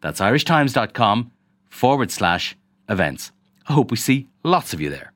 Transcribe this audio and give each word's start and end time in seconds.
That's 0.00 0.20
irishtimes.com 0.20 1.32
forward 1.68 2.10
slash 2.10 2.56
events. 2.88 3.32
I 3.68 3.72
hope 3.72 3.90
we 3.90 3.96
see 3.96 4.28
lots 4.42 4.72
of 4.72 4.80
you 4.80 4.90
there. 4.90 5.12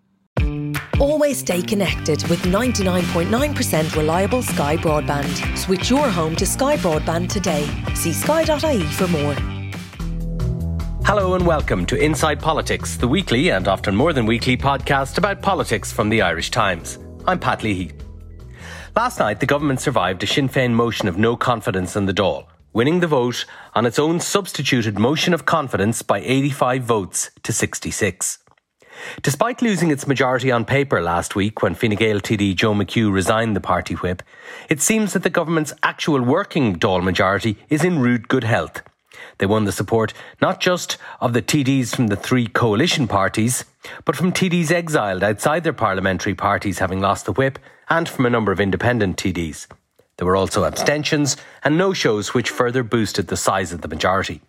Always 1.01 1.39
stay 1.39 1.63
connected 1.63 2.23
with 2.29 2.41
99.9% 2.43 3.97
reliable 3.97 4.43
Sky 4.43 4.77
Broadband. 4.77 5.59
Switch 5.59 5.91
your 5.91 6.09
home 6.09 6.37
to 6.37 6.47
Sky 6.47 6.77
Broadband 6.77 7.29
today. 7.31 7.67
See 7.95 8.13
sky.ie 8.13 8.83
for 8.85 9.09
more. 9.09 9.35
Hello 11.05 11.35
and 11.35 11.45
welcome 11.45 11.85
to 11.87 11.97
Inside 11.97 12.41
Politics, 12.41 12.97
the 12.97 13.09
weekly 13.09 13.51
and 13.51 13.67
often 13.67 13.97
more 13.97 14.13
than 14.13 14.27
weekly 14.27 14.57
podcast 14.57 15.19
about 15.19 15.43
politics 15.43 15.91
from 15.91 16.09
the 16.09 16.23
Irish 16.23 16.51
Times. 16.51 16.99
I'm 17.27 17.41
Pat 17.41 17.63
Leahy. 17.63 17.93
Last 18.95 19.19
night, 19.19 19.41
the 19.41 19.47
government 19.47 19.81
survived 19.81 20.23
a 20.23 20.27
Sinn 20.27 20.49
Féin 20.49 20.73
motion 20.73 21.09
of 21.09 21.19
no 21.19 21.37
confidence 21.37 21.97
in 21.97 22.07
the 22.07 22.15
Dáil 22.15 22.47
winning 22.73 23.01
the 23.01 23.07
vote 23.07 23.45
on 23.75 23.87
its 23.87 23.99
own 23.99 24.21
substituted 24.21 24.99
motion 24.99 25.35
of 25.35 25.45
confidence 25.45 26.03
by 26.03 26.21
85 26.21 26.83
votes 26.83 27.31
to 27.43 27.53
66. 27.53 28.39
Despite 29.23 29.63
losing 29.63 29.91
its 29.91 30.07
majority 30.07 30.51
on 30.51 30.65
paper 30.65 31.03
last 31.03 31.35
week 31.35 31.63
when 31.63 31.75
Fine 31.75 31.97
Gael 31.97 32.21
TD 32.21 32.55
Joe 32.55 32.75
McHugh 32.75 33.13
resigned 33.13 33.57
the 33.57 33.61
party 33.61 33.95
whip, 33.95 34.23
it 34.69 34.81
seems 34.81 35.13
that 35.13 35.23
the 35.23 35.31
government's 35.31 35.73
actual 35.83 36.23
working 36.23 36.79
Dáil 36.79 37.03
majority 37.03 37.59
is 37.69 37.85
in 37.85 37.99
rude 37.99 38.29
good 38.29 38.45
health. 38.45 38.83
They 39.39 39.47
won 39.47 39.65
the 39.65 39.73
support 39.73 40.13
not 40.41 40.61
just 40.61 40.99
of 41.21 41.33
the 41.33 41.43
TDs 41.43 41.95
from 41.95 42.09
the 42.09 42.17
three 42.17 42.47
coalition 42.47 43.09
parties, 43.09 43.65
but 44.05 44.17
from 44.17 44.33
TDs 44.33 44.71
exiled 44.71 45.25
outside 45.25 45.65
their 45.65 45.73
parliamentary 45.73 46.35
parties 46.35 46.79
having 46.79 47.01
lost 47.01 47.27
the 47.27 47.33
whip 47.33 47.59
and 47.91 48.09
from 48.09 48.27
a 48.27 48.31
number 48.31 48.53
of 48.53 48.61
independent 48.61 49.17
TDs. 49.17 49.67
There 50.17 50.27
were 50.27 50.37
also 50.37 50.65
abstentions 50.65 51.37
and 51.65 51.77
no 51.77 51.93
shows, 51.93 52.35
which 52.35 52.51
further 52.51 52.83
boosted 52.83 53.29
the 53.29 53.37
size 53.37 53.73
of 53.73 53.81
the 53.81 53.89
majority. 53.89 54.41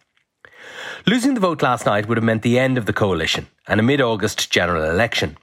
Losing 1.05 1.33
the 1.33 1.39
vote 1.39 1.61
last 1.61 1.85
night 1.85 2.07
would 2.07 2.17
have 2.17 2.23
meant 2.23 2.43
the 2.43 2.59
end 2.59 2.77
of 2.77 2.85
the 2.85 2.93
coalition 2.93 3.47
and 3.67 3.79
a 3.79 3.83
mid 3.83 4.01
August 4.01 4.51
general 4.51 4.89
election. 4.89 5.37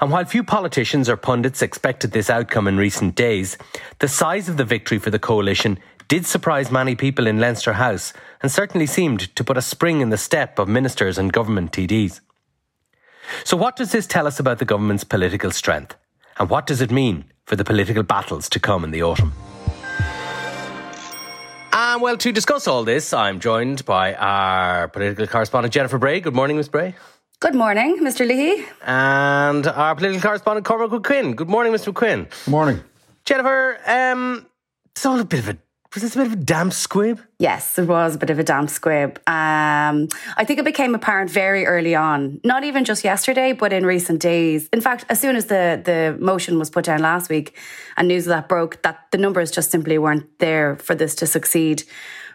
And 0.00 0.10
while 0.10 0.24
few 0.24 0.44
politicians 0.44 1.08
or 1.08 1.16
pundits 1.16 1.62
expected 1.62 2.12
this 2.12 2.28
outcome 2.28 2.68
in 2.68 2.76
recent 2.76 3.14
days, 3.14 3.56
the 4.00 4.08
size 4.08 4.48
of 4.48 4.56
the 4.56 4.64
victory 4.64 4.98
for 4.98 5.10
the 5.10 5.18
coalition 5.18 5.78
did 6.08 6.26
surprise 6.26 6.70
many 6.70 6.94
people 6.94 7.26
in 7.26 7.40
Leinster 7.40 7.74
House 7.74 8.12
and 8.42 8.52
certainly 8.52 8.86
seemed 8.86 9.34
to 9.34 9.44
put 9.44 9.56
a 9.56 9.62
spring 9.62 10.00
in 10.00 10.10
the 10.10 10.18
step 10.18 10.58
of 10.58 10.68
ministers 10.68 11.16
and 11.16 11.32
government 11.32 11.72
TDs. 11.72 12.20
So, 13.44 13.56
what 13.56 13.76
does 13.76 13.92
this 13.92 14.06
tell 14.06 14.26
us 14.26 14.38
about 14.38 14.58
the 14.58 14.64
government's 14.64 15.04
political 15.04 15.50
strength? 15.50 15.96
And 16.38 16.50
what 16.50 16.66
does 16.66 16.80
it 16.80 16.90
mean 16.90 17.24
for 17.46 17.56
the 17.56 17.64
political 17.64 18.02
battles 18.02 18.48
to 18.50 18.60
come 18.60 18.84
in 18.84 18.90
the 18.90 19.02
autumn? 19.02 19.32
And 21.74 22.02
well, 22.02 22.18
to 22.18 22.32
discuss 22.32 22.68
all 22.68 22.84
this, 22.84 23.14
I'm 23.14 23.40
joined 23.40 23.86
by 23.86 24.14
our 24.14 24.88
political 24.88 25.26
correspondent, 25.26 25.72
Jennifer 25.72 25.96
Bray. 25.96 26.20
Good 26.20 26.34
morning, 26.34 26.58
Miss 26.58 26.68
Bray. 26.68 26.94
Good 27.40 27.54
morning, 27.54 27.98
Mr. 28.00 28.26
Leahy. 28.26 28.66
And 28.82 29.66
our 29.66 29.94
political 29.96 30.20
correspondent, 30.20 30.66
Cormac 30.66 30.90
McQuinn. 30.90 31.34
Good 31.34 31.48
morning, 31.48 31.72
Mr. 31.72 31.92
McQuinn. 31.92 32.28
Good 32.44 32.50
morning. 32.50 32.84
Jennifer, 33.24 33.78
um, 33.86 34.46
it's 34.90 35.06
all 35.06 35.18
a 35.18 35.24
bit 35.24 35.40
of 35.40 35.48
a 35.48 35.58
was 35.94 36.02
this 36.02 36.14
a 36.14 36.18
bit 36.18 36.26
of 36.26 36.32
a 36.32 36.36
damp 36.36 36.72
squib? 36.72 37.20
Yes, 37.38 37.78
it 37.78 37.86
was 37.86 38.14
a 38.14 38.18
bit 38.18 38.30
of 38.30 38.38
a 38.38 38.42
damp 38.42 38.70
squib. 38.70 39.18
Um, 39.26 40.08
I 40.36 40.44
think 40.44 40.58
it 40.58 40.64
became 40.64 40.94
apparent 40.94 41.30
very 41.30 41.66
early 41.66 41.94
on, 41.94 42.40
not 42.44 42.64
even 42.64 42.84
just 42.84 43.04
yesterday, 43.04 43.52
but 43.52 43.72
in 43.72 43.84
recent 43.84 44.20
days. 44.20 44.68
In 44.72 44.80
fact, 44.80 45.04
as 45.08 45.20
soon 45.20 45.36
as 45.36 45.46
the, 45.46 45.80
the 45.84 46.16
motion 46.18 46.58
was 46.58 46.70
put 46.70 46.86
down 46.86 47.00
last 47.00 47.28
week 47.28 47.56
and 47.96 48.08
news 48.08 48.26
of 48.26 48.30
that 48.30 48.48
broke, 48.48 48.80
that 48.82 49.06
the 49.10 49.18
numbers 49.18 49.50
just 49.50 49.70
simply 49.70 49.98
weren't 49.98 50.38
there 50.38 50.76
for 50.76 50.94
this 50.94 51.14
to 51.16 51.26
succeed 51.26 51.84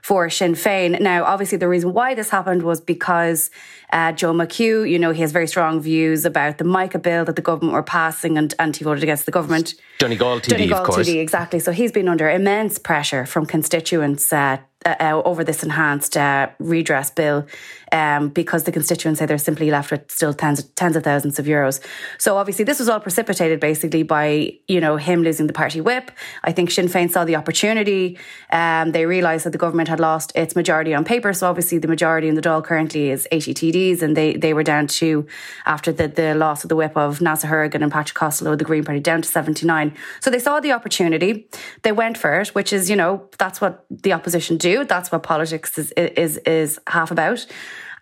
for 0.01 0.29
Sinn 0.29 0.53
Féin. 0.53 0.99
Now, 0.99 1.23
obviously, 1.23 1.57
the 1.57 1.67
reason 1.67 1.93
why 1.93 2.13
this 2.13 2.29
happened 2.29 2.63
was 2.63 2.81
because 2.81 3.49
uh, 3.91 4.11
Joe 4.11 4.33
McHugh, 4.33 4.89
you 4.89 4.99
know, 4.99 5.11
he 5.11 5.21
has 5.21 5.31
very 5.31 5.47
strong 5.47 5.79
views 5.79 6.25
about 6.25 6.57
the 6.57 6.63
MICA 6.63 6.99
bill 6.99 7.25
that 7.25 7.35
the 7.35 7.41
government 7.41 7.73
were 7.73 7.83
passing 7.83 8.37
and, 8.37 8.53
and 8.59 8.75
he 8.75 8.83
voted 8.83 9.03
against 9.03 9.25
the 9.25 9.31
government. 9.31 9.75
Donegal 9.99 10.39
TD, 10.41 10.49
Donegal 10.49 10.77
of 10.77 10.87
course. 10.87 11.07
TD, 11.07 11.21
exactly. 11.21 11.59
So 11.59 11.71
he's 11.71 11.91
been 11.91 12.07
under 12.07 12.29
immense 12.29 12.77
pressure 12.77 13.25
from 13.25 13.45
constituents 13.45 14.31
uh, 14.31 14.57
uh, 14.85 14.95
uh, 14.99 15.21
over 15.25 15.43
this 15.43 15.63
enhanced 15.63 16.15
uh, 16.15 16.49
redress 16.59 17.09
bill 17.11 17.45
um, 17.91 18.29
because 18.29 18.63
the 18.63 18.71
constituents 18.71 19.19
say 19.19 19.25
they're 19.25 19.37
simply 19.37 19.71
left 19.71 19.91
with 19.91 20.11
still 20.11 20.33
tens, 20.33 20.63
tens 20.75 20.95
of 20.95 21.03
thousands 21.03 21.39
of 21.39 21.45
euros. 21.45 21.83
So 22.17 22.37
obviously, 22.37 22.65
this 22.65 22.79
was 22.79 22.89
all 22.89 22.99
precipitated 22.99 23.59
basically 23.59 24.03
by 24.03 24.53
you 24.67 24.79
know 24.79 24.97
him 24.97 25.23
losing 25.23 25.47
the 25.47 25.53
party 25.53 25.81
whip. 25.81 26.11
I 26.43 26.51
think 26.51 26.71
Sinn 26.71 26.87
Féin 26.87 27.09
saw 27.09 27.25
the 27.25 27.35
opportunity. 27.35 28.17
Um, 28.51 28.91
they 28.91 29.05
realised 29.05 29.45
that 29.45 29.51
the 29.51 29.57
government 29.57 29.89
had 29.89 29.99
lost 29.99 30.31
its 30.35 30.55
majority 30.55 30.93
on 30.93 31.05
paper. 31.05 31.33
So 31.33 31.47
obviously, 31.49 31.77
the 31.77 31.87
majority 31.87 32.27
in 32.27 32.35
the 32.35 32.41
Dáil 32.41 32.63
currently 32.63 33.09
is 33.09 33.27
80 33.31 33.53
TDs, 33.53 34.01
and 34.01 34.15
they 34.15 34.35
they 34.35 34.53
were 34.53 34.63
down 34.63 34.87
to 34.87 35.25
after 35.65 35.91
the, 35.91 36.07
the 36.07 36.35
loss 36.35 36.63
of 36.63 36.69
the 36.69 36.75
whip 36.75 36.95
of 36.95 37.19
Neasa 37.19 37.47
Hourigan 37.47 37.83
and 37.83 37.91
Patrick 37.91 38.15
Costello, 38.15 38.55
the 38.55 38.65
Green 38.65 38.83
Party, 38.83 38.99
down 38.99 39.21
to 39.21 39.27
79. 39.27 39.93
So 40.19 40.29
they 40.29 40.39
saw 40.39 40.59
the 40.59 40.71
opportunity. 40.71 41.47
They 41.83 41.91
went 41.91 42.17
for 42.17 42.39
it, 42.39 42.49
which 42.49 42.73
is 42.73 42.89
you 42.89 42.95
know 42.95 43.29
that's 43.37 43.61
what 43.61 43.85
the 43.89 44.13
opposition 44.13 44.57
do. 44.57 44.85
That's 44.85 45.11
what 45.11 45.23
politics 45.23 45.77
is 45.77 45.91
is 45.91 46.37
is 46.39 46.79
half 46.87 47.11
about. 47.11 47.45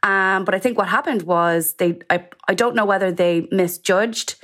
Um, 0.06 0.46
but 0.46 0.54
I 0.54 0.60
think 0.60 0.78
what 0.78 0.88
happened 0.88 1.24
was 1.24 1.74
they. 1.74 2.00
I 2.12 2.28
I 2.48 2.54
don't 2.54 2.76
know 2.76 2.86
whether 2.86 3.12
they 3.12 3.48
misjudged 3.52 4.36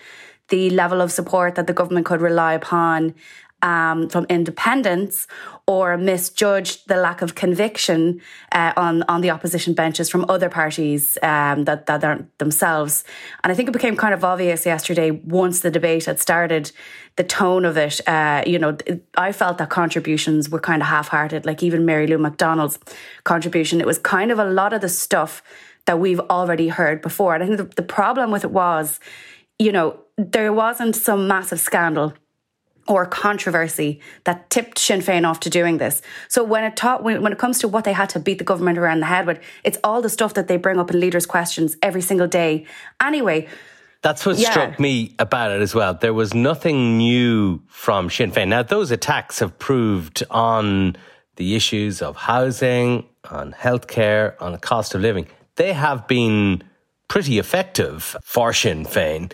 the 0.49 0.72
level 0.72 1.01
of 1.01 1.11
support 1.11 1.53
that 1.55 1.67
the 1.67 1.73
government 1.73 2.07
could 2.07 2.19
rely 2.19 2.53
upon 2.53 3.13
um, 3.61 4.09
from 4.09 4.25
independents 4.29 5.27
or 5.67 5.97
misjudged 5.97 6.88
the 6.88 6.95
lack 6.95 7.22
of 7.22 7.35
conviction 7.35 8.22
uh, 8.51 8.73
on 8.75 9.03
on 9.03 9.22
the 9.22 9.29
opposition 9.29 9.73
benches 9.73 10.09
from 10.09 10.25
other 10.27 10.49
parties 10.49 11.17
um, 11.23 11.66
that 11.66 11.85
that 11.85 12.03
aren't 12.03 12.38
themselves. 12.39 13.03
And 13.44 13.51
I 13.51 13.55
think 13.55 13.69
it 13.69 13.72
became 13.72 13.95
kind 13.95 14.13
of 14.13 14.23
obvious 14.23 14.66
yesterday 14.66 15.11
once 15.11 15.61
the 15.61 15.72
debate 15.72 16.05
had 16.05 16.19
started, 16.19 16.72
the 17.16 17.23
tone 17.23 17.66
of 17.66 17.77
it. 17.77 18.01
Uh, 18.07 18.44
you 18.45 18.59
know, 18.59 18.77
I 19.16 19.31
felt 19.31 19.57
that 19.59 19.69
contributions 19.69 20.49
were 20.49 20.59
kind 20.59 20.81
of 20.81 20.88
half-hearted. 20.88 21.45
Like 21.45 21.63
even 21.63 21.85
Mary 21.85 22.07
Lou 22.07 22.17
McDonald's 22.17 22.79
contribution, 23.23 23.79
it 23.81 23.88
was 23.88 23.99
kind 23.99 24.31
of 24.31 24.39
a 24.39 24.45
lot 24.45 24.73
of 24.73 24.81
the 24.81 24.89
stuff 24.89 25.43
that 25.85 25.99
we've 25.99 26.19
already 26.19 26.67
heard 26.67 27.01
before. 27.01 27.33
And 27.35 27.43
I 27.43 27.47
think 27.47 27.57
the, 27.57 27.81
the 27.81 27.88
problem 27.88 28.31
with 28.31 28.43
it 28.43 28.51
was, 28.51 28.99
you 29.57 29.72
know, 29.72 29.99
there 30.17 30.53
wasn't 30.53 30.95
some 30.95 31.28
massive 31.28 31.59
scandal 31.59 32.13
or 32.87 33.05
controversy 33.05 33.99
that 34.23 34.49
tipped 34.49 34.79
Sinn 34.79 35.01
Féin 35.01 35.27
off 35.27 35.39
to 35.41 35.49
doing 35.49 35.77
this. 35.77 36.01
So 36.27 36.43
when 36.43 36.63
it 36.63 36.75
taught, 36.75 37.03
when, 37.03 37.21
when 37.21 37.31
it 37.31 37.37
comes 37.37 37.59
to 37.59 37.67
what 37.67 37.83
they 37.83 37.93
had 37.93 38.09
to 38.09 38.19
beat 38.19 38.37
the 38.37 38.43
government 38.43 38.77
around 38.77 38.99
the 38.99 39.05
head 39.05 39.27
with, 39.27 39.39
it's 39.63 39.77
all 39.83 40.01
the 40.01 40.09
stuff 40.09 40.33
that 40.33 40.47
they 40.47 40.57
bring 40.57 40.79
up 40.79 40.91
in 40.91 40.99
leaders' 40.99 41.25
questions 41.25 41.77
every 41.81 42.01
single 42.01 42.27
day. 42.27 42.65
Anyway. 43.01 43.47
That's 44.01 44.25
what 44.25 44.37
yeah. 44.37 44.49
struck 44.49 44.79
me 44.79 45.15
about 45.19 45.51
it 45.51 45.61
as 45.61 45.75
well. 45.75 45.93
There 45.93 46.13
was 46.13 46.33
nothing 46.33 46.97
new 46.97 47.61
from 47.67 48.09
Sinn 48.09 48.31
Féin. 48.31 48.47
Now, 48.47 48.63
those 48.63 48.89
attacks 48.89 49.39
have 49.39 49.59
proved 49.59 50.23
on 50.31 50.97
the 51.35 51.55
issues 51.55 52.01
of 52.01 52.15
housing, 52.15 53.05
on 53.29 53.53
healthcare, 53.53 54.33
on 54.41 54.53
the 54.53 54.57
cost 54.57 54.95
of 54.95 55.01
living. 55.01 55.27
They 55.55 55.73
have 55.73 56.07
been 56.07 56.63
pretty 57.07 57.37
effective 57.37 58.16
for 58.23 58.53
Sinn 58.53 58.85
Féin. 58.85 59.31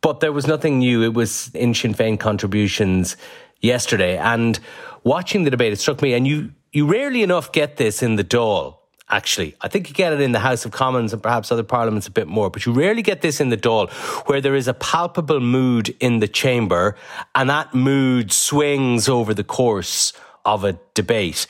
But 0.00 0.20
there 0.20 0.32
was 0.32 0.46
nothing 0.46 0.78
new. 0.78 1.02
It 1.02 1.14
was 1.14 1.50
in 1.54 1.74
Sinn 1.74 1.94
Féin 1.94 2.18
contributions 2.18 3.16
yesterday. 3.60 4.16
And 4.16 4.58
watching 5.04 5.44
the 5.44 5.50
debate, 5.50 5.72
it 5.72 5.80
struck 5.80 6.02
me, 6.02 6.14
and 6.14 6.26
you, 6.26 6.52
you 6.72 6.86
rarely 6.86 7.22
enough 7.22 7.50
get 7.52 7.76
this 7.76 8.02
in 8.02 8.16
the 8.16 8.24
Dáil, 8.24 8.76
actually. 9.10 9.56
I 9.60 9.68
think 9.68 9.88
you 9.88 9.94
get 9.94 10.12
it 10.12 10.20
in 10.20 10.32
the 10.32 10.38
House 10.38 10.64
of 10.64 10.70
Commons 10.70 11.12
and 11.12 11.22
perhaps 11.22 11.50
other 11.50 11.64
parliaments 11.64 12.06
a 12.06 12.12
bit 12.12 12.28
more, 12.28 12.50
but 12.50 12.64
you 12.64 12.72
rarely 12.72 13.02
get 13.02 13.22
this 13.22 13.40
in 13.40 13.48
the 13.48 13.56
Dáil, 13.56 13.90
where 14.28 14.40
there 14.40 14.54
is 14.54 14.68
a 14.68 14.74
palpable 14.74 15.40
mood 15.40 15.94
in 15.98 16.20
the 16.20 16.28
chamber, 16.28 16.94
and 17.34 17.50
that 17.50 17.74
mood 17.74 18.32
swings 18.32 19.08
over 19.08 19.34
the 19.34 19.44
course 19.44 20.12
of 20.44 20.62
a 20.64 20.78
debate. 20.94 21.46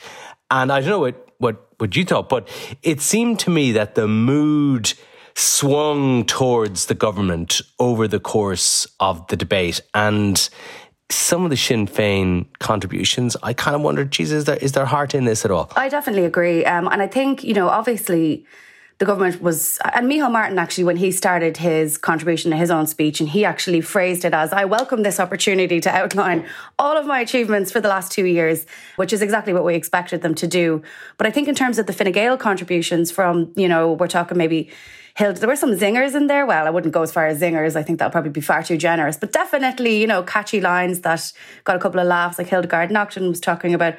And 0.49 0.71
I 0.71 0.79
don't 0.81 0.89
know 0.89 0.99
what, 0.99 1.27
what, 1.37 1.67
what 1.77 1.95
you 1.95 2.03
thought, 2.03 2.29
but 2.29 2.47
it 2.81 3.01
seemed 3.01 3.39
to 3.41 3.51
me 3.51 3.73
that 3.73 3.93
the 3.93 4.07
mood 4.07 4.93
swung 5.39 6.25
towards 6.25 6.87
the 6.87 6.93
government 6.93 7.61
over 7.79 8.07
the 8.07 8.19
course 8.19 8.85
of 8.99 9.25
the 9.27 9.37
debate. 9.37 9.79
And 9.93 10.49
some 11.09 11.45
of 11.45 11.49
the 11.49 11.55
Sinn 11.55 11.87
Féin 11.87 12.45
contributions, 12.59 13.37
I 13.41 13.53
kind 13.53 13.73
of 13.73 13.81
wondered, 13.81 14.11
Jesus, 14.11 14.39
is 14.39 14.45
there, 14.45 14.57
is 14.57 14.73
there 14.73 14.85
heart 14.85 15.15
in 15.15 15.23
this 15.23 15.45
at 15.45 15.51
all? 15.51 15.71
I 15.77 15.87
definitely 15.87 16.25
agree. 16.25 16.65
Um, 16.65 16.87
and 16.87 17.01
I 17.01 17.07
think, 17.07 17.43
you 17.43 17.53
know, 17.53 17.69
obviously 17.69 18.45
the 18.97 19.05
government 19.05 19.41
was, 19.41 19.79
and 19.95 20.11
Micheál 20.11 20.29
Martin 20.29 20.59
actually, 20.59 20.83
when 20.83 20.97
he 20.97 21.09
started 21.09 21.55
his 21.55 21.97
contribution 21.97 22.51
to 22.51 22.57
his 22.57 22.69
own 22.69 22.85
speech, 22.85 23.21
and 23.21 23.29
he 23.29 23.45
actually 23.45 23.79
phrased 23.79 24.25
it 24.25 24.33
as, 24.33 24.51
I 24.51 24.65
welcome 24.65 25.03
this 25.03 25.21
opportunity 25.21 25.79
to 25.79 25.89
outline 25.89 26.45
all 26.77 26.97
of 26.97 27.05
my 27.05 27.21
achievements 27.21 27.71
for 27.71 27.79
the 27.79 27.87
last 27.87 28.11
two 28.11 28.25
years, 28.25 28.65
which 28.97 29.13
is 29.13 29.21
exactly 29.21 29.53
what 29.53 29.63
we 29.63 29.73
expected 29.73 30.21
them 30.21 30.35
to 30.35 30.47
do. 30.47 30.83
But 31.17 31.27
I 31.27 31.31
think 31.31 31.47
in 31.47 31.55
terms 31.55 31.79
of 31.79 31.85
the 31.85 31.93
Fine 31.93 32.11
Gael 32.11 32.35
contributions 32.37 33.09
from, 33.09 33.53
you 33.55 33.69
know, 33.69 33.93
we're 33.93 34.07
talking 34.07 34.37
maybe 34.37 34.69
Hilda. 35.19 35.37
There 35.37 35.49
were 35.49 35.57
some 35.57 35.71
zingers 35.71 36.15
in 36.15 36.27
there. 36.27 36.45
Well, 36.45 36.65
I 36.65 36.69
wouldn't 36.69 36.93
go 36.93 37.01
as 37.01 37.11
far 37.11 37.27
as 37.27 37.41
zingers. 37.41 37.75
I 37.75 37.83
think 37.83 37.99
that'll 37.99 38.09
probably 38.09 38.31
be 38.31 38.39
far 38.39 38.63
too 38.63 38.77
generous. 38.77 39.17
But 39.17 39.33
definitely, 39.33 39.99
you 39.99 40.07
know, 40.07 40.23
catchy 40.23 40.61
lines 40.61 41.01
that 41.01 41.33
got 41.65 41.75
a 41.75 41.79
couple 41.79 41.99
of 41.99 42.07
laughs. 42.07 42.37
Like 42.37 42.47
Hildegarde 42.47 42.89
Naughton 42.89 43.27
was 43.27 43.41
talking 43.41 43.73
about 43.73 43.95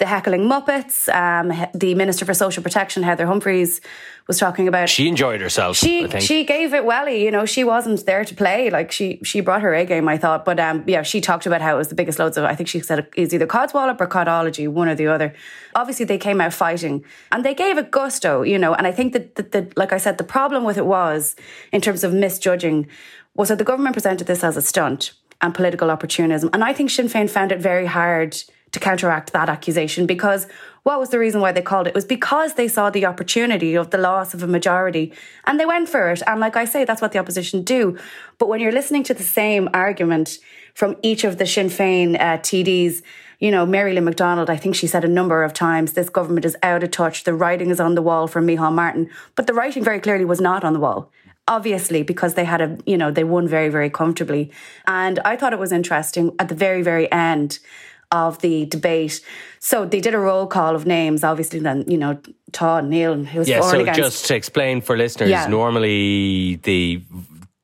the 0.00 0.06
heckling 0.06 0.48
Muppets. 0.48 1.08
Um, 1.14 1.52
the 1.74 1.94
Minister 1.94 2.24
for 2.24 2.34
Social 2.34 2.62
Protection, 2.62 3.02
Heather 3.04 3.26
Humphreys, 3.26 3.80
was 4.26 4.38
talking 4.38 4.66
about. 4.66 4.88
She 4.88 5.06
enjoyed 5.06 5.40
herself. 5.40 5.76
She 5.76 6.08
she 6.20 6.44
gave 6.44 6.74
it 6.74 6.84
welly. 6.84 7.22
You 7.22 7.30
know, 7.30 7.44
she 7.44 7.62
wasn't 7.62 8.04
there 8.06 8.24
to 8.24 8.34
play. 8.34 8.70
Like 8.70 8.90
she 8.90 9.20
she 9.22 9.40
brought 9.40 9.60
her 9.62 9.72
A 9.74 9.84
game, 9.84 10.08
I 10.08 10.16
thought. 10.16 10.44
But 10.44 10.58
um, 10.58 10.82
yeah, 10.86 11.02
she 11.02 11.20
talked 11.20 11.46
about 11.46 11.60
how 11.60 11.74
it 11.74 11.78
was 11.78 11.88
the 11.88 11.94
biggest 11.94 12.18
loads 12.18 12.36
of. 12.36 12.44
I 12.44 12.54
think 12.56 12.68
she 12.68 12.80
said 12.80 13.06
it's 13.14 13.32
either 13.32 13.46
codswallop 13.46 14.00
or 14.00 14.08
codology, 14.08 14.66
one 14.66 14.88
or 14.88 14.94
the 14.94 15.06
other. 15.06 15.34
Obviously, 15.76 16.06
they 16.06 16.18
came 16.18 16.40
out 16.40 16.54
fighting, 16.54 17.04
and 17.30 17.44
they 17.44 17.54
gave 17.54 17.78
it 17.78 17.90
gusto. 17.90 18.42
You 18.42 18.58
know, 18.58 18.74
and 18.74 18.86
I 18.86 18.92
think 18.92 19.12
that 19.12 19.36
the, 19.36 19.42
the 19.42 19.72
like 19.76 19.92
I 19.92 19.98
said, 19.98 20.16
the 20.18 20.24
problem 20.24 20.64
with 20.64 20.78
it 20.78 20.86
was 20.86 21.36
in 21.72 21.82
terms 21.82 22.02
of 22.02 22.12
misjudging 22.14 22.88
was 23.34 23.50
that 23.50 23.58
the 23.58 23.64
government 23.64 23.94
presented 23.94 24.26
this 24.26 24.42
as 24.42 24.56
a 24.56 24.62
stunt 24.62 25.12
and 25.42 25.54
political 25.54 25.90
opportunism, 25.90 26.48
and 26.54 26.64
I 26.64 26.72
think 26.72 26.90
Sinn 26.90 27.06
Féin 27.06 27.28
found 27.28 27.52
it 27.52 27.60
very 27.60 27.86
hard 27.86 28.36
to 28.72 28.80
counteract 28.80 29.32
that 29.32 29.48
accusation 29.48 30.06
because 30.06 30.46
what 30.82 30.98
was 30.98 31.10
the 31.10 31.18
reason 31.18 31.40
why 31.40 31.52
they 31.52 31.60
called 31.62 31.86
it? 31.86 31.90
It 31.90 31.94
was 31.94 32.04
because 32.04 32.54
they 32.54 32.68
saw 32.68 32.88
the 32.88 33.04
opportunity 33.04 33.74
of 33.74 33.90
the 33.90 33.98
loss 33.98 34.32
of 34.32 34.42
a 34.42 34.46
majority 34.46 35.12
and 35.44 35.60
they 35.60 35.66
went 35.66 35.88
for 35.88 36.10
it. 36.10 36.22
And 36.26 36.40
like 36.40 36.56
I 36.56 36.64
say, 36.64 36.84
that's 36.84 37.02
what 37.02 37.12
the 37.12 37.18
opposition 37.18 37.62
do. 37.62 37.98
But 38.38 38.48
when 38.48 38.60
you're 38.60 38.72
listening 38.72 39.02
to 39.04 39.14
the 39.14 39.22
same 39.22 39.68
argument 39.74 40.38
from 40.74 40.96
each 41.02 41.24
of 41.24 41.36
the 41.36 41.46
Sinn 41.46 41.68
Féin 41.68 42.16
uh, 42.18 42.38
TDs, 42.38 43.02
you 43.40 43.50
know, 43.50 43.66
Mary 43.66 43.92
Lou 43.94 44.00
McDonald, 44.00 44.48
I 44.48 44.56
think 44.56 44.74
she 44.74 44.86
said 44.86 45.04
a 45.04 45.08
number 45.08 45.42
of 45.42 45.52
times, 45.52 45.92
this 45.92 46.08
government 46.08 46.44
is 46.44 46.56
out 46.62 46.82
of 46.82 46.90
touch. 46.90 47.24
The 47.24 47.34
writing 47.34 47.70
is 47.70 47.80
on 47.80 47.94
the 47.94 48.02
wall 48.02 48.26
for 48.26 48.40
Micheál 48.40 48.72
Martin. 48.72 49.10
But 49.34 49.46
the 49.46 49.54
writing 49.54 49.82
very 49.84 50.00
clearly 50.00 50.24
was 50.24 50.40
not 50.40 50.64
on 50.64 50.72
the 50.72 50.80
wall 50.80 51.10
obviously 51.48 52.02
because 52.02 52.34
they 52.34 52.44
had 52.44 52.60
a 52.60 52.78
you 52.86 52.96
know 52.96 53.10
they 53.10 53.24
won 53.24 53.48
very 53.48 53.68
very 53.68 53.90
comfortably 53.90 54.52
and 54.86 55.18
i 55.24 55.34
thought 55.34 55.52
it 55.52 55.58
was 55.58 55.72
interesting 55.72 56.32
at 56.38 56.48
the 56.48 56.54
very 56.54 56.82
very 56.82 57.10
end 57.10 57.58
of 58.12 58.40
the 58.40 58.66
debate. 58.66 59.20
So 59.60 59.84
they 59.84 60.00
did 60.00 60.14
a 60.14 60.18
roll 60.18 60.46
call 60.46 60.74
of 60.74 60.86
names, 60.86 61.22
obviously, 61.24 61.60
then, 61.60 61.84
you 61.86 61.96
know, 61.98 62.18
Tá, 62.52 62.80
Níl, 62.82 63.26
who 63.26 63.38
was 63.40 63.48
Yeah, 63.48 63.60
so 63.60 63.80
against. 63.80 63.98
just 64.00 64.26
to 64.26 64.34
explain 64.34 64.80
for 64.80 64.96
listeners, 64.96 65.30
yeah. 65.30 65.46
normally 65.46 66.56
the 66.64 67.00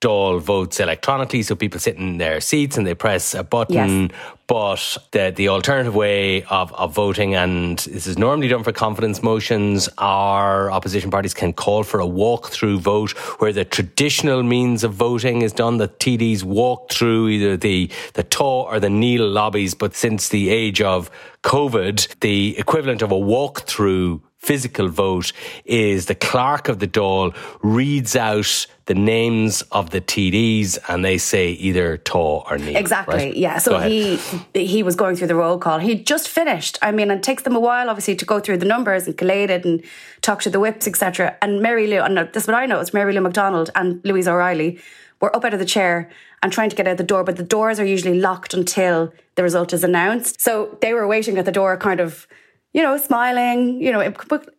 Dáil 0.06 0.40
votes 0.40 0.78
electronically, 0.78 1.42
so 1.42 1.56
people 1.56 1.80
sit 1.80 1.96
in 1.96 2.18
their 2.18 2.40
seats 2.40 2.76
and 2.76 2.86
they 2.86 2.94
press 2.94 3.34
a 3.34 3.42
button. 3.42 4.02
Yes. 4.02 4.12
But 4.46 4.98
the 5.10 5.32
the 5.34 5.48
alternative 5.48 5.96
way 5.96 6.44
of, 6.44 6.72
of 6.74 6.94
voting, 6.94 7.34
and 7.34 7.78
this 7.80 8.06
is 8.06 8.16
normally 8.16 8.46
done 8.46 8.62
for 8.62 8.70
confidence 8.70 9.20
motions, 9.20 9.88
our 9.98 10.70
opposition 10.70 11.10
parties 11.10 11.34
can 11.34 11.52
call 11.52 11.82
for 11.82 11.98
a 11.98 12.06
walk-through 12.06 12.78
vote 12.78 13.10
where 13.40 13.52
the 13.52 13.64
traditional 13.64 14.44
means 14.44 14.84
of 14.84 14.94
voting 14.94 15.42
is 15.42 15.52
done. 15.52 15.78
The 15.78 15.88
TDs 15.88 16.44
walk 16.44 16.92
through 16.92 17.28
either 17.28 17.56
the 17.56 17.90
the 18.14 18.22
Tá 18.22 18.64
or 18.70 18.78
the 18.78 18.92
Níl 19.02 19.32
lobbies, 19.32 19.74
but 19.74 19.96
since 19.96 20.28
the 20.28 20.50
age 20.50 20.80
of 20.80 21.10
COVID, 21.42 22.20
the 22.20 22.56
equivalent 22.56 23.02
of 23.02 23.10
a 23.10 23.18
walk-through 23.18 24.22
physical 24.46 24.88
vote 24.88 25.32
is 25.64 26.06
the 26.06 26.14
clerk 26.14 26.68
of 26.68 26.78
the 26.78 26.86
Dáil 26.86 27.34
reads 27.62 28.14
out 28.14 28.66
the 28.86 28.94
names 28.94 29.62
of 29.72 29.90
the 29.90 30.00
TDs 30.00 30.78
and 30.88 31.04
they 31.04 31.18
say 31.18 31.50
either 31.50 31.98
Tá 31.98 32.44
or 32.48 32.56
Níl. 32.56 32.76
Exactly. 32.76 33.16
Right? 33.16 33.36
Yeah. 33.36 33.58
So 33.58 33.78
he 33.80 34.18
he 34.54 34.82
was 34.84 34.94
going 34.94 35.16
through 35.16 35.26
the 35.26 35.34
roll 35.34 35.58
call. 35.58 35.80
He 35.80 35.96
just 35.96 36.28
finished. 36.28 36.78
I 36.80 36.92
mean, 36.92 37.10
it 37.10 37.22
takes 37.22 37.42
them 37.42 37.56
a 37.56 37.60
while, 37.60 37.90
obviously, 37.90 38.14
to 38.16 38.24
go 38.24 38.38
through 38.38 38.58
the 38.58 38.66
numbers 38.74 39.06
and 39.06 39.18
collate 39.18 39.50
it 39.50 39.64
and 39.64 39.82
talk 40.22 40.40
to 40.42 40.50
the 40.50 40.60
whips, 40.60 40.86
etc. 40.86 41.36
And 41.42 41.60
Mary 41.60 41.86
Lou, 41.88 42.00
and 42.00 42.16
this 42.32 42.44
is 42.44 42.46
what 42.46 42.56
I 42.56 42.66
know, 42.66 42.78
it's 42.80 42.94
Mary 42.94 43.12
Lou 43.12 43.20
McDonald 43.20 43.70
and 43.74 44.00
Louise 44.04 44.28
O'Reilly 44.28 44.78
were 45.20 45.34
up 45.34 45.44
out 45.44 45.54
of 45.54 45.58
the 45.58 45.72
chair 45.76 46.08
and 46.42 46.52
trying 46.52 46.70
to 46.70 46.76
get 46.76 46.86
out 46.86 46.98
the 46.98 47.02
door, 47.02 47.24
but 47.24 47.36
the 47.36 47.42
doors 47.42 47.80
are 47.80 47.84
usually 47.84 48.20
locked 48.20 48.54
until 48.54 49.12
the 49.34 49.42
result 49.42 49.72
is 49.72 49.82
announced. 49.82 50.40
So 50.40 50.78
they 50.80 50.92
were 50.92 51.06
waiting 51.08 51.38
at 51.38 51.44
the 51.44 51.52
door, 51.52 51.76
kind 51.76 52.00
of 52.00 52.28
you 52.76 52.82
know, 52.82 52.98
smiling, 52.98 53.80
you 53.80 53.90
know, 53.90 54.02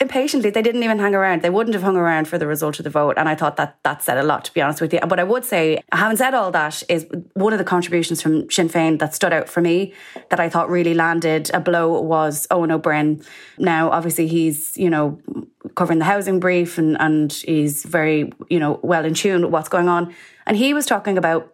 impatiently. 0.02 0.50
They 0.50 0.64
didn't 0.64 0.82
even 0.82 0.98
hang 0.98 1.14
around. 1.14 1.44
They 1.44 1.52
wouldn't 1.52 1.76
have 1.76 1.84
hung 1.84 1.96
around 1.96 2.28
for 2.28 2.40
the 2.40 2.48
result 2.48 2.80
of 2.80 2.84
the 2.84 2.90
vote. 2.90 3.14
And 3.16 3.30
I 3.30 3.36
thought 3.36 3.58
that 3.58 3.78
that 3.84 4.02
said 4.02 4.18
a 4.18 4.24
lot, 4.24 4.44
to 4.46 4.54
be 4.56 4.60
honest 4.60 4.82
with 4.82 4.92
you. 4.92 5.00
But 5.02 5.20
I 5.20 5.24
would 5.24 5.46
say, 5.46 5.84
having 5.92 6.18
said 6.18 6.34
all 6.34 6.50
that, 6.50 6.82
is 6.90 7.06
one 7.36 7.54
of 7.54 7.60
the 7.60 7.64
contributions 7.64 8.20
from 8.20 8.50
Sinn 8.50 8.70
Féin 8.70 8.98
that 8.98 9.14
stood 9.14 9.34
out 9.34 9.48
for 9.48 9.62
me 9.62 9.94
that 10.32 10.40
I 10.40 10.50
thought 10.50 10.68
really 10.68 10.96
landed 10.96 11.52
a 11.54 11.60
blow 11.60 12.02
was 12.02 12.48
Eoin 12.50 12.72
Ó 12.72 12.80
Broin. 12.80 13.24
Now, 13.60 13.92
obviously, 13.92 14.26
he's, 14.26 14.76
you 14.76 14.90
know, 14.90 15.22
covering 15.76 16.00
the 16.00 16.06
housing 16.06 16.40
brief 16.40 16.80
and, 16.80 17.00
and 17.00 17.32
he's 17.32 17.84
very, 17.84 18.34
you 18.50 18.60
know, 18.60 18.80
well 18.82 19.06
in 19.06 19.14
tune 19.14 19.44
with 19.44 19.52
what's 19.52 19.70
going 19.70 19.90
on. 19.90 20.12
And 20.48 20.58
he 20.58 20.74
was 20.74 20.88
talking 20.88 21.20
about 21.20 21.54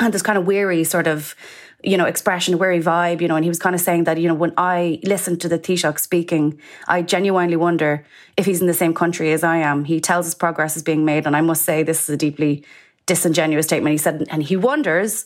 and 0.00 0.12
this 0.12 0.22
kind 0.22 0.38
of 0.38 0.46
weary 0.46 0.84
sort 0.84 1.06
of 1.06 1.34
you 1.82 1.96
know, 1.96 2.06
expression, 2.06 2.58
weary 2.58 2.80
vibe, 2.80 3.20
you 3.20 3.28
know, 3.28 3.36
and 3.36 3.44
he 3.44 3.48
was 3.48 3.58
kind 3.58 3.74
of 3.74 3.80
saying 3.80 4.04
that, 4.04 4.18
you 4.18 4.26
know, 4.26 4.34
when 4.34 4.52
I 4.56 4.98
listen 5.04 5.38
to 5.38 5.48
the 5.48 5.58
Taoiseach 5.58 6.00
speaking, 6.00 6.60
I 6.88 7.02
genuinely 7.02 7.56
wonder 7.56 8.04
if 8.36 8.46
he's 8.46 8.60
in 8.60 8.66
the 8.66 8.74
same 8.74 8.94
country 8.94 9.32
as 9.32 9.44
I 9.44 9.58
am. 9.58 9.84
He 9.84 10.00
tells 10.00 10.26
us 10.26 10.34
progress 10.34 10.76
is 10.76 10.82
being 10.82 11.04
made, 11.04 11.24
and 11.24 11.36
I 11.36 11.40
must 11.40 11.64
say 11.64 11.82
this 11.82 12.02
is 12.02 12.14
a 12.14 12.16
deeply 12.16 12.64
disingenuous 13.06 13.66
statement. 13.66 13.92
He 13.92 13.98
said, 13.98 14.26
and 14.28 14.42
he 14.42 14.56
wonders, 14.56 15.24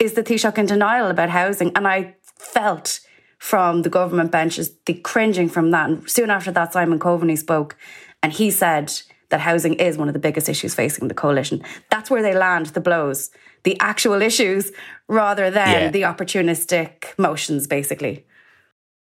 is 0.00 0.14
the 0.14 0.24
Taoiseach 0.24 0.58
in 0.58 0.66
denial 0.66 1.08
about 1.08 1.30
housing? 1.30 1.70
And 1.76 1.86
I 1.86 2.16
felt 2.36 3.00
from 3.38 3.82
the 3.82 3.90
government 3.90 4.32
benches 4.32 4.74
the 4.86 4.94
cringing 4.94 5.48
from 5.48 5.70
that. 5.70 5.88
And 5.88 6.10
soon 6.10 6.28
after 6.28 6.50
that, 6.50 6.72
Simon 6.72 6.98
Coveney 6.98 7.38
spoke, 7.38 7.76
and 8.20 8.32
he 8.32 8.50
said 8.50 8.92
that 9.28 9.40
housing 9.40 9.74
is 9.74 9.96
one 9.96 10.08
of 10.08 10.14
the 10.14 10.20
biggest 10.20 10.48
issues 10.48 10.74
facing 10.74 11.06
the 11.06 11.14
coalition. 11.14 11.62
That's 11.90 12.10
where 12.10 12.22
they 12.22 12.34
land 12.34 12.66
the 12.66 12.80
blows 12.80 13.30
the 13.64 13.78
actual 13.80 14.22
issues 14.22 14.72
rather 15.08 15.50
than 15.50 15.82
yeah. 15.82 15.90
the 15.90 16.02
opportunistic 16.02 17.18
motions, 17.18 17.66
basically. 17.66 18.24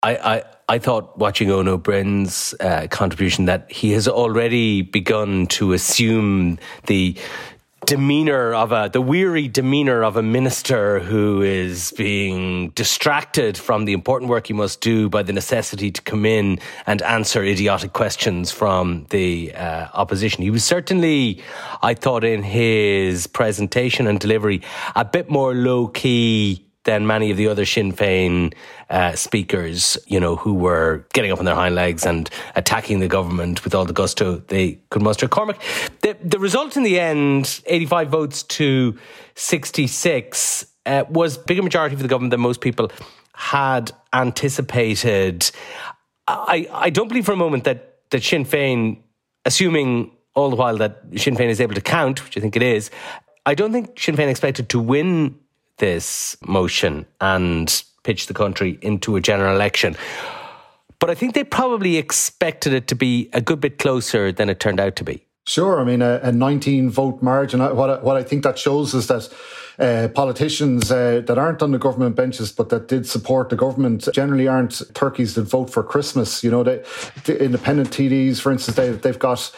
I, 0.03 0.17
I, 0.17 0.43
I 0.69 0.79
thought 0.79 1.19
watching 1.19 1.49
Eoin 1.49 1.67
Ó 1.67 1.83
Broin's 1.83 2.55
uh, 2.61 2.87
contribution 2.89 3.47
that 3.47 3.71
he 3.71 3.93
has 3.93 4.07
already 4.07 4.83
begun 4.83 5.47
to 5.49 5.73
assume 5.73 6.59
the 6.87 7.17
demeanor 7.89 8.53
of 8.53 8.71
a 8.71 8.91
the 8.93 9.01
weary 9.01 9.49
demeanor 9.49 10.05
of 10.05 10.19
a 10.19 10.23
minister 10.23 11.01
who 11.01 11.41
is 11.41 11.91
being 11.97 12.69
distracted 12.71 13.57
from 13.57 13.87
the 13.87 13.95
important 13.95 14.29
work 14.29 14.49
he 14.49 14.53
must 14.53 14.83
do 14.83 15.09
by 15.09 15.23
the 15.23 15.33
necessity 15.33 15.91
to 15.91 16.03
come 16.03 16.27
in 16.27 16.59
and 16.87 17.01
answer 17.01 17.43
idiotic 17.43 17.95
questions 17.95 18.51
from 18.51 19.07
the 19.09 19.55
uh, 19.55 19.89
opposition. 19.95 20.43
He 20.43 20.51
was 20.51 20.65
certainly 20.65 21.43
i 21.81 21.95
thought 21.95 22.25
in 22.25 22.43
his 22.43 23.27
presentation 23.27 24.07
and 24.07 24.21
delivery 24.21 24.61
a 24.95 25.07
bit 25.07 25.31
more 25.31 25.55
low 25.55 25.89
key 25.89 26.68
than 26.85 27.07
many 27.07 27.31
of 27.31 27.37
the 27.37 27.49
other 27.49 27.67
Sinn 27.67 27.93
Féin 27.93 28.55
uh, 28.89 29.15
speakers, 29.15 29.99
you 30.07 30.19
know, 30.19 30.37
who 30.37 30.55
were 30.55 31.07
getting 31.13 31.31
up 31.31 31.39
on 31.39 31.45
their 31.45 31.55
hind 31.55 31.75
legs 31.75 32.07
and 32.07 32.31
attacking 32.57 33.01
the 33.01 33.09
government 33.09 33.65
with 33.65 33.75
all 33.75 33.85
the 33.85 33.93
gusto 33.93 34.37
they 34.49 34.81
could 34.91 35.03
muster. 35.03 35.29
Cormac, 35.29 35.61
the, 36.03 36.17
the 36.23 36.39
result 36.39 36.77
in 36.77 36.83
the 36.83 36.99
end, 36.99 37.61
85 37.67 38.09
votes 38.09 38.43
to 38.45 38.99
66, 39.35 40.67
uh, 40.87 41.05
was 41.11 41.37
bigger 41.37 41.63
majority 41.63 41.97
for 41.97 42.03
the 42.03 42.09
government 42.09 42.31
than 42.31 42.41
most 42.41 42.61
people 42.61 42.91
had 43.35 43.93
anticipated. 44.13 45.51
I, 46.27 46.69
I 46.73 46.91
don't 46.91 47.09
believe 47.09 47.27
for 47.27 47.33
a 47.33 47.37
moment 47.37 47.65
that, 47.65 48.01
that 48.11 48.23
Sinn 48.23 48.45
Féin, 48.45 49.03
assuming 49.45 50.13
all 50.35 50.51
the 50.51 50.57
while 50.57 50.77
that 50.79 51.03
Sinn 51.17 51.37
Féin 51.37 51.49
is 51.49 51.61
able 51.61 51.75
to 51.75 51.81
count, 51.81 52.25
which 52.25 52.37
I 52.37 52.41
think 52.41 52.57
it 52.57 52.63
is, 52.63 52.91
I 53.45 53.55
don't 53.55 53.73
think 53.73 53.99
Sinn 53.99 54.17
Féin 54.17 54.29
expected 54.29 54.69
to 54.71 54.81
win 54.81 55.39
this 55.79 56.37
motion 56.47 57.07
and 57.21 57.83
pitch 58.03 58.27
the 58.27 58.35
country 58.35 58.79
into 58.83 59.17
a 59.17 59.21
general 59.21 59.55
election. 59.55 59.97
But 60.99 61.11
I 61.11 61.15
think 61.15 61.35
they 61.35 61.45
probably 61.45 61.97
expected 61.97 62.73
it 62.73 62.89
to 62.89 62.95
be 62.95 63.29
a 63.33 63.41
good 63.41 63.61
bit 63.61 63.79
closer 63.79 64.33
than 64.33 64.49
it 64.51 64.61
turned 64.61 64.81
out 64.81 64.97
to 64.97 65.05
be. 65.05 65.25
Sure. 65.47 65.81
I 65.81 65.85
mean, 65.85 66.03
a, 66.03 66.21
a 66.23 66.33
19 66.33 66.91
vote 66.91 67.23
margin. 67.23 67.61
What 67.61 67.91
I, 67.91 67.99
what 68.01 68.17
I 68.17 68.23
think 68.23 68.43
that 68.43 68.59
shows 68.59 68.93
is 68.93 69.07
that 69.07 69.33
uh, 69.79 70.09
politicians 70.09 70.91
uh, 70.91 71.23
that 71.27 71.39
aren't 71.39 71.63
on 71.63 71.71
the 71.71 71.79
government 71.79 72.17
benches 72.17 72.51
but 72.51 72.69
that 72.69 72.89
did 72.89 73.07
support 73.07 73.49
the 73.49 73.55
government 73.55 74.09
generally 74.13 74.49
aren't 74.49 74.83
turkeys 74.93 75.37
that 75.37 75.45
vote 75.45 75.71
for 75.71 75.83
Christmas. 75.83 76.43
You 76.43 76.51
know, 76.51 76.63
they, 76.65 76.85
the 77.25 77.43
independent 77.43 77.91
TDs, 77.91 78.41
for 78.41 78.51
instance, 78.53 78.77
they, 78.77 78.91
they've 78.91 79.19
got 79.19 79.51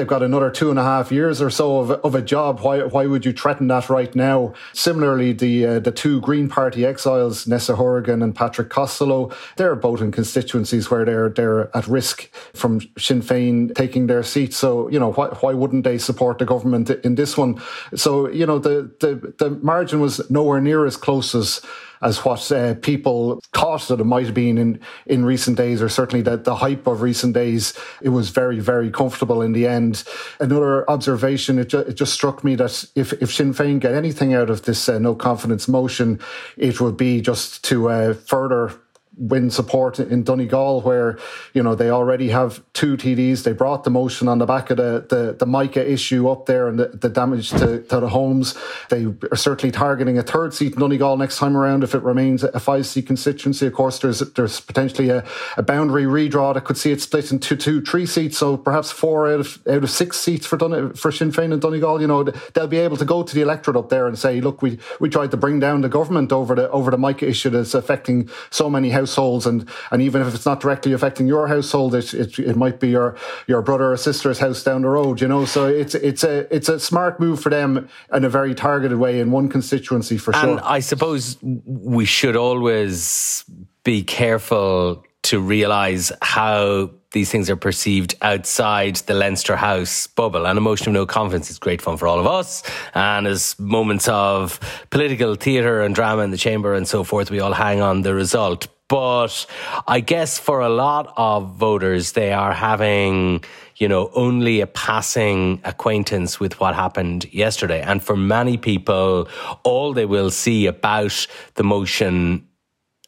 they've 0.00 0.06
got 0.06 0.22
another 0.22 0.50
two 0.50 0.70
and 0.70 0.78
a 0.78 0.82
half 0.82 1.12
years 1.12 1.42
or 1.42 1.50
so 1.50 1.78
of, 1.80 1.90
of 1.90 2.14
a 2.14 2.22
job. 2.22 2.60
Why 2.60 2.84
why 2.84 3.04
would 3.04 3.26
you 3.26 3.34
threaten 3.34 3.68
that 3.68 3.90
right 3.90 4.14
now? 4.14 4.54
Similarly, 4.72 5.34
the 5.34 5.66
uh, 5.66 5.78
the 5.78 5.92
two 5.92 6.22
Green 6.22 6.48
Party 6.48 6.86
exiles, 6.86 7.44
Neasa 7.44 7.76
Hourigan 7.76 8.22
and 8.22 8.34
Patrick 8.34 8.70
Costello, 8.70 9.30
they're 9.56 9.76
both 9.76 10.00
in 10.00 10.10
constituencies 10.10 10.90
where 10.90 11.04
they're 11.04 11.28
they're 11.28 11.76
at 11.76 11.86
risk 11.86 12.30
from 12.54 12.80
Sinn 12.96 13.20
Féin 13.20 13.74
taking 13.74 14.06
their 14.06 14.22
seats. 14.22 14.56
So 14.56 14.88
you 14.88 14.98
know 14.98 15.12
why 15.12 15.26
why 15.42 15.52
wouldn't 15.52 15.84
they 15.84 15.98
support 15.98 16.38
the 16.38 16.46
government 16.46 16.88
in 16.88 17.16
this 17.16 17.36
one? 17.36 17.60
So 17.94 18.30
you 18.30 18.46
know 18.46 18.58
the 18.58 18.90
the 19.00 19.34
the 19.38 19.50
margin 19.50 20.00
was 20.00 20.30
nowhere 20.30 20.62
near 20.62 20.86
as 20.86 20.96
close 20.96 21.34
as 21.34 21.60
as 22.02 22.24
what 22.24 22.50
uh, 22.52 22.74
people 22.74 23.40
thought 23.52 23.88
that 23.88 24.00
it 24.00 24.04
might 24.04 24.26
have 24.26 24.34
been 24.34 24.58
in, 24.58 24.80
in 25.06 25.24
recent 25.24 25.56
days, 25.56 25.82
or 25.82 25.88
certainly 25.88 26.22
that 26.22 26.44
the 26.44 26.56
hype 26.56 26.86
of 26.86 27.02
recent 27.02 27.34
days. 27.34 27.74
It 28.00 28.10
was 28.10 28.30
very, 28.30 28.60
very 28.60 28.90
comfortable 28.90 29.42
in 29.42 29.52
the 29.52 29.66
end. 29.66 30.04
Another 30.38 30.88
observation, 30.90 31.58
it, 31.58 31.68
ju- 31.68 31.78
it 31.78 31.94
just 31.94 32.12
struck 32.12 32.42
me 32.42 32.54
that 32.56 32.84
if, 32.94 33.12
if 33.14 33.32
Sinn 33.32 33.52
Féin 33.52 33.80
get 33.80 33.94
anything 33.94 34.34
out 34.34 34.50
of 34.50 34.62
this 34.62 34.88
uh, 34.88 34.98
no 34.98 35.14
confidence 35.14 35.68
motion, 35.68 36.20
it 36.56 36.80
would 36.80 36.96
be 36.96 37.20
just 37.20 37.62
to 37.64 37.90
uh, 37.90 38.14
further 38.14 38.72
win 39.20 39.50
support 39.50 40.00
in 40.00 40.22
Donegal, 40.22 40.80
where 40.80 41.18
you 41.52 41.62
know 41.62 41.74
they 41.74 41.90
already 41.90 42.30
have 42.30 42.62
two 42.72 42.96
TDs. 42.96 43.44
They 43.44 43.52
brought 43.52 43.84
the 43.84 43.90
motion 43.90 44.26
on 44.28 44.38
the 44.38 44.46
back 44.46 44.70
of 44.70 44.78
the 44.78 45.06
the, 45.08 45.36
the 45.38 45.46
MICA 45.46 45.88
issue 45.88 46.28
up 46.28 46.46
there 46.46 46.66
and 46.68 46.78
the, 46.78 46.88
the 46.88 47.10
damage 47.10 47.50
to, 47.50 47.82
to 47.82 48.00
the 48.00 48.08
homes. 48.08 48.56
They 48.88 49.06
are 49.30 49.36
certainly 49.36 49.70
targeting 49.70 50.18
a 50.18 50.22
third 50.22 50.54
seat 50.54 50.72
in 50.72 50.80
Donegal 50.80 51.18
next 51.18 51.38
time 51.38 51.56
around 51.56 51.84
if 51.84 51.94
it 51.94 52.02
remains 52.02 52.42
a 52.42 52.58
five 52.58 52.86
seat 52.86 53.06
constituency. 53.06 53.66
Of 53.66 53.74
course, 53.74 53.98
there's 53.98 54.20
there's 54.20 54.60
potentially 54.60 55.10
a, 55.10 55.24
a 55.58 55.62
boundary 55.62 56.04
redraw 56.04 56.54
that 56.54 56.64
could 56.64 56.78
see 56.78 56.90
it 56.90 57.02
split 57.02 57.30
into 57.30 57.56
two, 57.56 57.82
three 57.82 58.06
seats. 58.06 58.38
So 58.38 58.56
perhaps 58.56 58.90
four 58.90 59.30
out 59.30 59.40
of 59.40 59.62
out 59.68 59.84
of 59.84 59.90
six 59.90 60.18
seats 60.18 60.46
for 60.46 60.56
Dun- 60.56 60.94
for 60.94 61.12
Sinn 61.12 61.30
Féin 61.30 61.52
and 61.52 61.60
Donegal. 61.60 62.00
You 62.00 62.06
know 62.06 62.22
they'll 62.22 62.66
be 62.66 62.78
able 62.78 62.96
to 62.96 63.04
go 63.04 63.22
to 63.22 63.34
the 63.34 63.42
electorate 63.42 63.76
up 63.76 63.90
there 63.90 64.06
and 64.06 64.18
say, 64.18 64.40
look, 64.40 64.62
we 64.62 64.78
we 64.98 65.10
tried 65.10 65.30
to 65.32 65.36
bring 65.36 65.60
down 65.60 65.82
the 65.82 65.90
government 65.90 66.32
over 66.32 66.54
the 66.54 66.70
over 66.70 66.90
the 66.90 66.98
MICA 66.98 67.28
issue 67.28 67.50
that's 67.50 67.74
affecting 67.74 68.30
so 68.48 68.70
many 68.70 68.88
households 68.88 69.09
households, 69.10 69.46
and 69.46 69.68
and 69.90 70.02
even 70.02 70.22
if 70.22 70.34
it's 70.34 70.46
not 70.46 70.60
directly 70.60 70.92
affecting 70.92 71.26
your 71.26 71.48
household, 71.48 71.94
it 71.94 72.14
it, 72.14 72.38
it 72.38 72.56
might 72.56 72.80
be 72.80 72.88
your 72.88 73.16
your 73.46 73.62
brother 73.62 73.92
or 73.92 73.96
sister's 73.96 74.38
house 74.38 74.62
down 74.62 74.82
the 74.82 74.88
road. 74.88 75.20
You 75.20 75.28
know, 75.28 75.44
so 75.44 75.66
it's 75.66 75.94
it's 75.94 76.24
a 76.24 76.52
it's 76.54 76.68
a 76.68 76.78
smart 76.78 77.20
move 77.20 77.40
for 77.40 77.50
them 77.50 77.88
in 78.12 78.24
a 78.24 78.28
very 78.28 78.54
targeted 78.54 78.98
way 78.98 79.20
in 79.20 79.30
one 79.30 79.48
constituency 79.48 80.18
for 80.18 80.32
sure. 80.32 80.50
And 80.50 80.60
I 80.60 80.80
suppose 80.80 81.36
we 81.42 82.04
should 82.04 82.36
always 82.36 83.44
be 83.82 84.02
careful 84.02 85.04
to 85.22 85.40
realise 85.40 86.12
how 86.22 86.90
these 87.12 87.30
things 87.30 87.50
are 87.50 87.56
perceived 87.56 88.14
outside 88.22 88.96
the 88.96 89.14
Leinster 89.14 89.56
House 89.56 90.06
bubble. 90.06 90.46
And 90.46 90.56
a 90.56 90.60
motion 90.60 90.88
of 90.88 90.94
no 90.94 91.06
confidence 91.06 91.50
is 91.50 91.58
great 91.58 91.82
fun 91.82 91.96
for 91.96 92.06
all 92.06 92.20
of 92.20 92.26
us. 92.26 92.62
And 92.94 93.26
as 93.26 93.58
moments 93.58 94.08
of 94.08 94.60
political 94.90 95.34
theatre 95.34 95.82
and 95.82 95.94
drama 95.94 96.22
in 96.22 96.30
the 96.30 96.36
chamber 96.36 96.74
and 96.74 96.86
so 96.86 97.02
forth, 97.02 97.30
we 97.30 97.40
all 97.40 97.52
hang 97.52 97.80
on 97.80 98.02
the 98.02 98.14
result. 98.14 98.68
But 98.90 99.46
I 99.86 100.00
guess 100.00 100.40
for 100.40 100.60
a 100.60 100.68
lot 100.68 101.14
of 101.16 101.54
voters, 101.54 102.12
they 102.12 102.32
are 102.32 102.52
having, 102.52 103.44
you 103.76 103.86
know, 103.86 104.10
only 104.14 104.60
a 104.60 104.66
passing 104.66 105.60
acquaintance 105.62 106.40
with 106.40 106.58
what 106.58 106.74
happened 106.74 107.32
yesterday. 107.32 107.82
And 107.82 108.02
for 108.02 108.16
many 108.16 108.56
people, 108.56 109.28
all 109.62 109.92
they 109.92 110.06
will 110.06 110.30
see 110.32 110.66
about 110.66 111.28
the 111.54 111.62
motion 111.62 112.48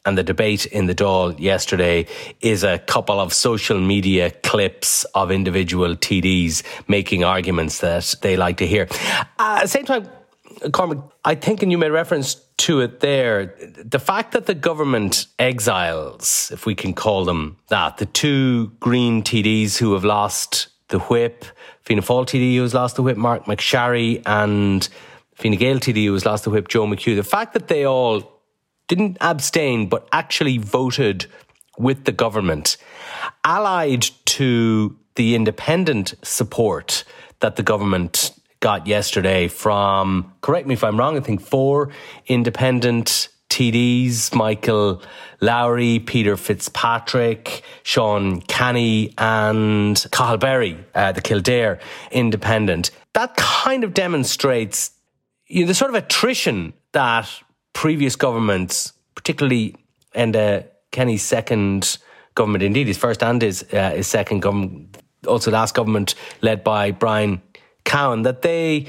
and 0.05 0.17
the 0.17 0.23
debate 0.23 0.65
in 0.67 0.85
the 0.87 0.95
Dáil 0.95 1.37
yesterday 1.39 2.05
is 2.39 2.63
a 2.63 2.77
couple 2.79 3.19
of 3.19 3.33
social 3.33 3.79
media 3.79 4.31
clips 4.31 5.05
of 5.15 5.31
individual 5.31 5.95
TDs 5.95 6.63
making 6.87 7.25
arguments 7.25 7.79
that 7.79 8.15
they 8.21 8.37
like 8.37 8.57
to 8.57 8.67
hear. 8.67 8.87
Uh, 9.39 9.57
at 9.57 9.61
the 9.63 9.67
same 9.67 9.85
time, 9.85 10.09
Cormac, 10.71 10.99
I 11.25 11.35
think, 11.35 11.63
and 11.63 11.71
you 11.71 11.77
made 11.77 11.91
reference 11.91 12.35
to 12.57 12.81
it 12.81 12.99
there, 12.99 13.55
the 13.77 13.99
fact 13.99 14.31
that 14.31 14.45
the 14.45 14.53
government 14.53 15.27
exiles, 15.39 16.49
if 16.53 16.65
we 16.65 16.75
can 16.75 16.93
call 16.93 17.25
them 17.25 17.57
that, 17.69 17.97
the 17.97 18.05
two 18.05 18.67
Green 18.79 19.23
TDs 19.23 19.77
who 19.77 19.93
have 19.93 20.05
lost 20.05 20.67
the 20.89 20.99
whip, 20.99 21.45
Fianna 21.81 22.01
Fáil 22.01 22.25
TD 22.25 22.55
who 22.55 22.61
has 22.61 22.73
lost 22.73 22.95
the 22.95 23.03
whip, 23.03 23.17
Marc 23.17 23.45
MacSharry, 23.45 24.21
and 24.25 24.87
Fine 25.35 25.55
Gael 25.55 25.79
TD 25.79 26.05
who 26.05 26.13
has 26.13 26.25
lost 26.25 26.43
the 26.43 26.49
whip, 26.49 26.67
Joe 26.67 26.85
McHugh, 26.85 27.15
the 27.15 27.23
fact 27.23 27.53
that 27.53 27.67
they 27.67 27.85
all 27.85 28.41
didn't 28.87 29.17
abstain 29.19 29.89
but 29.89 30.07
actually 30.11 30.57
voted 30.57 31.25
with 31.77 32.05
the 32.05 32.11
government, 32.11 32.77
allied 33.43 34.05
to 34.25 34.97
the 35.15 35.35
independent 35.35 36.13
support 36.21 37.03
that 37.39 37.55
the 37.55 37.63
government 37.63 38.31
got 38.63 38.87
yesterday 38.87 39.49
from, 39.49 40.33
correct 40.39 40.65
me 40.65 40.73
if 40.73 40.85
I'm 40.85 40.97
wrong, 40.97 41.17
I 41.17 41.19
think 41.19 41.41
four 41.41 41.89
independent 42.27 43.27
TDs, 43.49 44.33
Michael 44.33 45.01
Lowry, 45.41 45.99
Peter 45.99 46.37
Fitzpatrick, 46.37 47.61
Seán 47.83 48.47
Canney, 48.47 49.13
and 49.17 49.97
Cathal 50.13 50.37
Berry, 50.37 50.77
uh, 50.95 51.11
the 51.11 51.19
Kildare 51.19 51.77
independent. 52.09 52.91
That 53.11 53.35
kind 53.35 53.83
of 53.83 53.93
demonstrates 53.93 54.91
you 55.47 55.63
know, 55.63 55.67
the 55.67 55.73
sort 55.73 55.93
of 55.93 55.95
attrition 55.95 56.71
that 56.93 57.29
previous 57.73 58.15
governments, 58.15 58.93
particularly 59.13 59.75
in 60.15 60.33
uh, 60.37 60.63
Kenny's 60.91 61.21
second 61.21 61.97
government, 62.33 62.63
indeed 62.63 62.87
his 62.87 62.97
first 62.97 63.21
and 63.23 63.41
his, 63.41 63.65
uh, 63.73 63.89
his 63.89 64.07
second 64.07 64.39
government, 64.39 64.97
also 65.27 65.51
last 65.51 65.75
government 65.75 66.15
led 66.41 66.63
by 66.63 66.91
Brian 66.91 67.41
Cowen 67.83 68.23
that 68.23 68.41
they, 68.41 68.87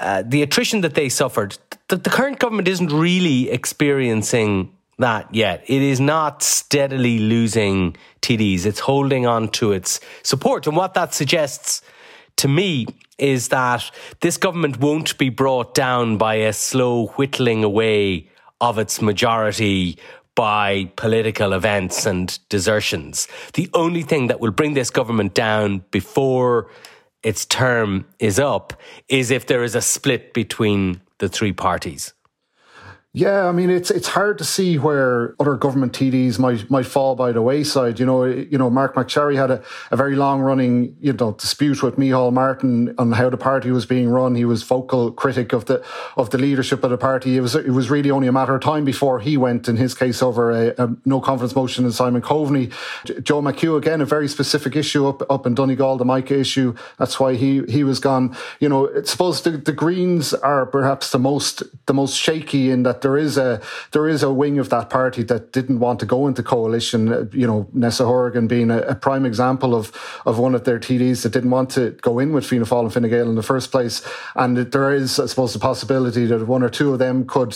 uh, 0.00 0.22
the 0.26 0.42
attrition 0.42 0.80
that 0.82 0.94
they 0.94 1.08
suffered, 1.08 1.58
that 1.88 2.04
the 2.04 2.10
current 2.10 2.38
government 2.38 2.68
isn't 2.68 2.92
really 2.92 3.50
experiencing 3.50 4.72
that 4.98 5.32
yet. 5.34 5.62
It 5.66 5.82
is 5.82 6.00
not 6.00 6.42
steadily 6.42 7.18
losing 7.18 7.96
TDs. 8.22 8.64
It's 8.64 8.80
holding 8.80 9.26
on 9.26 9.48
to 9.50 9.72
its 9.72 10.00
support. 10.22 10.66
And 10.66 10.76
what 10.76 10.94
that 10.94 11.14
suggests 11.14 11.82
to 12.36 12.48
me 12.48 12.86
is 13.18 13.48
that 13.48 13.90
this 14.20 14.36
government 14.36 14.78
won't 14.78 15.16
be 15.18 15.28
brought 15.28 15.74
down 15.74 16.18
by 16.18 16.34
a 16.34 16.52
slow 16.52 17.06
whittling 17.08 17.64
away 17.64 18.28
of 18.60 18.78
its 18.78 19.00
majority 19.00 19.98
by 20.34 20.90
political 20.96 21.54
events 21.54 22.04
and 22.04 22.38
desertions. 22.50 23.26
The 23.54 23.70
only 23.72 24.02
thing 24.02 24.26
that 24.26 24.40
will 24.40 24.50
bring 24.50 24.74
this 24.74 24.90
government 24.90 25.34
down 25.34 25.82
before 25.90 26.70
its 27.22 27.44
term 27.44 28.06
is 28.18 28.38
up 28.38 28.74
is 29.08 29.30
if 29.30 29.46
there 29.46 29.64
is 29.64 29.74
a 29.74 29.80
split 29.80 30.32
between 30.34 31.00
the 31.18 31.28
three 31.28 31.52
parties. 31.52 32.12
Yeah, 33.16 33.48
I 33.48 33.52
mean 33.52 33.70
it's 33.70 33.90
it's 33.90 34.08
hard 34.08 34.36
to 34.36 34.44
see 34.44 34.76
where 34.76 35.34
other 35.40 35.56
government 35.56 35.94
TDs 35.94 36.38
might 36.38 36.70
might 36.70 36.84
fall 36.84 37.16
by 37.16 37.32
the 37.32 37.40
wayside. 37.40 37.98
You 37.98 38.04
know, 38.04 38.24
you 38.24 38.58
know, 38.58 38.68
Marc 38.68 38.94
MacSharry 38.94 39.36
had 39.36 39.50
a, 39.50 39.62
a 39.90 39.96
very 39.96 40.14
long 40.16 40.42
running 40.42 40.94
you 41.00 41.14
know 41.14 41.32
dispute 41.32 41.82
with 41.82 41.96
Micheál 41.96 42.30
Martin 42.30 42.94
on 42.98 43.12
how 43.12 43.30
the 43.30 43.38
party 43.38 43.70
was 43.70 43.86
being 43.86 44.10
run. 44.10 44.34
He 44.34 44.44
was 44.44 44.64
vocal 44.64 45.10
critic 45.12 45.54
of 45.54 45.64
the 45.64 45.82
of 46.18 46.28
the 46.28 46.36
leadership 46.36 46.84
of 46.84 46.90
the 46.90 46.98
party. 46.98 47.38
It 47.38 47.40
was 47.40 47.54
it 47.54 47.70
was 47.70 47.88
really 47.88 48.10
only 48.10 48.28
a 48.28 48.32
matter 48.32 48.54
of 48.54 48.60
time 48.60 48.84
before 48.84 49.18
he 49.18 49.38
went 49.38 49.66
in 49.66 49.76
his 49.76 49.94
case 49.94 50.22
over 50.22 50.50
a, 50.50 50.74
a 50.76 50.94
no 51.06 51.18
confidence 51.18 51.56
motion 51.56 51.86
in 51.86 51.92
Simon 51.92 52.20
Coveney. 52.20 52.70
Joe 53.22 53.40
McHugh 53.40 53.78
again 53.78 54.02
a 54.02 54.04
very 54.04 54.28
specific 54.28 54.76
issue 54.76 55.08
up 55.08 55.22
up 55.30 55.46
in 55.46 55.54
Donegal, 55.54 55.96
the 55.96 56.04
MICA 56.04 56.38
issue. 56.38 56.74
That's 56.98 57.18
why 57.18 57.32
he 57.32 57.62
he 57.62 57.82
was 57.82 57.98
gone. 57.98 58.36
You 58.60 58.68
know, 58.68 58.90
I 58.94 59.04
suppose 59.04 59.40
the, 59.40 59.52
the 59.52 59.72
Greens 59.72 60.34
are 60.34 60.66
perhaps 60.66 61.12
the 61.12 61.18
most 61.18 61.62
the 61.86 61.94
most 61.94 62.14
shaky 62.14 62.70
in 62.70 62.82
that 62.82 63.05
there 63.06 63.16
is 63.16 63.38
a 63.38 63.60
there 63.92 64.08
is 64.08 64.24
a 64.24 64.32
wing 64.32 64.58
of 64.58 64.68
that 64.70 64.90
party 64.90 65.22
that 65.22 65.52
didn't 65.52 65.78
want 65.78 66.00
to 66.00 66.06
go 66.06 66.26
into 66.26 66.42
coalition. 66.42 67.12
Uh, 67.12 67.26
you 67.32 67.46
know, 67.46 67.68
Neasa 67.72 68.04
Hourigan 68.04 68.48
being 68.48 68.68
a, 68.68 68.78
a, 68.78 68.96
prime 68.96 69.24
example 69.24 69.76
of 69.76 69.92
of 70.26 70.40
one 70.40 70.56
of 70.56 70.64
their 70.64 70.80
TDs 70.80 71.22
that 71.22 71.32
didn't 71.32 71.50
want 71.50 71.70
to 71.70 71.92
go 72.02 72.18
in 72.18 72.32
with 72.32 72.44
Fianna 72.44 72.64
Fáil 72.64 72.82
and 72.82 72.92
Fine 72.92 73.08
Gael 73.08 73.28
in 73.28 73.36
the 73.36 73.44
first 73.44 73.70
place. 73.70 74.02
And 74.34 74.56
there 74.56 74.92
is, 74.92 75.20
I 75.20 75.26
suppose, 75.26 75.52
the 75.52 75.60
possibility 75.60 76.26
that 76.26 76.48
one 76.48 76.64
or 76.64 76.68
two 76.68 76.92
of 76.92 76.98
them 76.98 77.26
could 77.28 77.54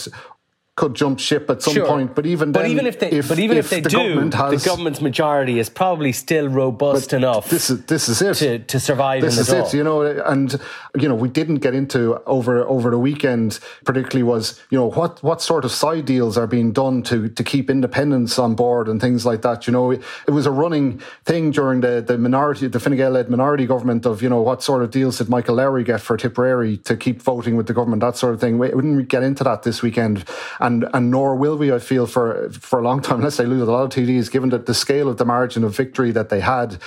could 0.77 0.95
jump 0.95 1.19
ship 1.19 1.49
at 1.49 1.61
some 1.61 1.73
sure. 1.73 1.85
point. 1.85 2.15
But 2.15 2.25
even 2.25 2.51
but 2.51 2.61
then, 2.61 2.71
even 2.71 2.87
if 2.87 2.99
they, 2.99 3.11
if, 3.11 3.27
but 3.27 3.39
even 3.39 3.57
if, 3.57 3.65
if 3.65 3.69
they 3.71 3.81
the 3.81 3.89
do, 3.89 3.97
government 3.97 4.33
has, 4.33 4.63
the 4.63 4.69
government's 4.69 5.01
majority 5.01 5.59
is 5.59 5.69
probably 5.69 6.11
still 6.11 6.47
robust 6.47 7.13
enough. 7.13 7.49
This 7.49 7.69
is 7.69 7.85
this 7.85 8.07
is 8.09 8.21
it 8.21 8.35
to, 8.35 8.59
to 8.59 8.79
survive. 8.79 9.21
This 9.21 9.37
is 9.37 9.49
it. 9.49 9.73
You 9.73 9.83
know, 9.83 10.01
and 10.01 10.59
you 10.99 11.07
know 11.07 11.15
we 11.15 11.29
didn't 11.29 11.57
get 11.57 11.75
into 11.75 12.21
over 12.25 12.67
over 12.67 12.89
the 12.89 12.99
weekend. 12.99 13.59
Particularly 13.85 14.23
was 14.23 14.59
you 14.69 14.77
know 14.77 14.89
what 14.89 15.21
what 15.23 15.41
sort 15.41 15.63
of 15.63 15.71
side 15.71 16.05
deals 16.05 16.37
are 16.37 16.47
being 16.47 16.71
done 16.71 17.03
to 17.03 17.29
to 17.29 17.43
keep 17.43 17.69
independents 17.69 18.37
on 18.39 18.55
board 18.55 18.87
and 18.87 18.99
things 18.99 19.25
like 19.25 19.43
that. 19.43 19.67
You 19.67 19.73
know, 19.73 19.91
it, 19.91 20.01
it 20.27 20.31
was 20.31 20.45
a 20.45 20.51
running 20.51 20.99
thing 21.25 21.51
during 21.51 21.81
the 21.81 22.03
the 22.05 22.17
minority, 22.17 22.67
the 22.67 22.79
Fine 22.79 22.97
Gael 22.97 23.11
led 23.11 23.29
minority 23.29 23.65
government 23.65 24.05
of 24.05 24.21
you 24.21 24.29
know 24.29 24.41
what 24.41 24.63
sort 24.63 24.83
of 24.83 24.91
deals 24.91 25.19
did 25.19 25.29
Michael 25.29 25.55
Lowry 25.55 25.83
get 25.83 26.01
for 26.01 26.17
Tipperary 26.17 26.77
to 26.77 26.97
keep 26.97 27.21
voting 27.21 27.55
with 27.55 27.67
the 27.67 27.73
government, 27.73 28.01
that 28.01 28.17
sort 28.17 28.33
of 28.33 28.41
thing. 28.41 28.57
We, 28.57 28.69
we 28.69 28.81
didn't 28.81 29.05
get 29.05 29.23
into 29.23 29.43
that 29.43 29.63
this 29.63 29.81
weekend, 29.81 30.25
and 30.59 30.71
and 30.71 30.89
and 30.93 31.11
nor 31.11 31.35
will 31.35 31.57
we. 31.57 31.71
I 31.71 31.79
feel 31.79 32.07
for 32.07 32.49
for 32.51 32.79
a 32.79 32.83
long 32.83 33.01
time, 33.01 33.17
unless 33.19 33.37
they 33.37 33.45
lose 33.45 33.67
a 33.67 33.71
lot 33.71 33.83
of 33.83 33.89
TDs, 33.89 34.31
given 34.31 34.49
that 34.49 34.65
the 34.65 34.73
scale 34.73 35.09
of 35.09 35.17
the 35.17 35.25
margin 35.25 35.63
of 35.63 35.75
victory 35.75 36.11
that 36.11 36.29
they 36.29 36.39
had. 36.39 36.77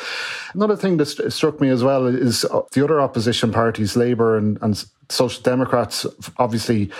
Another 0.54 0.76
thing 0.76 0.96
that 0.98 1.06
st- 1.06 1.32
struck 1.32 1.60
me 1.60 1.68
as 1.68 1.82
well 1.82 2.06
is 2.06 2.44
uh, 2.44 2.62
the 2.72 2.84
other 2.84 3.00
opposition 3.00 3.52
parties, 3.52 3.93
Labour 3.96 4.36
and, 4.36 4.58
and 4.62 4.84
Social 5.08 5.42
Democrats, 5.42 6.06
obviously 6.38 6.90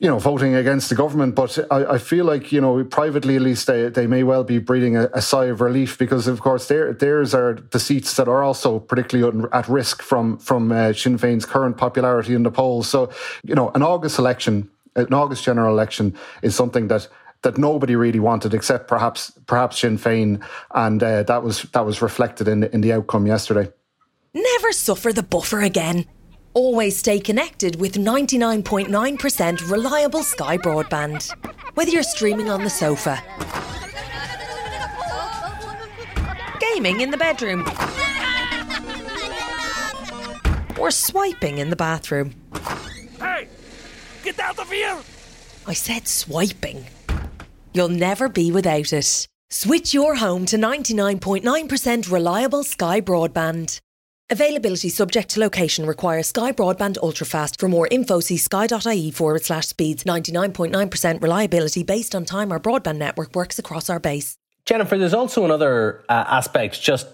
you 0.00 0.08
know, 0.08 0.18
voting 0.18 0.54
against 0.54 0.88
the 0.88 0.94
government. 0.94 1.34
But 1.34 1.58
I, 1.70 1.94
I, 1.94 1.98
feel 1.98 2.24
like, 2.24 2.52
you 2.52 2.60
know, 2.60 2.84
privately 2.84 3.36
at 3.36 3.42
least, 3.42 3.66
they, 3.66 3.88
they 3.88 4.06
may 4.06 4.22
well 4.22 4.44
be 4.44 4.58
breathing 4.58 4.96
a, 4.96 5.08
a 5.12 5.20
sigh 5.20 5.46
of 5.46 5.60
relief 5.60 5.98
because, 5.98 6.28
of 6.28 6.40
course, 6.40 6.68
theirs 6.68 7.34
are 7.34 7.54
the 7.72 7.80
seats 7.80 8.14
that 8.16 8.28
are 8.28 8.42
also 8.42 8.78
particularly 8.78 9.48
at 9.52 9.68
risk 9.68 10.02
from 10.02 10.38
from 10.38 10.70
uh, 10.70 10.92
Sinn 10.92 11.18
Féin's 11.18 11.44
current 11.44 11.76
popularity 11.76 12.34
in 12.34 12.44
the 12.44 12.50
polls. 12.50 12.88
So, 12.88 13.10
you 13.42 13.54
know, 13.54 13.70
an 13.70 13.82
August 13.82 14.18
election, 14.18 14.70
an 14.94 15.12
August 15.12 15.44
general 15.44 15.72
election, 15.74 16.16
is 16.42 16.54
something 16.54 16.88
that 16.88 17.08
that 17.42 17.58
nobody 17.58 17.96
really 17.96 18.20
wanted 18.20 18.54
except 18.54 18.86
perhaps 18.88 19.32
perhaps 19.46 19.80
Sinn 19.80 19.98
Féin, 19.98 20.44
and 20.74 21.02
uh, 21.02 21.24
that 21.24 21.42
was 21.42 21.62
that 21.72 21.84
was 21.84 22.00
reflected 22.00 22.46
in 22.46 22.62
in 22.64 22.82
the 22.82 22.92
outcome 22.92 23.26
yesterday. 23.26 23.68
Never 24.32 24.70
suffer 24.72 25.12
the 25.12 25.24
buffer 25.24 25.60
again. 25.60 26.04
Always 26.58 26.98
stay 26.98 27.20
connected 27.20 27.80
with 27.80 27.94
99.9% 27.94 29.70
reliable 29.70 30.24
Sky 30.24 30.58
broadband. 30.58 31.30
Whether 31.74 31.92
you're 31.92 32.02
streaming 32.02 32.50
on 32.50 32.64
the 32.64 32.68
sofa, 32.68 33.22
gaming 36.58 37.00
in 37.00 37.12
the 37.12 37.16
bedroom, 37.16 37.60
or 40.80 40.90
swiping 40.90 41.58
in 41.58 41.70
the 41.70 41.76
bathroom. 41.76 42.34
Hey! 43.20 43.46
Get 44.24 44.40
out 44.40 44.58
of 44.58 44.68
here! 44.68 44.98
I 45.64 45.74
said 45.74 46.08
swiping. 46.08 46.86
You'll 47.72 47.88
never 47.88 48.28
be 48.28 48.50
without 48.50 48.92
it. 48.92 49.28
Switch 49.50 49.94
your 49.94 50.16
home 50.16 50.44
to 50.46 50.56
99.9% 50.56 52.10
reliable 52.10 52.64
Sky 52.64 53.00
broadband. 53.00 53.78
Availability 54.30 54.90
subject 54.90 55.30
to 55.30 55.40
location 55.40 55.86
requires 55.86 56.26
Sky 56.26 56.52
Broadband 56.52 56.98
Ultrafast. 56.98 57.58
For 57.58 57.66
more 57.66 57.88
info, 57.90 58.20
see 58.20 58.36
sky.ie 58.36 59.10
forward 59.10 59.42
slash 59.42 59.68
speeds. 59.68 60.04
99.9% 60.04 61.22
reliability 61.22 61.82
based 61.82 62.14
on 62.14 62.26
time 62.26 62.52
our 62.52 62.60
broadband 62.60 62.98
network 62.98 63.34
works 63.34 63.58
across 63.58 63.88
our 63.88 63.98
base. 63.98 64.36
Jennifer, 64.66 64.98
there's 64.98 65.14
also 65.14 65.46
another 65.46 66.04
uh, 66.10 66.24
aspect, 66.28 66.82
just 66.82 67.06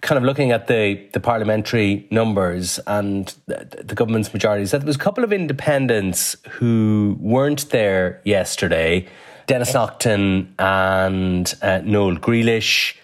kind 0.00 0.18
of 0.18 0.24
looking 0.24 0.50
at 0.50 0.66
the, 0.66 1.00
the 1.12 1.20
parliamentary 1.20 2.08
numbers 2.10 2.80
and 2.88 3.32
the, 3.46 3.84
the 3.84 3.94
government's 3.94 4.32
majorities, 4.32 4.72
that 4.72 4.78
there 4.78 4.88
was 4.88 4.96
a 4.96 4.98
couple 4.98 5.22
of 5.22 5.32
independents 5.32 6.34
who 6.48 7.16
weren't 7.20 7.70
there 7.70 8.20
yesterday. 8.24 9.06
Denis 9.46 9.72
Naughten 9.72 10.52
and 10.58 11.54
uh, 11.62 11.80
Noel 11.84 12.16
Grealish 12.16 12.96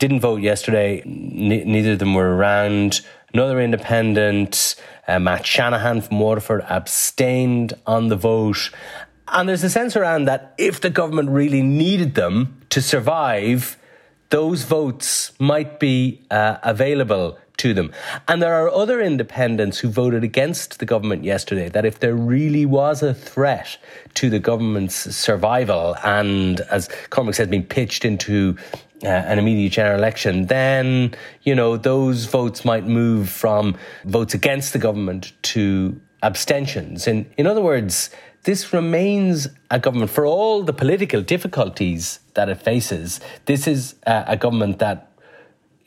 didn't 0.00 0.20
vote 0.20 0.40
yesterday. 0.40 1.02
Neither 1.04 1.92
of 1.92 2.00
them 2.00 2.14
were 2.14 2.34
around. 2.34 3.02
Another 3.32 3.60
independent, 3.60 4.74
uh, 5.06 5.20
Matt 5.20 5.46
Shanahan 5.46 6.00
from 6.00 6.18
Waterford, 6.18 6.62
abstained 6.68 7.74
on 7.86 8.08
the 8.08 8.16
vote. 8.16 8.70
And 9.28 9.48
there's 9.48 9.62
a 9.62 9.70
sense 9.70 9.94
around 9.94 10.24
that 10.24 10.54
if 10.58 10.80
the 10.80 10.90
government 10.90 11.30
really 11.30 11.62
needed 11.62 12.14
them 12.14 12.60
to 12.70 12.82
survive, 12.82 13.76
those 14.30 14.64
votes 14.64 15.32
might 15.38 15.78
be 15.78 16.22
uh, 16.30 16.56
available 16.62 17.38
to 17.58 17.74
them. 17.74 17.92
And 18.26 18.40
there 18.40 18.54
are 18.54 18.70
other 18.70 19.02
independents 19.02 19.78
who 19.78 19.90
voted 19.90 20.24
against 20.24 20.78
the 20.78 20.86
government 20.86 21.24
yesterday 21.24 21.68
that 21.68 21.84
if 21.84 22.00
there 22.00 22.14
really 22.14 22.64
was 22.64 23.02
a 23.02 23.12
threat 23.12 23.76
to 24.14 24.30
the 24.30 24.38
government's 24.38 24.94
survival 25.14 25.94
and, 26.02 26.60
as 26.70 26.88
Cormac 27.10 27.34
says, 27.34 27.48
being 27.48 27.66
pitched 27.66 28.06
into 28.06 28.56
uh, 29.02 29.08
an 29.08 29.38
immediate 29.38 29.72
general 29.72 29.98
election, 29.98 30.46
then, 30.46 31.14
you 31.42 31.54
know, 31.54 31.76
those 31.76 32.26
votes 32.26 32.64
might 32.64 32.86
move 32.86 33.28
from 33.28 33.76
votes 34.04 34.34
against 34.34 34.72
the 34.72 34.78
government 34.78 35.32
to 35.42 35.98
abstentions. 36.22 37.06
In, 37.06 37.30
in 37.38 37.46
other 37.46 37.62
words, 37.62 38.10
this 38.44 38.72
remains 38.72 39.48
a 39.70 39.78
government, 39.78 40.10
for 40.10 40.26
all 40.26 40.62
the 40.62 40.72
political 40.72 41.22
difficulties 41.22 42.20
that 42.34 42.48
it 42.48 42.60
faces, 42.60 43.20
this 43.46 43.66
is 43.66 43.94
a, 44.06 44.24
a 44.28 44.36
government 44.36 44.78
that 44.78 45.12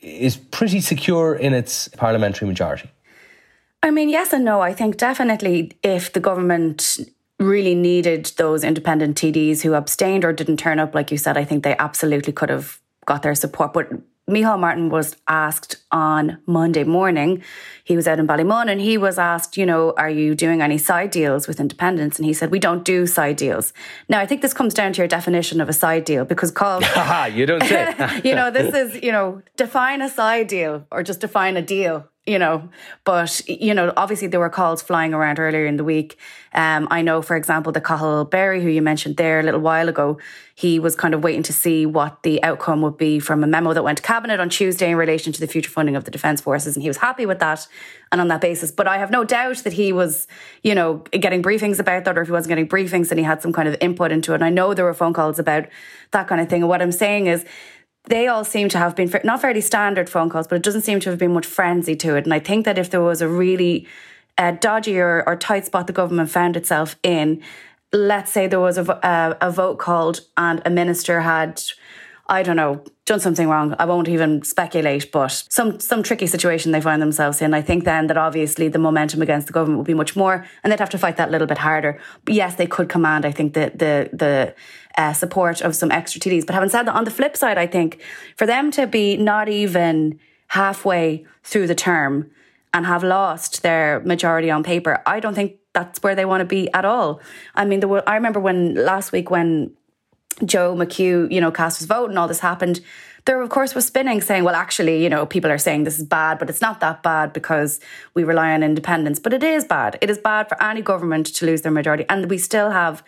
is 0.01 0.37
pretty 0.37 0.81
secure 0.81 1.33
in 1.33 1.53
its 1.53 1.87
parliamentary 1.89 2.47
majority. 2.47 2.89
I 3.81 3.91
mean, 3.91 4.09
yes 4.09 4.33
and 4.33 4.45
no. 4.45 4.61
I 4.61 4.73
think 4.73 4.97
definitely 4.97 5.71
if 5.83 6.13
the 6.13 6.19
government 6.19 6.99
really 7.39 7.75
needed 7.75 8.31
those 8.37 8.63
independent 8.63 9.17
TDs 9.17 9.61
who 9.61 9.73
abstained 9.73 10.23
or 10.23 10.31
didn't 10.31 10.57
turn 10.57 10.79
up, 10.79 10.95
like 10.95 11.11
you 11.11 11.17
said, 11.17 11.37
I 11.37 11.43
think 11.43 11.63
they 11.63 11.75
absolutely 11.77 12.31
could 12.31 12.49
have 12.49 12.79
got 13.05 13.21
their 13.21 13.35
support. 13.35 13.73
But 13.73 13.91
Micheál 14.29 14.57
Martin 14.57 14.89
was 14.89 15.17
asked 15.27 15.83
on 15.91 16.37
Monday 16.45 16.85
morning, 16.85 17.43
he 17.83 17.97
was 17.97 18.07
out 18.07 18.19
in 18.19 18.27
Ballymun 18.27 18.71
and 18.71 18.79
he 18.79 18.97
was 18.97 19.19
asked, 19.19 19.57
you 19.57 19.65
know, 19.65 19.93
are 19.97 20.09
you 20.09 20.33
doing 20.33 20.61
any 20.61 20.77
side 20.77 21.11
deals 21.11 21.45
with 21.45 21.59
independents? 21.59 22.17
And 22.17 22.25
he 22.25 22.33
said, 22.33 22.49
we 22.49 22.59
don't 22.59 22.85
do 22.85 23.05
side 23.05 23.35
deals. 23.35 23.73
Now, 24.07 24.21
I 24.21 24.25
think 24.25 24.41
this 24.41 24.53
comes 24.53 24.73
down 24.73 24.93
to 24.93 24.99
your 24.99 25.09
definition 25.09 25.59
of 25.59 25.67
a 25.67 25.73
side 25.73 26.05
deal 26.05 26.23
because 26.23 26.51
call. 26.51 26.81
you 27.27 27.45
don't 27.45 27.63
say. 27.63 28.21
you 28.23 28.33
know, 28.33 28.49
this 28.49 28.73
is, 28.73 29.03
you 29.03 29.11
know, 29.11 29.41
define 29.57 30.01
a 30.01 30.09
side 30.09 30.47
deal 30.47 30.87
or 30.89 31.03
just 31.03 31.19
define 31.19 31.57
a 31.57 31.61
deal 31.61 32.07
you 32.25 32.39
know, 32.39 32.69
but 33.03 33.41
you 33.49 33.73
know, 33.73 33.91
obviously 33.97 34.27
there 34.27 34.39
were 34.39 34.49
calls 34.49 34.81
flying 34.81 35.13
around 35.13 35.39
earlier 35.39 35.65
in 35.65 35.75
the 35.75 35.83
week. 35.83 36.17
Um, 36.53 36.87
I 36.89 37.01
know, 37.01 37.21
for 37.21 37.35
example, 37.35 37.73
the 37.73 37.81
Cathal 37.81 38.23
Berry, 38.23 38.61
who 38.63 38.69
you 38.69 38.81
mentioned 38.81 39.17
there 39.17 39.41
a 39.41 39.43
little 39.43 39.59
while 39.59 39.89
ago, 39.89 40.19
he 40.55 40.79
was 40.79 40.95
kind 40.95 41.13
of 41.13 41.23
waiting 41.23 41.43
to 41.43 41.53
see 41.53 41.85
what 41.85 42.23
the 42.23 42.41
outcome 42.41 42.81
would 42.81 42.95
be 42.95 43.19
from 43.19 43.43
a 43.43 43.47
memo 43.47 43.73
that 43.73 43.83
went 43.83 43.97
to 43.97 44.03
cabinet 44.03 44.39
on 44.39 44.49
Tuesday 44.49 44.91
in 44.91 44.95
relation 44.95 45.33
to 45.33 45.39
the 45.39 45.47
future 45.47 45.69
funding 45.69 45.97
of 45.97 46.05
the 46.05 46.11
defence 46.11 46.39
forces, 46.39 46.75
and 46.75 46.83
he 46.83 46.89
was 46.89 46.97
happy 46.97 47.25
with 47.25 47.39
that 47.39 47.67
and 48.11 48.21
on 48.21 48.29
that 48.29 48.39
basis. 48.39 48.71
But 48.71 48.87
I 48.87 48.99
have 48.99 49.11
no 49.11 49.25
doubt 49.25 49.57
that 49.57 49.73
he 49.73 49.91
was, 49.91 50.27
you 50.61 50.75
know, 50.75 51.03
getting 51.11 51.43
briefings 51.43 51.79
about 51.79 52.05
that, 52.05 52.17
or 52.17 52.21
if 52.21 52.27
he 52.27 52.31
wasn't 52.31 52.49
getting 52.49 52.69
briefings, 52.69 53.09
and 53.09 53.19
he 53.19 53.25
had 53.25 53.41
some 53.41 53.51
kind 53.51 53.67
of 53.67 53.75
input 53.81 54.13
into 54.13 54.31
it. 54.31 54.35
And 54.35 54.45
I 54.45 54.49
know 54.49 54.73
there 54.73 54.85
were 54.85 54.93
phone 54.93 55.13
calls 55.13 55.39
about 55.39 55.65
that 56.11 56.27
kind 56.29 56.39
of 56.39 56.47
thing. 56.47 56.61
And 56.61 56.69
what 56.69 56.81
I'm 56.81 56.91
saying 56.93 57.27
is 57.27 57.43
they 58.05 58.27
all 58.27 58.43
seem 58.43 58.69
to 58.69 58.77
have 58.77 58.95
been 58.95 59.11
not 59.23 59.41
fairly 59.41 59.61
standard 59.61 60.09
phone 60.09 60.29
calls, 60.29 60.47
but 60.47 60.55
it 60.55 60.63
doesn't 60.63 60.81
seem 60.81 60.99
to 61.01 61.09
have 61.09 61.19
been 61.19 61.33
much 61.33 61.45
frenzy 61.45 61.95
to 61.97 62.15
it. 62.15 62.25
And 62.25 62.33
I 62.33 62.39
think 62.39 62.65
that 62.65 62.77
if 62.77 62.89
there 62.89 63.01
was 63.01 63.21
a 63.21 63.27
really 63.27 63.87
uh, 64.37 64.51
dodgy 64.51 64.99
or, 64.99 65.23
or, 65.25 65.35
tight 65.35 65.65
spot 65.65 65.87
the 65.87 65.93
government 65.93 66.29
found 66.29 66.57
itself 66.57 66.95
in, 67.03 67.41
let's 67.91 68.31
say 68.31 68.47
there 68.47 68.59
was 68.59 68.77
a, 68.77 68.83
a, 69.03 69.37
a 69.47 69.51
vote 69.51 69.77
called 69.77 70.21
and 70.35 70.61
a 70.65 70.69
minister 70.69 71.21
had, 71.21 71.61
I 72.27 72.41
don't 72.41 72.55
know, 72.55 72.83
done 73.05 73.19
something 73.19 73.47
wrong. 73.47 73.75
I 73.79 73.85
won't 73.85 74.09
even 74.09 74.43
speculate, 74.43 75.11
but 75.11 75.43
some 75.49 75.79
some 75.79 76.03
tricky 76.03 76.25
situation 76.25 76.71
they 76.71 76.81
find 76.81 77.01
themselves 77.01 77.41
in. 77.41 77.53
I 77.53 77.61
think 77.61 77.83
then 77.83 78.07
that 78.07 78.17
obviously 78.17 78.69
the 78.69 78.79
momentum 78.79 79.21
against 79.21 79.47
the 79.47 79.53
government 79.53 79.77
would 79.79 79.87
be 79.87 79.93
much 79.93 80.15
more, 80.15 80.45
and 80.63 80.71
they'd 80.71 80.79
have 80.79 80.89
to 80.91 80.97
fight 80.97 81.17
that 81.17 81.29
a 81.29 81.31
little 81.31 81.47
bit 81.47 81.59
harder. 81.59 81.99
But 82.25 82.33
yes, 82.33 82.55
they 82.55 82.67
could 82.67 82.89
command. 82.89 83.25
I 83.25 83.31
think 83.31 83.53
the 83.53 83.71
the 83.75 84.09
the 84.13 84.55
uh, 84.97 85.13
support 85.13 85.61
of 85.61 85.75
some 85.75 85.91
extra 85.91 86.19
TDs. 86.19 86.45
But 86.45 86.53
having 86.53 86.69
said 86.69 86.83
that, 86.83 86.95
on 86.95 87.05
the 87.05 87.11
flip 87.11 87.35
side, 87.37 87.57
I 87.57 87.67
think 87.67 88.01
for 88.37 88.45
them 88.45 88.71
to 88.71 88.87
be 88.87 89.17
not 89.17 89.49
even 89.49 90.19
halfway 90.47 91.25
through 91.43 91.67
the 91.67 91.75
term 91.75 92.29
and 92.73 92.85
have 92.85 93.03
lost 93.03 93.63
their 93.63 93.99
majority 94.01 94.49
on 94.49 94.63
paper, 94.63 95.01
I 95.05 95.19
don't 95.19 95.33
think 95.33 95.57
that's 95.73 96.01
where 96.03 96.15
they 96.15 96.25
want 96.25 96.41
to 96.41 96.45
be 96.45 96.71
at 96.73 96.85
all. 96.85 97.21
I 97.55 97.65
mean, 97.65 97.87
were, 97.87 98.07
I 98.07 98.15
remember 98.15 98.39
when 98.39 98.75
last 98.75 99.11
week 99.11 99.29
when 99.29 99.71
Joe 100.45 100.75
McHugh, 100.75 101.31
you 101.31 101.41
know, 101.41 101.51
cast 101.51 101.79
his 101.79 101.87
vote 101.87 102.09
and 102.09 102.17
all 102.17 102.27
this 102.27 102.39
happened, 102.39 102.81
there 103.25 103.41
of 103.41 103.49
course 103.49 103.73
was 103.73 103.85
spinning 103.85 104.21
saying, 104.21 104.43
well, 104.43 104.55
actually, 104.55 105.01
you 105.01 105.09
know, 105.09 105.25
people 105.25 105.51
are 105.51 105.57
saying 105.57 105.85
this 105.85 105.97
is 105.97 106.03
bad, 106.03 106.39
but 106.39 106.49
it's 106.49 106.61
not 106.61 106.81
that 106.81 107.03
bad 107.03 107.31
because 107.31 107.79
we 108.13 108.23
rely 108.23 108.53
on 108.53 108.63
independence. 108.63 109.17
But 109.17 109.33
it 109.33 109.43
is 109.43 109.63
bad. 109.63 109.97
It 110.01 110.09
is 110.09 110.17
bad 110.17 110.49
for 110.49 110.61
any 110.61 110.81
government 110.81 111.27
to 111.27 111.45
lose 111.45 111.61
their 111.61 111.71
majority. 111.71 112.05
And 112.09 112.29
we 112.29 112.37
still 112.37 112.71
have 112.71 113.03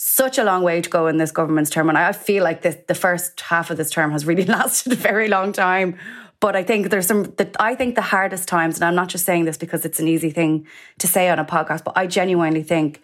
such 0.00 0.38
a 0.38 0.44
long 0.44 0.62
way 0.62 0.80
to 0.80 0.88
go 0.88 1.08
in 1.08 1.16
this 1.16 1.32
government's 1.32 1.70
term. 1.70 1.88
And 1.88 1.98
I 1.98 2.12
feel 2.12 2.44
like 2.44 2.62
this, 2.62 2.76
the 2.86 2.94
first 2.94 3.40
half 3.40 3.68
of 3.68 3.76
this 3.76 3.90
term 3.90 4.12
has 4.12 4.24
really 4.24 4.44
lasted 4.56 4.92
a 4.92 4.96
very 4.96 5.26
long 5.26 5.52
time. 5.52 5.98
But 6.38 6.54
I 6.54 6.62
think 6.62 6.90
there's 6.90 7.08
some, 7.08 7.24
the, 7.24 7.50
I 7.58 7.74
think 7.74 7.96
the 7.96 8.02
hardest 8.02 8.46
times, 8.46 8.76
and 8.76 8.84
I'm 8.84 8.94
not 8.94 9.08
just 9.08 9.24
saying 9.24 9.44
this 9.44 9.56
because 9.56 9.84
it's 9.84 9.98
an 9.98 10.06
easy 10.06 10.30
thing 10.30 10.68
to 10.98 11.08
say 11.08 11.28
on 11.28 11.40
a 11.40 11.44
podcast, 11.44 11.82
but 11.82 11.94
I 11.96 12.06
genuinely 12.06 12.62
think 12.62 13.02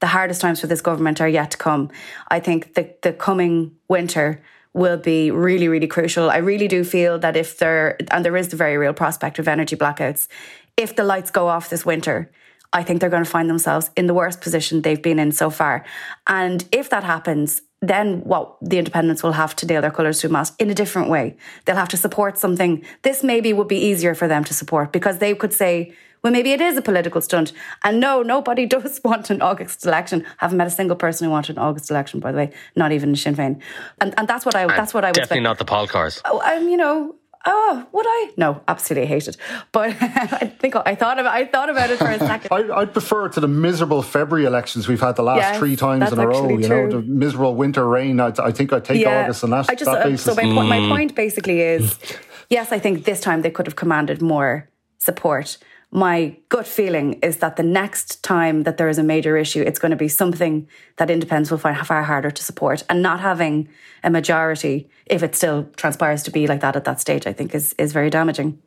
the 0.00 0.08
hardest 0.08 0.42
times 0.42 0.60
for 0.60 0.66
this 0.66 0.82
government 0.82 1.18
are 1.22 1.28
yet 1.28 1.52
to 1.52 1.56
come. 1.56 1.90
I 2.28 2.40
think 2.40 2.74
the, 2.74 2.94
the 3.00 3.14
coming 3.14 3.72
winter 3.88 4.42
will 4.74 4.98
be 4.98 5.30
really, 5.30 5.68
really 5.68 5.86
crucial. 5.86 6.28
I 6.28 6.38
really 6.38 6.68
do 6.68 6.84
feel 6.84 7.18
that 7.20 7.38
if 7.38 7.56
there, 7.56 7.96
and 8.10 8.22
there 8.22 8.36
is 8.36 8.48
the 8.48 8.56
very 8.56 8.76
real 8.76 8.92
prospect 8.92 9.38
of 9.38 9.48
energy 9.48 9.76
blackouts, 9.76 10.28
if 10.76 10.94
the 10.94 11.04
lights 11.04 11.30
go 11.30 11.48
off 11.48 11.70
this 11.70 11.86
winter, 11.86 12.30
I 12.74 12.82
think 12.82 13.00
they're 13.00 13.10
going 13.10 13.24
to 13.24 13.30
find 13.30 13.48
themselves 13.48 13.90
in 13.96 14.06
the 14.06 14.14
worst 14.14 14.40
position 14.40 14.82
they've 14.82 15.00
been 15.00 15.18
in 15.18 15.32
so 15.32 15.48
far. 15.48 15.84
And 16.26 16.64
if 16.72 16.90
that 16.90 17.04
happens, 17.04 17.62
then 17.80 18.20
what 18.24 18.56
the 18.60 18.78
independents 18.78 19.22
will 19.22 19.32
have 19.32 19.54
to 19.56 19.66
nail 19.66 19.80
their 19.80 19.90
colours 19.90 20.20
to 20.20 20.26
a 20.26 20.30
mast 20.30 20.54
in 20.60 20.70
a 20.70 20.74
different 20.74 21.08
way. 21.08 21.36
They'll 21.64 21.76
have 21.76 21.88
to 21.90 21.96
support 21.96 22.36
something. 22.36 22.84
This 23.02 23.22
maybe 23.22 23.52
would 23.52 23.68
be 23.68 23.78
easier 23.78 24.14
for 24.14 24.26
them 24.26 24.42
to 24.44 24.54
support 24.54 24.92
because 24.92 25.18
they 25.18 25.34
could 25.34 25.52
say, 25.52 25.94
well, 26.22 26.32
maybe 26.32 26.52
it 26.52 26.60
is 26.60 26.76
a 26.76 26.82
political 26.82 27.20
stunt. 27.20 27.52
And 27.84 28.00
no, 28.00 28.22
nobody 28.22 28.66
does 28.74 29.00
want 29.04 29.30
an 29.30 29.42
August 29.42 29.84
election. 29.86 30.24
I 30.40 30.44
haven't 30.44 30.56
met 30.56 30.66
a 30.66 30.70
single 30.70 30.96
person 30.96 31.26
who 31.26 31.30
wanted 31.30 31.56
an 31.56 31.62
August 31.62 31.90
election, 31.90 32.18
by 32.18 32.32
the 32.32 32.38
way, 32.38 32.52
not 32.74 32.92
even 32.92 33.14
Sinn 33.14 33.36
Féin. 33.36 33.60
And, 34.00 34.14
and 34.18 34.26
that's 34.26 34.44
what 34.44 34.56
I, 34.56 34.66
that's 34.66 34.94
what 34.94 35.04
I 35.04 35.08
would 35.08 35.14
Definitely 35.14 35.38
say. 35.38 35.42
not 35.42 35.58
the 35.58 35.64
Paul 35.64 35.86
cars. 35.86 36.20
Oh, 36.24 36.40
um, 36.40 36.68
you 36.68 36.78
know, 36.78 37.14
oh, 37.46 37.86
would 37.92 38.06
I? 38.06 38.32
No, 38.36 38.62
absolutely 38.68 39.06
hate 39.06 39.28
it. 39.28 39.36
But 39.72 39.90
I 40.00 40.52
think 40.58 40.76
I 40.76 40.94
thought 40.94 41.18
about 41.18 41.34
I 41.34 41.46
thought 41.46 41.70
about 41.70 41.90
it 41.90 41.98
for 41.98 42.10
a 42.10 42.18
second. 42.18 42.48
I, 42.50 42.80
I'd 42.80 42.92
prefer 42.92 43.26
it 43.26 43.32
to 43.34 43.40
the 43.40 43.48
miserable 43.48 44.02
February 44.02 44.46
elections 44.46 44.88
we've 44.88 45.00
had 45.00 45.16
the 45.16 45.22
last 45.22 45.38
Yes, 45.38 45.58
three 45.58 45.76
times 45.76 46.12
in 46.12 46.18
a 46.18 46.26
row. 46.26 46.32
actually 46.32 46.62
You 46.62 46.68
know, 46.68 46.90
the 46.90 47.02
miserable 47.02 47.54
winter 47.54 47.86
rain. 47.86 48.20
I, 48.20 48.32
I 48.38 48.52
think 48.52 48.72
I'd 48.72 48.84
take 48.84 49.06
August 49.06 49.42
and 49.42 49.52
that, 49.52 49.70
I 49.70 49.74
just, 49.74 49.90
that 49.90 50.06
uh, 50.06 50.16
so 50.16 50.34
my, 50.34 50.42
point, 50.42 50.68
my 50.68 50.78
point 50.88 51.14
basically 51.14 51.60
is, 51.60 51.98
yes, 52.50 52.72
I 52.72 52.78
think 52.78 53.04
this 53.04 53.20
time 53.20 53.42
they 53.42 53.50
could 53.50 53.66
have 53.66 53.76
commanded 53.76 54.22
more 54.22 54.68
support. 54.98 55.58
My 55.96 56.36
gut 56.48 56.66
feeling 56.66 57.20
is 57.22 57.36
that 57.36 57.54
the 57.54 57.62
next 57.62 58.24
time 58.24 58.64
that 58.64 58.78
there 58.78 58.88
is 58.88 58.98
a 58.98 59.04
major 59.04 59.36
issue, 59.36 59.62
it's 59.62 59.78
going 59.78 59.90
to 59.90 59.96
be 59.96 60.08
something 60.08 60.68
that 60.96 61.08
independents 61.08 61.52
will 61.52 61.58
find 61.58 61.76
far 61.86 62.02
harder 62.02 62.32
to 62.32 62.42
support. 62.42 62.82
And 62.90 63.00
not 63.00 63.20
having 63.20 63.68
a 64.02 64.10
majority, 64.10 64.88
if 65.06 65.22
it 65.22 65.36
still 65.36 65.70
transpires 65.76 66.24
to 66.24 66.32
be 66.32 66.48
like 66.48 66.62
that 66.62 66.74
at 66.74 66.82
that 66.82 67.00
stage, 67.00 67.28
I 67.28 67.32
think 67.32 67.54
is, 67.54 67.76
is 67.78 67.92
very 67.92 68.10
damaging. 68.10 68.60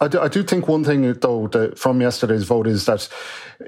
I 0.00 0.08
do, 0.08 0.20
I 0.20 0.28
do 0.28 0.42
think 0.42 0.66
one 0.66 0.82
thing 0.82 1.12
though 1.12 1.46
that 1.48 1.78
from 1.78 2.00
yesterday's 2.00 2.42
vote 2.44 2.66
is 2.66 2.86
that 2.86 3.08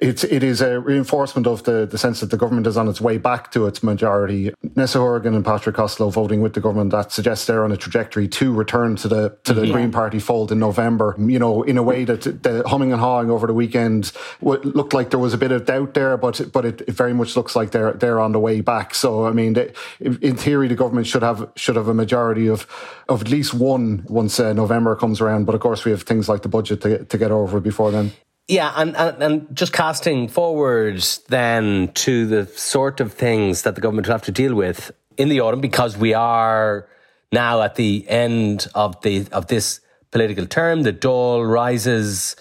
it's 0.03 0.25
it 0.25 0.43
is 0.43 0.61
a 0.61 0.81
reinforcement 0.81 1.47
of 1.47 1.63
the, 1.65 1.87
the 1.87 1.99
sense 1.99 2.21
that 2.21 2.31
the 2.31 2.37
government 2.37 2.67
is 2.67 2.77
on 2.77 2.89
its 2.89 3.01
way 3.01 3.19
back 3.19 3.53
to 3.53 3.67
its 3.67 3.83
majority. 3.83 4.51
Neasa 4.75 4.95
Hourigan 4.95 5.35
and 5.35 5.45
Patrick 5.45 5.77
Costello 5.77 6.11
voting 6.11 6.41
with 6.41 6.55
the 6.55 6.61
government 6.61 6.91
that 6.91 7.13
suggests 7.13 7.47
they're 7.47 7.65
on 7.65 7.73
a 7.73 7.77
trajectory 7.77 8.27
to 8.29 8.53
return 8.53 8.97
to 8.97 9.09
the 9.09 9.37
to 9.45 9.55
the 9.55 9.71
Green 9.71 9.93
Party 9.93 10.19
fold 10.19 10.51
in 10.51 10.59
November. 10.59 11.15
You 11.19 11.39
know, 11.39 11.63
in 11.63 11.79
a 11.79 11.83
way 11.83 12.05
that 12.05 12.23
the 12.43 12.67
humming 12.67 12.93
and 12.93 13.01
hawing 13.01 13.31
over 13.31 13.47
the 13.47 13.55
weekend 13.55 14.13
looked 14.41 14.93
like 14.93 15.11
there 15.11 15.21
was 15.21 15.35
a 15.35 15.39
bit 15.39 15.53
of 15.53 15.67
doubt 15.67 15.95
there, 15.95 16.17
but 16.17 16.41
but 16.53 16.65
it, 16.65 16.81
it 16.83 16.93
very 16.93 17.15
much 17.15 17.37
looks 17.37 17.55
like 17.55 17.71
they're 17.71 17.93
they're 17.93 18.21
on 18.21 18.33
the 18.33 18.41
way 18.41 18.61
back. 18.61 18.95
So 18.95 19.27
I 19.27 19.33
mean, 19.33 19.53
they, 19.53 19.73
in 20.01 20.37
theory, 20.37 20.69
the 20.69 20.75
government 20.75 21.07
should 21.07 21.23
have 21.23 21.49
should 21.55 21.77
have 21.77 21.89
a 21.89 21.95
majority 21.95 22.49
of 22.49 22.67
of 23.09 23.21
at 23.21 23.29
least 23.29 23.55
one 23.55 24.05
once 24.09 24.41
uh, 24.41 24.53
November 24.53 24.97
comes 24.97 25.21
around. 25.21 25.45
But 25.45 25.55
of 25.55 25.61
course, 25.61 25.85
we 25.85 25.91
have 25.93 26.05
things 26.15 26.29
like 26.29 26.43
the 26.43 26.49
budget 26.49 26.81
to, 26.83 27.05
to 27.05 27.19
get 27.19 27.31
over 27.31 27.61
before 27.61 27.91
then. 27.91 28.13
Yeah, 28.47 28.73
and, 28.77 28.95
and, 28.97 29.23
and 29.23 29.57
just 29.57 29.73
casting 29.73 30.29
forward 30.29 31.03
then 31.29 31.91
to 32.05 32.27
the 32.27 32.47
sort 32.47 33.01
of 33.01 33.13
things 33.13 33.63
that 33.63 33.75
the 33.75 33.81
government 33.81 34.07
will 34.07 34.15
have 34.15 34.23
to 34.23 34.33
deal 34.33 34.55
with 34.55 34.93
in 35.17 35.29
the 35.29 35.41
autumn, 35.41 35.61
because 35.61 35.97
we 35.97 36.13
are 36.13 36.87
now 37.33 37.63
at 37.63 37.75
the 37.77 38.05
end 38.09 38.67
of 38.75 39.01
the 39.03 39.27
of 39.33 39.47
this 39.47 39.81
political 40.11 40.47
term. 40.47 40.83
The 40.83 40.93
Dáil 40.93 41.49
rises 41.49 42.37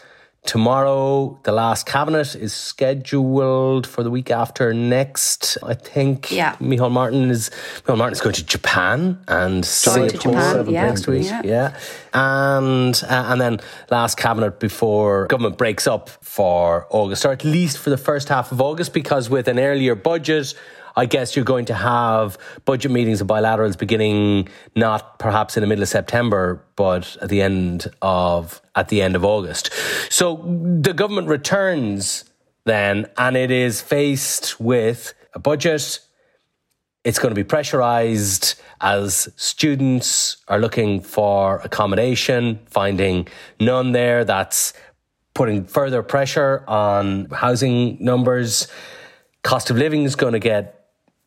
tomorrow. 0.46 1.40
The 1.44 1.52
last 1.52 1.86
cabinet 1.86 2.36
is 2.36 2.54
scheduled 2.54 3.88
for 3.88 4.04
the 4.04 4.10
week 4.12 4.30
after 4.32 4.74
next. 4.74 5.58
I 5.64 5.74
think. 5.74 6.32
Yeah. 6.32 6.56
Micheál 6.58 6.92
Martin 6.92 7.30
is 7.30 7.50
Micheál 7.86 7.98
Martin 7.98 8.14
is 8.14 8.22
going 8.22 8.36
to 8.36 8.46
Japan 8.46 9.20
and 9.28 9.52
Going 9.54 9.62
to 9.62 9.68
Singapore 9.68 10.34
Japan, 10.34 10.70
yeah. 10.70 10.86
next 10.86 11.08
week. 11.08 11.24
Yeah. 11.26 11.42
Yeah, 11.44 11.78
and 12.14 13.02
uh, 13.08 13.26
and 13.30 13.42
then 13.42 13.60
last 13.90 14.18
cabinet 14.18 14.60
before 14.60 15.28
government 15.28 15.58
breaks 15.58 15.88
up 15.88 16.10
for 16.22 16.88
August, 16.90 17.26
or 17.26 17.32
at 17.32 17.44
least 17.44 17.78
for 17.78 17.90
the 17.90 17.98
first 17.98 18.30
half 18.30 18.52
of 18.52 18.62
August, 18.62 18.94
because 18.94 19.30
with 19.30 19.48
an 19.48 19.60
earlier 19.60 19.96
budget. 19.96 20.54
I 20.96 21.06
guess 21.06 21.36
you're 21.36 21.46
going 21.46 21.66
to 21.66 21.74
have 21.74 22.38
budget 22.66 22.92
meetings 22.92 23.22
and 23.22 23.30
bilaterals 23.30 23.78
beginning 23.78 24.50
not 24.76 25.20
perhaps 25.20 25.58
in 25.58 25.62
the 25.62 25.68
middle 25.68 25.84
of 25.84 25.90
September, 25.90 26.64
but 26.76 27.18
at 27.22 27.30
the 27.30 27.42
end 27.42 27.88
of 28.02 28.62
at 28.76 28.90
the 28.90 29.02
end 29.02 29.16
of 29.16 29.24
August. 29.24 29.72
So 30.10 30.38
the 30.82 30.94
government 30.94 31.28
returns 31.28 32.26
then, 32.66 33.08
and 33.18 33.36
it 33.36 33.52
is 33.52 33.82
faced 33.82 34.60
with 34.60 35.14
a 35.34 35.40
budget 35.40 36.00
it's 37.04 37.20
going 37.20 37.32
to 37.32 37.36
be 37.36 37.44
pressurized 37.44 38.56
as 38.80 39.30
students 39.36 40.38
are 40.48 40.60
looking 40.60 41.02
for 41.02 41.58
accommodation, 41.60 42.60
finding 42.68 43.28
none 43.60 43.92
there. 43.92 44.24
That's 44.24 44.74
putting 45.34 45.66
further 45.66 46.02
pressure 46.02 46.64
on 46.68 47.26
housing 47.26 47.98
numbers. 48.00 48.68
Cost 49.44 49.70
of 49.70 49.78
living 49.78 50.04
is 50.04 50.16
going 50.16 50.34
to 50.34 50.40
get 50.40 50.83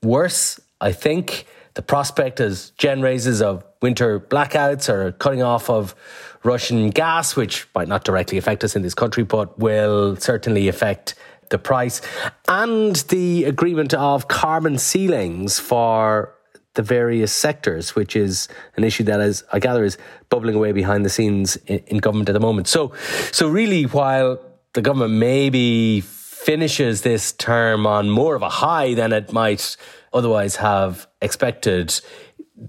worse, 0.06 0.60
I 0.80 0.92
think. 0.92 1.46
The 1.74 1.82
prospect, 1.82 2.40
as 2.40 2.70
Jen 2.78 3.02
raises, 3.02 3.42
of 3.42 3.62
winter 3.82 4.18
blackouts 4.18 4.88
or 4.88 5.12
cutting 5.12 5.42
off 5.42 5.68
of 5.68 5.94
Russian 6.42 6.90
gas, 6.90 7.36
which 7.36 7.68
might 7.74 7.88
not 7.88 8.04
directly 8.04 8.38
affect 8.38 8.64
us 8.64 8.76
in 8.76 8.82
this 8.82 8.94
country, 8.94 9.24
but 9.24 9.58
will 9.58 10.16
certainly 10.16 10.68
affect 10.68 11.14
the 11.50 11.58
price, 11.58 12.00
and 12.48 12.96
the 13.08 13.44
agreement 13.44 13.94
of 13.94 14.26
carbon 14.26 14.78
ceilings 14.78 15.58
for 15.58 16.34
the 16.74 16.82
various 16.82 17.32
sectors, 17.32 17.94
which 17.94 18.16
is 18.16 18.48
an 18.76 18.84
issue 18.84 19.04
that, 19.04 19.20
as 19.20 19.44
I 19.52 19.58
gather, 19.58 19.84
is 19.84 19.96
bubbling 20.28 20.54
away 20.54 20.72
behind 20.72 21.04
the 21.04 21.08
scenes 21.08 21.56
in, 21.66 21.78
in 21.86 21.98
government 21.98 22.28
at 22.28 22.32
the 22.32 22.40
moment. 22.40 22.68
So, 22.68 22.92
so 23.32 23.48
really, 23.48 23.84
while 23.84 24.40
the 24.74 24.82
government 24.82 25.14
maybe 25.14 26.02
finishes 26.46 27.02
this 27.02 27.32
term 27.32 27.88
on 27.88 28.09
more 28.09 28.37
of 28.37 28.42
a 28.42 28.48
high 28.48 28.94
than 28.94 29.12
it 29.12 29.32
might 29.32 29.76
otherwise 30.12 30.54
have 30.54 31.09
expected, 31.20 32.00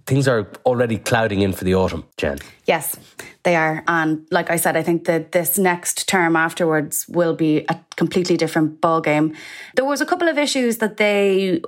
things 0.06 0.28
are 0.28 0.52
already 0.66 0.98
clouding 0.98 1.42
in 1.42 1.54
for 1.54 1.64
the 1.64 1.74
autumn, 1.74 2.04
Jen. 2.18 2.40
Yes, 2.66 2.98
they 3.44 3.56
are. 3.56 3.84
And 3.88 4.28
like 4.32 4.50
I 4.50 4.58
said, 4.58 4.76
I 4.76 4.84
think 4.84 5.06
that 5.06 5.32
this 5.32 5.58
next 5.58 6.08
term 6.08 6.36
afterwards 6.36 7.06
will 7.08 7.34
be 7.34 7.66
a 7.70 7.80
completely 7.96 8.36
different 8.36 8.82
ballgame. 8.82 9.36
There 9.76 9.86
was 9.86 10.02
a 10.02 10.06
couple 10.06 10.28
of 10.28 10.38
issues 10.38 10.78
that 10.78 10.98
they 10.98 11.62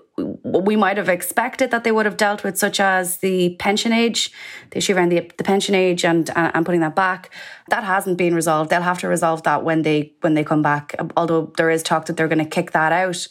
we 0.44 0.76
might 0.76 0.98
have 0.98 1.08
expected 1.08 1.72
that 1.72 1.86
they 1.86 1.94
would 1.94 2.06
have 2.06 2.18
dealt 2.18 2.44
with, 2.44 2.58
such 2.58 2.82
as 2.82 3.18
the 3.20 3.56
pension 3.56 3.94
age, 3.94 4.32
the 4.72 4.80
issue 4.80 4.94
around 4.94 5.10
the, 5.10 5.32
the 5.38 5.44
pension 5.46 5.74
age 5.74 6.04
and 6.04 6.30
uh, 6.32 6.52
and 6.54 6.66
putting 6.66 6.82
that 6.82 6.96
back. 6.96 7.30
That 7.70 7.86
hasn't 7.86 8.18
been 8.18 8.36
resolved. 8.36 8.70
They'll 8.70 8.82
have 8.82 9.00
to 9.00 9.08
resolve 9.08 9.44
that 9.44 9.64
when 9.64 9.84
they 9.84 10.14
when 10.20 10.34
they 10.34 10.44
come 10.44 10.62
back. 10.62 10.96
Although 11.16 11.54
there 11.56 11.70
is 11.70 11.84
talk 11.84 12.06
that 12.08 12.18
they're 12.18 12.28
going 12.28 12.44
to 12.44 12.50
kick 12.50 12.72
that 12.72 12.92
out 12.92 13.28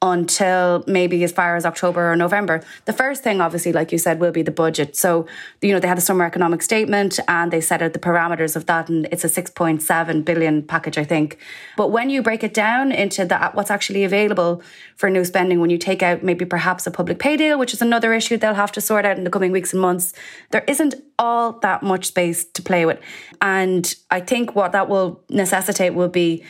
until 0.00 0.84
maybe 0.86 1.24
as 1.24 1.32
far 1.32 1.56
as 1.56 1.66
October 1.66 2.12
or 2.12 2.16
November. 2.16 2.62
The 2.84 2.92
first 2.92 3.24
thing, 3.24 3.40
obviously, 3.40 3.72
like 3.72 3.90
you 3.90 3.98
said, 3.98 4.20
will 4.20 4.30
be 4.30 4.42
the 4.42 4.52
budget. 4.52 4.94
So, 4.94 5.26
you 5.60 5.72
know, 5.72 5.80
they 5.80 5.88
had 5.88 5.96
the 5.96 6.02
summer 6.02 6.24
economic 6.24 6.62
statement 6.62 7.18
and 7.26 7.52
they 7.52 7.60
set 7.60 7.82
out 7.82 7.94
the 7.94 7.98
parameters 7.98 8.54
of 8.54 8.66
that, 8.66 8.88
and 8.88 9.08
it's 9.10 9.24
a 9.24 9.28
6.7 9.28 10.24
billion 10.24 10.62
package, 10.62 10.98
I 10.98 11.04
think. 11.04 11.38
But 11.76 11.88
when 11.88 12.10
you 12.10 12.22
break 12.22 12.44
it 12.44 12.54
down 12.54 12.92
into 12.92 13.24
that, 13.26 13.56
what's 13.56 13.70
actually 13.70 14.04
available 14.04 14.62
for 14.96 15.10
new 15.10 15.24
spending, 15.24 15.60
when 15.60 15.70
you 15.70 15.78
take 15.78 16.02
out 16.02 16.22
maybe 16.22 16.44
perhaps 16.44 16.86
a 16.86 16.92
public 16.92 17.18
pay 17.18 17.36
deal, 17.36 17.58
which 17.58 17.74
is 17.74 17.82
another 17.82 18.14
issue 18.14 18.36
they'll 18.36 18.54
have 18.54 18.72
to 18.72 18.80
sort 18.80 19.04
out 19.04 19.18
in 19.18 19.24
the 19.24 19.30
coming 19.30 19.50
weeks 19.50 19.72
and 19.72 19.82
months, 19.82 20.12
there 20.50 20.64
isn't 20.68 20.94
all 21.18 21.58
that 21.60 21.82
much 21.82 22.06
space 22.06 22.44
to 22.44 22.62
play 22.62 22.86
with. 22.86 23.00
And 23.40 23.92
I 24.10 24.20
think 24.20 24.54
what 24.54 24.70
that 24.72 24.88
will 24.88 25.20
necessitate 25.28 25.94
will 25.94 26.08
be 26.08 26.44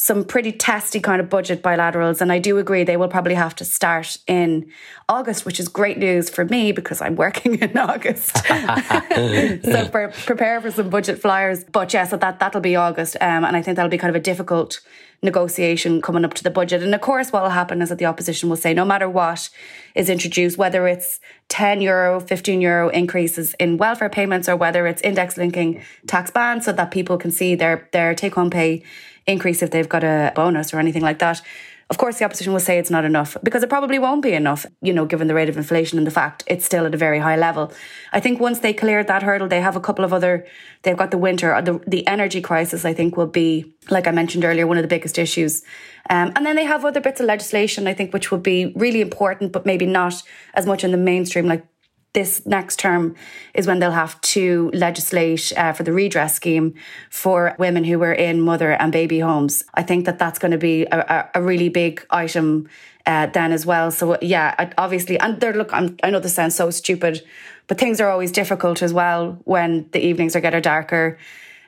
some 0.00 0.24
pretty 0.24 0.52
testy 0.52 1.00
kind 1.00 1.20
of 1.20 1.28
budget 1.28 1.60
bilaterals. 1.60 2.20
And 2.20 2.30
I 2.30 2.38
do 2.38 2.56
agree 2.58 2.84
they 2.84 2.96
will 2.96 3.08
probably 3.08 3.34
have 3.34 3.56
to 3.56 3.64
start 3.64 4.18
in 4.28 4.70
August, 5.08 5.44
which 5.44 5.58
is 5.58 5.66
great 5.66 5.98
news 5.98 6.30
for 6.30 6.44
me 6.44 6.70
because 6.70 7.02
I'm 7.02 7.16
working 7.16 7.56
in 7.56 7.76
August. 7.76 8.36
so 8.46 9.88
for, 9.90 10.12
prepare 10.24 10.60
for 10.60 10.70
some 10.70 10.88
budget 10.88 11.20
flyers. 11.20 11.64
But 11.64 11.92
yeah, 11.92 12.06
so 12.06 12.16
that, 12.16 12.38
that'll 12.38 12.60
be 12.60 12.76
August. 12.76 13.16
Um, 13.20 13.44
and 13.44 13.56
I 13.56 13.60
think 13.60 13.74
that'll 13.74 13.90
be 13.90 13.98
kind 13.98 14.10
of 14.10 14.14
a 14.14 14.22
difficult 14.22 14.80
negotiation 15.22 16.00
coming 16.00 16.24
up 16.24 16.34
to 16.34 16.44
the 16.44 16.50
budget. 16.50 16.82
And 16.82 16.94
of 16.94 17.00
course, 17.00 17.32
what 17.32 17.42
will 17.42 17.50
happen 17.50 17.82
is 17.82 17.88
that 17.88 17.98
the 17.98 18.06
opposition 18.06 18.48
will 18.48 18.56
say 18.56 18.72
no 18.72 18.84
matter 18.84 19.08
what 19.08 19.50
is 19.94 20.08
introduced, 20.08 20.56
whether 20.56 20.86
it's 20.86 21.20
10 21.48 21.80
euro, 21.80 22.20
15 22.20 22.60
euro 22.60 22.88
increases 22.90 23.54
in 23.54 23.78
welfare 23.78 24.08
payments 24.08 24.48
or 24.48 24.56
whether 24.56 24.86
it's 24.86 25.02
index 25.02 25.36
linking 25.36 25.82
tax 26.06 26.30
bans 26.30 26.64
so 26.64 26.72
that 26.72 26.90
people 26.90 27.18
can 27.18 27.30
see 27.30 27.54
their, 27.54 27.88
their 27.92 28.14
take 28.14 28.34
home 28.34 28.50
pay 28.50 28.82
increase 29.26 29.62
if 29.62 29.70
they've 29.70 29.88
got 29.88 30.04
a 30.04 30.32
bonus 30.34 30.72
or 30.72 30.78
anything 30.78 31.02
like 31.02 31.18
that. 31.18 31.42
Of 31.90 31.96
course, 31.96 32.18
the 32.18 32.26
opposition 32.26 32.52
will 32.52 32.60
say 32.60 32.78
it's 32.78 32.90
not 32.90 33.06
enough 33.06 33.34
because 33.42 33.62
it 33.62 33.70
probably 33.70 33.98
won't 33.98 34.20
be 34.20 34.34
enough, 34.34 34.66
you 34.82 34.92
know, 34.92 35.06
given 35.06 35.26
the 35.26 35.34
rate 35.34 35.48
of 35.48 35.56
inflation 35.56 35.96
and 35.96 36.06
the 36.06 36.10
fact 36.10 36.44
it's 36.46 36.66
still 36.66 36.84
at 36.84 36.94
a 36.94 36.98
very 36.98 37.18
high 37.18 37.36
level. 37.36 37.72
I 38.12 38.20
think 38.20 38.40
once 38.40 38.58
they 38.58 38.74
cleared 38.74 39.06
that 39.06 39.22
hurdle, 39.22 39.48
they 39.48 39.62
have 39.62 39.74
a 39.74 39.80
couple 39.80 40.04
of 40.04 40.12
other, 40.12 40.46
they've 40.82 40.96
got 40.96 41.10
the 41.10 41.16
winter, 41.16 41.58
the, 41.62 41.80
the 41.86 42.06
energy 42.06 42.42
crisis, 42.42 42.84
I 42.84 42.92
think 42.92 43.16
will 43.16 43.26
be, 43.26 43.74
like 43.88 44.06
I 44.06 44.10
mentioned 44.10 44.44
earlier, 44.44 44.66
one 44.66 44.76
of 44.76 44.82
the 44.82 44.88
biggest 44.88 45.18
issues. 45.18 45.62
Um, 46.10 46.32
and 46.36 46.44
then 46.44 46.56
they 46.56 46.64
have 46.64 46.84
other 46.84 47.00
bits 47.00 47.20
of 47.20 47.26
legislation, 47.26 47.88
I 47.88 47.94
think, 47.94 48.12
which 48.12 48.30
would 48.30 48.42
be 48.42 48.72
really 48.76 49.00
important, 49.00 49.52
but 49.52 49.64
maybe 49.64 49.86
not 49.86 50.22
as 50.52 50.66
much 50.66 50.84
in 50.84 50.90
the 50.90 50.98
mainstream, 50.98 51.46
like 51.46 51.66
this 52.14 52.44
next 52.46 52.78
term 52.78 53.14
is 53.54 53.66
when 53.66 53.78
they'll 53.78 53.90
have 53.90 54.20
to 54.22 54.70
legislate 54.72 55.52
uh, 55.56 55.72
for 55.72 55.82
the 55.82 55.92
redress 55.92 56.34
scheme 56.34 56.74
for 57.10 57.54
women 57.58 57.84
who 57.84 57.98
were 57.98 58.12
in 58.12 58.40
mother 58.40 58.72
and 58.72 58.90
baby 58.92 59.20
homes. 59.20 59.64
I 59.74 59.82
think 59.82 60.06
that 60.06 60.18
that's 60.18 60.38
going 60.38 60.52
to 60.52 60.58
be 60.58 60.84
a, 60.86 61.30
a 61.34 61.42
really 61.42 61.68
big 61.68 62.04
item 62.10 62.68
uh, 63.06 63.26
then 63.26 63.52
as 63.52 63.64
well. 63.64 63.90
So 63.90 64.18
yeah, 64.20 64.72
obviously, 64.78 65.18
and 65.18 65.40
there. 65.40 65.52
Look, 65.52 65.72
I'm, 65.72 65.96
I 66.02 66.10
know 66.10 66.20
this 66.20 66.34
sounds 66.34 66.54
so 66.54 66.70
stupid, 66.70 67.22
but 67.66 67.78
things 67.78 68.00
are 68.00 68.10
always 68.10 68.32
difficult 68.32 68.82
as 68.82 68.92
well 68.92 69.38
when 69.44 69.88
the 69.92 70.04
evenings 70.04 70.34
are 70.34 70.40
getting 70.40 70.62
darker 70.62 71.18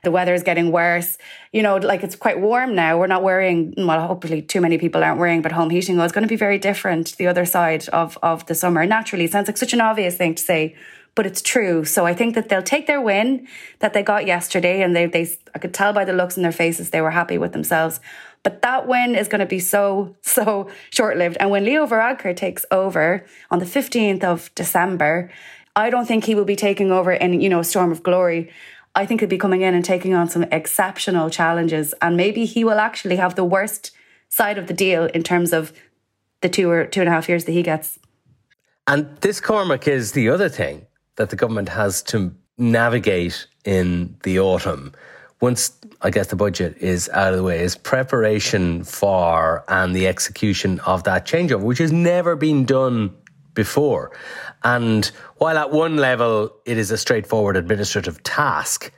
the 0.03 0.11
weather 0.11 0.35
is 0.35 0.43
getting 0.43 0.73
worse. 0.73 1.19
You 1.53 1.63
know, 1.63 1.77
like 1.77 2.03
it's 2.03 2.17
quite 2.17 2.41
warm 2.41 2.75
now. 2.75 2.99
We're 2.99 3.07
not 3.07 3.23
worrying. 3.23 3.75
well, 3.77 4.07
hopefully 4.07 4.43
too 4.43 4.61
many 4.61 4.79
people 4.79 5.03
aren't 5.03 5.19
worrying 5.19 5.43
but 5.43 5.53
home 5.53 5.71
heating 5.71 5.97
well, 5.97 6.05
it's 6.05 6.13
going 6.13 6.23
to 6.23 6.29
be 6.29 6.37
very 6.37 6.59
different 6.59 7.17
the 7.17 7.27
other 7.27 7.45
side 7.45 7.89
of, 7.91 8.19
of 8.23 8.47
the 8.47 8.55
summer. 8.55 8.87
Naturally, 8.87 9.25
it 9.25 9.33
sounds 9.33 9.49
like 9.49 9.57
such 9.57 9.73
an 9.73 9.81
obvious 9.81 10.17
thing 10.17 10.35
to 10.35 10.43
say, 10.43 10.77
but 11.15 11.27
it's 11.27 11.43
true. 11.43 11.85
So 11.85 12.07
I 12.07 12.15
think 12.15 12.35
that 12.35 12.49
they'll 12.49 12.63
take 12.63 12.87
their 12.87 13.01
win 13.01 13.47
that 13.81 13.93
they 13.93 14.03
got 14.03 14.27
yesterday, 14.27 14.83
and 14.83 14.95
they, 14.95 15.07
they 15.07 15.29
I 15.55 15.59
could 15.59 15.75
tell 15.75 15.93
by 15.93 16.05
the 16.05 16.13
looks 16.13 16.37
in 16.37 16.43
their 16.43 16.53
faces 16.53 16.91
they 16.91 17.01
were 17.01 17.11
happy 17.11 17.39
with 17.39 17.53
themselves. 17.53 18.01
But 18.43 18.63
that 18.63 18.89
win 18.89 19.15
is 19.15 19.29
going 19.29 19.41
to 19.41 19.47
be 19.47 19.59
so, 19.59 20.17
so 20.23 20.71
short 20.91 21.17
lived. 21.17 21.37
And 21.41 21.51
when 21.51 21.65
Leo 21.65 21.87
Varadkar 21.87 22.37
takes 22.37 22.65
over 22.71 23.27
on 23.51 23.59
the 23.59 23.67
15th 23.67 24.25
of 24.25 24.55
December, 24.55 25.31
I 25.77 25.91
don't 25.91 26.07
think 26.07 26.25
he 26.25 26.35
will 26.35 26.45
be 26.45 26.57
taking 26.57 26.91
over 26.91 27.13
in, 27.13 27.41
you 27.41 27.49
know, 27.49 27.61
a 27.61 27.65
storm 27.65 27.93
of 27.93 28.03
glory. 28.03 28.51
I 28.95 29.07
think 29.07 29.21
he'll 29.21 29.29
be 29.29 29.39
coming 29.39 29.63
in 29.63 29.75
and 29.75 29.85
taking 29.85 30.15
on 30.15 30.29
some 30.29 30.45
exceptional 30.45 31.31
challenges. 31.31 31.95
And 32.03 32.17
maybe 32.17 32.45
he 32.45 32.65
will 32.65 32.79
actually 32.79 33.17
have 33.17 33.35
the 33.35 33.45
worst 33.45 33.93
side 34.29 34.59
of 34.59 34.67
the 34.67 34.75
deal 34.75 35.05
in 35.07 35.23
terms 35.23 35.53
of 35.53 35.73
the 36.41 36.49
two 36.49 36.71
or 36.71 36.87
two 36.87 37.01
and 37.01 37.09
a 37.09 37.13
half 37.13 37.29
years 37.29 37.45
that 37.45 37.53
he 37.53 37.63
gets. 37.63 37.99
And 38.87 39.17
this, 39.19 39.41
Cormac, 39.41 39.87
is 39.87 40.13
the 40.13 40.29
other 40.29 40.49
thing 40.49 40.87
that 41.17 41.31
the 41.31 41.37
government 41.37 41.69
has 41.69 42.03
to 42.05 42.35
navigate 42.59 43.47
in 43.65 44.17
the 44.23 44.41
autumn. 44.41 44.93
Once 45.41 45.73
I 46.03 46.11
guess 46.11 46.27
the 46.29 46.37
budget 46.37 46.77
is 46.79 47.09
out 47.11 47.33
of 47.33 47.39
the 47.39 47.43
way, 47.43 47.61
is 47.61 47.77
preparation 47.77 48.85
for 48.85 49.65
and 49.69 49.95
the 49.95 50.07
execution 50.07 50.81
of 50.81 51.05
that 51.05 51.27
changeover, 51.27 51.61
which 51.61 51.79
has 51.79 51.93
never 51.93 52.37
been 52.37 52.65
done 52.65 53.15
before. 53.65 54.11
And 54.65 55.05
while 55.37 55.59
at 55.59 55.71
one 55.71 55.97
level 55.97 56.51
it 56.65 56.79
is 56.79 56.91
a 56.91 56.97
straightforward 56.97 57.57
administrative 57.57 58.23
task, 58.23 58.91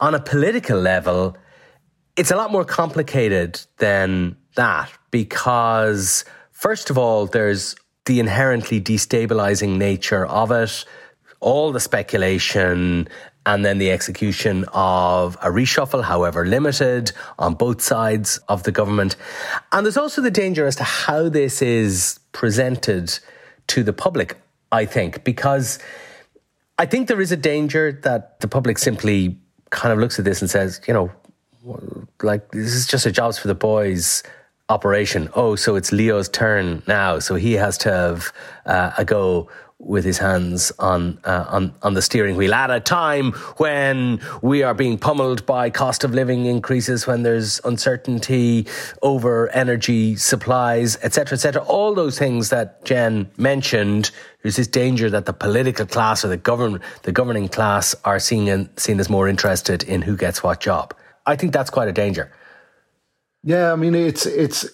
on 0.00 0.14
a 0.14 0.20
political 0.20 0.78
level, 0.78 1.36
it's 2.16 2.30
a 2.30 2.36
lot 2.36 2.52
more 2.52 2.64
complicated 2.64 3.60
than 3.78 4.36
that 4.56 4.90
because, 5.10 6.24
first 6.52 6.90
of 6.90 6.98
all, 6.98 7.26
there's 7.26 7.74
the 8.04 8.20
inherently 8.20 8.80
destabilizing 8.80 9.78
nature 9.78 10.26
of 10.26 10.50
it, 10.50 10.84
all 11.40 11.72
the 11.72 11.80
speculation, 11.80 13.08
and 13.46 13.64
then 13.64 13.78
the 13.78 13.92
execution 13.92 14.64
of 14.74 15.36
a 15.36 15.48
reshuffle, 15.48 16.02
however 16.02 16.44
limited, 16.44 17.12
on 17.38 17.54
both 17.54 17.80
sides 17.80 18.38
of 18.48 18.64
the 18.64 18.72
government. 18.72 19.16
And 19.72 19.86
there's 19.86 19.96
also 19.96 20.20
the 20.20 20.30
danger 20.30 20.66
as 20.66 20.76
to 20.76 20.84
how 20.84 21.28
this 21.28 21.62
is 21.62 22.18
presented 22.32 23.18
to 23.68 23.82
the 23.82 23.92
public. 23.92 24.36
I 24.72 24.84
think, 24.84 25.22
because 25.22 25.78
I 26.78 26.86
think 26.86 27.08
there 27.08 27.20
is 27.20 27.32
a 27.32 27.36
danger 27.36 27.92
that 28.02 28.40
the 28.40 28.48
public 28.48 28.78
simply 28.78 29.38
kind 29.70 29.92
of 29.92 29.98
looks 29.98 30.18
at 30.18 30.24
this 30.24 30.40
and 30.40 30.50
says, 30.50 30.80
you 30.86 30.94
know, 30.94 31.10
like 32.22 32.50
this 32.50 32.74
is 32.74 32.86
just 32.86 33.06
a 33.06 33.12
jobs 33.12 33.38
for 33.38 33.48
the 33.48 33.54
boys 33.54 34.22
operation. 34.68 35.28
Oh, 35.34 35.56
so 35.56 35.76
it's 35.76 35.92
Leo's 35.92 36.28
turn 36.28 36.82
now, 36.86 37.18
so 37.18 37.34
he 37.34 37.52
has 37.54 37.78
to 37.78 37.92
have 37.92 38.32
uh, 38.64 38.92
a 38.98 39.04
go 39.04 39.48
with 39.78 40.04
his 40.04 40.16
hands 40.18 40.72
on 40.78 41.18
uh, 41.24 41.44
on 41.48 41.74
on 41.82 41.92
the 41.94 42.00
steering 42.00 42.34
wheel 42.36 42.54
at 42.54 42.70
a 42.70 42.80
time 42.80 43.32
when 43.58 44.18
we 44.40 44.62
are 44.62 44.72
being 44.72 44.96
pummeled 44.96 45.44
by 45.44 45.68
cost 45.68 46.02
of 46.02 46.14
living 46.14 46.46
increases, 46.46 47.06
when 47.06 47.22
there's 47.22 47.60
uncertainty 47.64 48.66
over 49.02 49.48
energy 49.50 50.16
supplies, 50.16 50.96
etc., 51.02 51.34
etc. 51.34 51.62
All 51.64 51.94
those 51.94 52.18
things 52.18 52.48
that 52.50 52.84
Jen 52.84 53.30
mentioned. 53.36 54.10
There's 54.42 54.56
this 54.56 54.68
danger 54.68 55.10
that 55.10 55.26
the 55.26 55.32
political 55.32 55.86
class 55.86 56.24
or 56.24 56.28
the 56.28 56.36
govern 56.36 56.80
the 57.02 57.12
governing 57.12 57.48
class 57.48 57.94
are 58.04 58.18
seen 58.18 58.70
seen 58.76 58.98
as 58.98 59.10
more 59.10 59.28
interested 59.28 59.82
in 59.82 60.02
who 60.02 60.16
gets 60.16 60.42
what 60.42 60.60
job. 60.60 60.94
I 61.26 61.36
think 61.36 61.52
that's 61.52 61.70
quite 61.70 61.88
a 61.88 61.92
danger. 61.92 62.32
Yeah, 63.46 63.72
I 63.72 63.76
mean, 63.76 63.94
it's 63.94 64.26
it's 64.26 64.68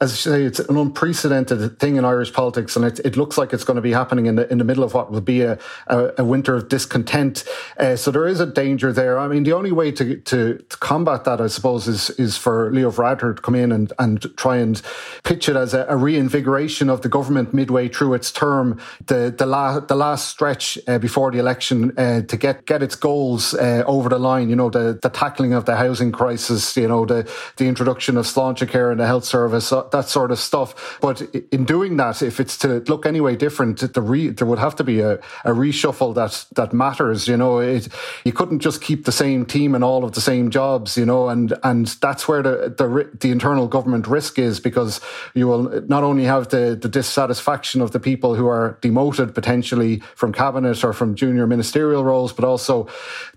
as 0.00 0.12
I 0.12 0.16
say, 0.16 0.42
it's 0.44 0.58
an 0.58 0.76
unprecedented 0.76 1.78
thing 1.78 1.96
in 1.96 2.04
Irish 2.04 2.32
politics, 2.32 2.76
and 2.76 2.84
it, 2.84 2.98
it 3.00 3.16
looks 3.16 3.38
like 3.38 3.52
it's 3.52 3.64
going 3.64 3.76
to 3.76 3.82
be 3.82 3.92
happening 3.92 4.26
in 4.26 4.36
the 4.36 4.50
in 4.50 4.58
the 4.58 4.64
middle 4.64 4.84
of 4.84 4.94
what 4.94 5.10
will 5.10 5.20
be 5.20 5.42
a 5.42 5.58
a, 5.86 6.12
a 6.18 6.24
winter 6.24 6.54
of 6.54 6.68
discontent. 6.68 7.44
Uh, 7.78 7.96
so 7.96 8.10
there 8.10 8.26
is 8.26 8.40
a 8.40 8.46
danger 8.46 8.92
there. 8.92 9.18
I 9.18 9.28
mean, 9.28 9.44
the 9.44 9.52
only 9.52 9.72
way 9.72 9.90
to, 9.92 10.16
to, 10.16 10.58
to 10.58 10.76
combat 10.78 11.24
that, 11.24 11.40
I 11.40 11.46
suppose, 11.46 11.88
is 11.88 12.10
is 12.10 12.36
for 12.36 12.70
Leo 12.72 12.90
Varadkar 12.90 13.36
to 13.36 13.42
come 13.42 13.54
in 13.54 13.72
and 13.72 13.92
and 13.98 14.20
try 14.36 14.56
and 14.56 14.80
pitch 15.24 15.48
it 15.48 15.56
as 15.56 15.74
a, 15.74 15.86
a 15.88 15.96
reinvigoration 15.96 16.90
of 16.90 17.02
the 17.02 17.08
government 17.08 17.54
midway 17.54 17.88
through 17.88 18.14
its 18.14 18.30
term, 18.32 18.80
the 19.06 19.34
the 19.36 19.46
last 19.46 19.88
the 19.88 19.96
last 19.96 20.28
stretch 20.28 20.78
uh, 20.88 20.98
before 20.98 21.30
the 21.30 21.38
election 21.38 21.96
uh, 21.98 22.22
to 22.22 22.36
get 22.36 22.66
get 22.66 22.82
its 22.82 22.94
goals 22.94 23.54
uh, 23.54 23.82
over 23.86 24.08
the 24.08 24.18
line. 24.18 24.50
You 24.50 24.56
know, 24.56 24.70
the 24.70 24.98
the 25.00 25.10
tackling 25.10 25.54
of 25.54 25.64
the 25.64 25.76
housing 25.76 26.12
crisis. 26.12 26.76
You 26.76 26.88
know, 26.88 27.06
the 27.06 27.30
the 27.56 27.66
introduction 27.66 28.16
of 28.16 28.26
Sláintecare 28.26 28.90
and 28.90 29.00
the 29.00 29.06
health 29.06 29.24
service, 29.24 29.72
uh, 29.86 29.96
that 29.96 30.08
sort 30.08 30.30
of 30.30 30.38
stuff. 30.38 30.98
But 31.00 31.22
in 31.52 31.64
doing 31.64 31.96
that, 31.96 32.22
if 32.22 32.40
it's 32.40 32.56
to 32.58 32.80
look 32.88 33.06
anyway 33.06 33.36
different, 33.36 33.92
the 33.92 34.02
re, 34.02 34.28
there 34.28 34.46
would 34.46 34.58
have 34.58 34.76
to 34.76 34.84
be 34.84 35.00
a, 35.00 35.14
a 35.44 35.50
reshuffle 35.50 36.14
that 36.14 36.46
that 36.56 36.72
matters. 36.72 37.28
You 37.28 37.36
know, 37.36 37.58
it, 37.58 37.88
you 38.24 38.32
couldn't 38.32 38.60
just 38.60 38.82
keep 38.82 39.04
the 39.04 39.12
same 39.12 39.46
team 39.46 39.74
and 39.74 39.84
all 39.84 40.04
of 40.04 40.12
the 40.12 40.20
same 40.20 40.50
jobs. 40.50 40.96
You 40.96 41.06
know, 41.06 41.28
and 41.28 41.54
and 41.62 41.86
that's 42.00 42.28
where 42.28 42.42
the 42.42 42.74
the, 42.76 43.10
the 43.20 43.30
internal 43.30 43.68
government 43.68 44.06
risk 44.06 44.38
is 44.38 44.60
because 44.60 45.00
you 45.34 45.46
will 45.46 45.82
not 45.88 46.02
only 46.02 46.24
have 46.24 46.48
the 46.48 46.78
the 46.80 46.88
dissatisfaction 46.88 47.80
of 47.80 47.92
the 47.92 48.00
people 48.00 48.34
who 48.34 48.46
are 48.46 48.78
demoted 48.80 49.34
potentially 49.34 50.00
from 50.14 50.32
cabinet 50.32 50.84
or 50.84 50.92
from 50.92 51.14
junior 51.14 51.46
ministerial 51.46 52.04
roles, 52.04 52.32
but 52.32 52.44
also 52.44 52.88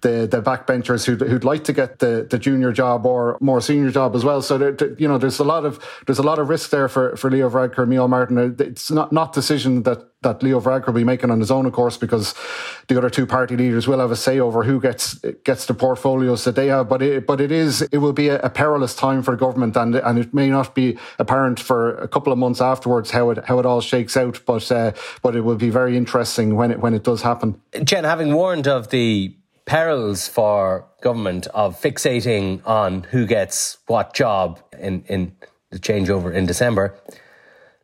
the 0.02 0.28
the 0.30 0.42
backbenchers 0.42 1.06
who'd, 1.06 1.22
who'd 1.22 1.44
like 1.44 1.64
to 1.64 1.74
get 1.74 2.00
the 2.00 2.28
the 2.30 2.40
junior 2.40 2.72
job 2.72 3.06
or 3.06 3.38
more 3.42 3.62
senior 3.62 3.92
job 3.92 4.16
as 4.16 4.24
well. 4.24 4.42
So 4.42 4.58
there, 4.58 4.94
you 4.98 5.08
know, 5.08 5.18
there's 5.18 5.40
a 5.40 5.44
lot 5.44 5.66
of 5.66 5.80
there's 6.06 6.20
a 6.20 6.24
lot 6.24 6.39
of 6.40 6.50
risk 6.50 6.70
there 6.70 6.88
for 6.88 7.16
for 7.16 7.30
Leo 7.30 7.50
Varadkar, 7.50 7.88
Micheál 7.88 8.10
Martin. 8.10 8.56
It's 8.60 8.92
not 8.92 9.12
not 9.12 9.34
decision 9.34 9.84
that 9.84 10.06
that 10.22 10.44
Leo 10.44 10.60
Varadkar 10.60 10.88
will 10.88 10.94
be 10.94 11.04
making 11.04 11.32
on 11.32 11.40
his 11.40 11.50
own, 11.50 11.66
of 11.66 11.72
course, 11.72 11.96
because 11.96 12.36
the 12.88 12.98
other 12.98 13.10
two 13.10 13.26
party 13.26 13.56
leaders 13.56 13.88
will 13.88 14.00
have 14.00 14.12
a 14.12 14.16
say 14.16 14.40
over 14.40 14.64
who 14.64 14.82
gets 14.82 15.16
gets 15.44 15.66
the 15.66 15.74
portfolios 15.74 16.44
that 16.44 16.56
they 16.56 16.68
have. 16.68 16.90
But 16.90 17.02
it, 17.02 17.26
but 17.26 17.40
it 17.40 17.52
is 17.52 17.82
it 17.84 18.00
will 18.00 18.14
be 18.14 18.30
a, 18.30 18.40
a 18.42 18.50
perilous 18.50 18.96
time 18.96 19.24
for 19.24 19.36
government, 19.36 19.78
and 19.78 19.96
and 19.96 20.20
it 20.20 20.34
may 20.34 20.50
not 20.50 20.76
be 20.76 20.98
apparent 21.18 21.60
for 21.60 21.96
a 21.96 22.08
couple 22.08 22.34
of 22.34 22.40
months 22.40 22.62
afterwards 22.62 23.12
how 23.12 23.30
it 23.30 23.46
how 23.46 23.60
it 23.60 23.66
all 23.66 23.82
shakes 23.82 24.18
out. 24.18 24.42
But 24.46 24.72
uh, 24.72 24.92
but 25.22 25.36
it 25.36 25.42
will 25.42 25.56
be 25.56 25.70
very 25.70 25.96
interesting 25.96 26.56
when 26.56 26.72
it 26.72 26.80
when 26.80 26.94
it 26.94 27.04
does 27.04 27.22
happen. 27.22 27.62
Jen, 27.84 28.04
having 28.04 28.34
warned 28.34 28.68
of 28.68 28.90
the 28.90 29.36
perils 29.70 30.28
for 30.28 30.84
government 31.02 31.46
of 31.54 31.80
fixating 31.80 32.60
on 32.66 33.04
who 33.04 33.28
gets 33.28 33.78
what 33.86 34.16
job 34.16 34.60
in, 34.80 35.04
in 35.04 35.32
the 35.72 35.80
changeover 35.80 36.34
in 36.34 36.46
December. 36.46 36.96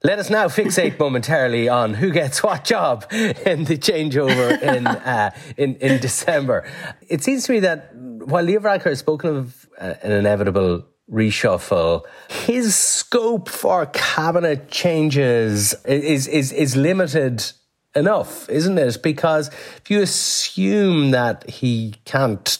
Let 0.03 0.19
us 0.19 0.29
now 0.29 0.47
fixate 0.47 0.99
momentarily 0.99 1.67
on 1.67 1.95
who 1.95 2.11
gets 2.11 2.43
what 2.43 2.63
job 2.63 3.05
in 3.11 3.63
the 3.63 3.77
changeover 3.77 4.61
in, 4.61 4.87
uh, 4.87 5.31
in, 5.57 5.75
in 5.77 5.99
December. 5.99 6.67
It 7.07 7.23
seems 7.23 7.45
to 7.45 7.53
me 7.53 7.59
that 7.61 7.95
while 7.95 8.43
Leo 8.43 8.59
Varadkar 8.59 8.85
has 8.85 8.99
spoken 8.99 9.35
of 9.35 9.67
uh, 9.79 9.95
an 10.03 10.11
inevitable 10.11 10.85
reshuffle, 11.11 12.03
his 12.29 12.75
scope 12.75 13.49
for 13.49 13.85
cabinet 13.87 14.69
changes 14.69 15.73
is, 15.85 16.27
is, 16.27 16.51
is 16.51 16.75
limited 16.75 17.51
enough, 17.95 18.49
isn't 18.49 18.77
it? 18.77 19.01
Because 19.01 19.47
if 19.77 19.89
you 19.89 20.01
assume 20.01 21.11
that 21.11 21.49
he 21.49 21.95
can't 22.05 22.59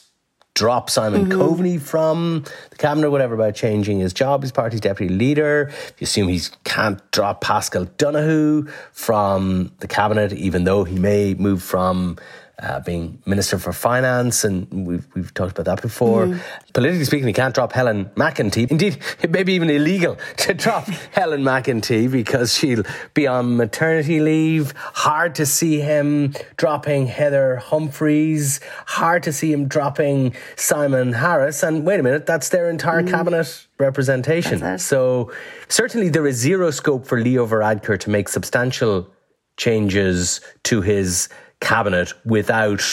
drop 0.56 0.90
Simon 0.90 1.26
mm-hmm. 1.26 1.40
Coveney 1.40 1.80
from 1.80 2.44
the 2.70 2.76
cabinet, 2.78 3.12
whatever, 3.12 3.36
by 3.36 3.52
changing 3.52 4.00
his 4.00 4.14
job 4.14 4.44
as 4.44 4.52
party's 4.52 4.80
deputy 4.80 5.14
leader. 5.14 5.68
If 5.70 5.94
you 6.00 6.06
assume 6.06 6.28
he 6.30 6.42
can't 6.64 7.00
drop 7.12 7.42
Paschal 7.42 7.86
Donohoe 7.98 8.66
from 8.94 9.72
the 9.80 9.88
cabinet, 9.88 10.34
even 10.34 10.64
though 10.64 10.86
he 10.86 10.98
may 10.98 11.34
move 11.36 11.62
from 11.62 12.18
uh, 12.60 12.80
being 12.80 13.22
Minister 13.26 13.58
for 13.58 13.74
Finance, 13.74 14.44
and 14.44 14.88
we've, 14.88 15.08
we've 15.14 15.34
talked 15.34 15.52
about 15.52 15.66
that 15.66 15.82
before. 15.82 16.28
Mm. 16.28 16.40
Politically 16.74 17.06
speaking, 17.06 17.28
he 17.28 17.34
can't 17.34 17.54
drop 17.54 17.74
Helen 17.74 18.06
McEntee. 18.16 18.72
Indeed, 18.72 19.00
it 19.22 19.32
may 19.32 19.44
be 19.44 19.54
even 19.54 19.70
illegal 19.70 20.18
to 20.38 20.54
drop 20.54 20.86
Helen 21.12 21.42
McEntee 21.42 22.10
because 22.10 22.54
she'll 22.54 22.84
be 23.14 23.28
on 23.28 23.58
maternity 23.58 24.20
leave. 24.20 24.74
Hard 24.78 25.36
to 25.36 25.46
see 25.46 25.80
him 25.80 26.34
dropping 26.58 27.08
Heather 27.08 27.58
Humphreys. 27.58 28.62
Hard 28.88 29.24
to 29.24 29.34
see 29.34 29.52
him 29.52 29.68
dropping 29.68 30.34
Simon 30.56 31.14
Harris. 31.14 31.64
And 31.64 31.86
wait 31.86 32.00
a 32.00 32.04
minute, 32.04 32.26
that's 32.26 32.50
their 32.50 32.70
entire 32.70 33.04
mm. 33.04 33.10
cabinet 33.10 33.68
representation. 33.80 34.80
So 34.80 35.32
certainly 35.68 36.10
there 36.10 36.26
is 36.26 36.38
zero 36.38 36.72
scope 36.72 37.06
for 37.06 37.20
Leo 37.20 37.46
Varadkar 37.46 38.00
to 38.00 38.10
make 38.10 38.30
substantial 38.30 39.10
changes 39.58 40.42
to 40.64 40.82
his 40.82 41.30
cabinet 41.60 42.14
without 42.26 42.84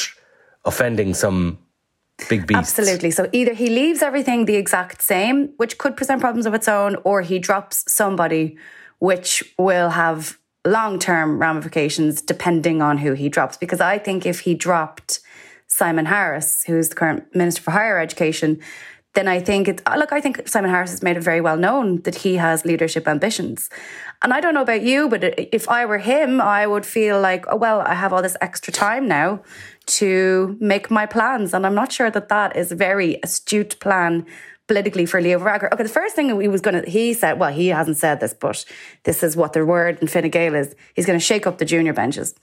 offending 0.64 1.14
some 1.14 1.58
big 2.28 2.46
beasts. 2.46 2.78
Absolutely. 2.78 3.10
So 3.10 3.28
either 3.32 3.54
he 3.54 3.68
leaves 3.68 4.02
everything 4.02 4.44
the 4.44 4.56
exact 4.56 5.02
same, 5.02 5.48
which 5.56 5.78
could 5.78 5.96
present 5.96 6.20
problems 6.20 6.46
of 6.46 6.54
its 6.54 6.68
own, 6.68 6.96
or 7.04 7.22
he 7.22 7.38
drops 7.38 7.90
somebody, 7.90 8.56
which 8.98 9.42
will 9.58 9.90
have 9.90 10.38
long 10.64 10.98
term 10.98 11.38
ramifications 11.38 12.22
depending 12.22 12.82
on 12.82 12.98
who 12.98 13.12
he 13.12 13.28
drops. 13.28 13.56
Because 13.56 13.80
I 13.80 13.98
think 13.98 14.26
if 14.26 14.40
he 14.40 14.54
dropped 14.54 15.20
Simon 15.66 16.06
Harris, 16.06 16.64
who's 16.64 16.90
the 16.90 16.94
current 16.94 17.34
Minister 17.34 17.62
for 17.62 17.70
Higher 17.72 17.98
Education, 17.98 18.60
then 19.14 19.28
I 19.28 19.40
think 19.40 19.68
it, 19.68 19.82
uh, 19.84 19.96
look, 19.98 20.12
I 20.12 20.20
think 20.20 20.48
Simon 20.48 20.70
Harris 20.70 20.90
has 20.90 21.02
made 21.02 21.16
it 21.16 21.22
very 21.22 21.40
well 21.40 21.56
known 21.56 22.00
that 22.02 22.16
he 22.16 22.36
has 22.36 22.64
leadership 22.64 23.06
ambitions. 23.06 23.68
And 24.22 24.32
I 24.32 24.40
don't 24.40 24.54
know 24.54 24.62
about 24.62 24.82
you, 24.82 25.08
but 25.08 25.22
if 25.36 25.68
I 25.68 25.84
were 25.84 25.98
him, 25.98 26.40
I 26.40 26.66
would 26.66 26.86
feel 26.86 27.20
like, 27.20 27.44
oh, 27.48 27.56
well, 27.56 27.80
I 27.80 27.94
have 27.94 28.12
all 28.12 28.22
this 28.22 28.36
extra 28.40 28.72
time 28.72 29.06
now 29.08 29.42
to 29.86 30.56
make 30.60 30.90
my 30.90 31.06
plans. 31.06 31.52
And 31.52 31.66
I'm 31.66 31.74
not 31.74 31.92
sure 31.92 32.10
that 32.10 32.28
that 32.28 32.56
is 32.56 32.72
a 32.72 32.76
very 32.76 33.18
astute 33.22 33.78
plan 33.80 34.24
politically 34.68 35.04
for 35.04 35.20
Leo 35.20 35.38
Varadkar. 35.38 35.72
Okay, 35.72 35.82
the 35.82 35.88
first 35.88 36.14
thing 36.14 36.40
he 36.40 36.48
was 36.48 36.60
going 36.60 36.82
to, 36.82 36.88
he 36.88 37.12
said, 37.12 37.38
well, 37.38 37.52
he 37.52 37.68
hasn't 37.68 37.98
said 37.98 38.20
this, 38.20 38.32
but 38.32 38.64
this 39.02 39.22
is 39.22 39.36
what 39.36 39.52
the 39.52 39.66
word 39.66 39.98
in 40.00 40.06
Fine 40.06 40.30
Gael 40.30 40.54
is. 40.54 40.74
He's 40.94 41.04
going 41.04 41.18
to 41.18 41.24
shake 41.24 41.46
up 41.46 41.58
the 41.58 41.64
junior 41.64 41.92
benches. 41.92 42.34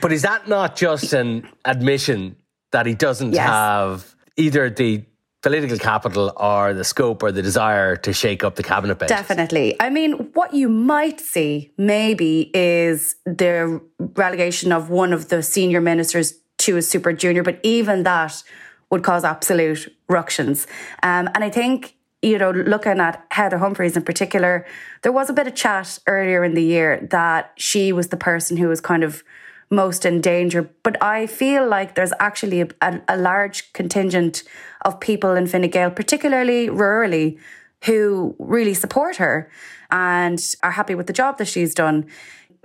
But 0.00 0.10
is 0.10 0.22
that 0.22 0.48
not 0.48 0.74
just 0.74 1.12
an 1.12 1.48
admission 1.64 2.36
that 2.72 2.86
he 2.86 2.94
doesn't 2.94 3.32
yes. 3.32 3.46
have 3.46 4.14
either 4.36 4.70
the 4.70 5.04
political 5.46 5.78
capital 5.78 6.32
or 6.36 6.74
the 6.74 6.82
scope 6.82 7.22
or 7.22 7.30
the 7.30 7.40
desire 7.40 7.94
to 7.94 8.12
shake 8.12 8.42
up 8.42 8.56
the 8.56 8.64
cabinet? 8.64 8.98
Definitely. 8.98 9.76
I 9.78 9.90
mean, 9.90 10.12
what 10.34 10.52
you 10.52 10.68
might 10.68 11.20
see 11.20 11.72
maybe 11.78 12.50
is 12.52 13.14
the 13.24 13.80
relegation 14.16 14.72
of 14.72 14.90
one 14.90 15.12
of 15.12 15.28
the 15.28 15.44
senior 15.44 15.80
ministers 15.80 16.34
to 16.58 16.76
a 16.78 16.82
super 16.82 17.12
junior, 17.12 17.44
but 17.44 17.60
even 17.62 18.02
that 18.02 18.42
would 18.90 19.04
cause 19.04 19.22
absolute 19.22 19.94
ructions. 20.08 20.66
Um, 21.04 21.28
and 21.32 21.44
I 21.44 21.50
think 21.50 21.94
you 22.22 22.38
know, 22.38 22.50
looking 22.50 22.98
at 22.98 23.24
Heather 23.30 23.58
Humphreys 23.58 23.96
in 23.96 24.02
particular, 24.02 24.66
there 25.02 25.12
was 25.12 25.30
a 25.30 25.32
bit 25.32 25.46
of 25.46 25.54
chat 25.54 26.00
earlier 26.08 26.42
in 26.42 26.54
the 26.54 26.62
year 26.62 27.06
that 27.12 27.52
she 27.56 27.92
was 27.92 28.08
the 28.08 28.16
person 28.16 28.56
who 28.56 28.66
was 28.66 28.80
kind 28.80 29.04
of 29.04 29.22
most 29.70 30.04
in 30.04 30.20
danger. 30.20 30.70
But 30.82 31.02
I 31.02 31.26
feel 31.26 31.66
like 31.66 31.94
there's 31.94 32.12
actually 32.20 32.62
a, 32.62 32.68
a, 32.80 33.00
a 33.08 33.16
large 33.16 33.72
contingent 33.72 34.42
of 34.82 35.00
people 35.00 35.34
in 35.34 35.46
Fine 35.46 35.68
Gael, 35.70 35.90
particularly 35.90 36.68
rurally, 36.68 37.38
who 37.84 38.34
really 38.38 38.74
support 38.74 39.16
her 39.16 39.50
and 39.90 40.42
are 40.62 40.70
happy 40.70 40.94
with 40.94 41.06
the 41.06 41.12
job 41.12 41.38
that 41.38 41.46
she's 41.46 41.74
done. 41.74 42.06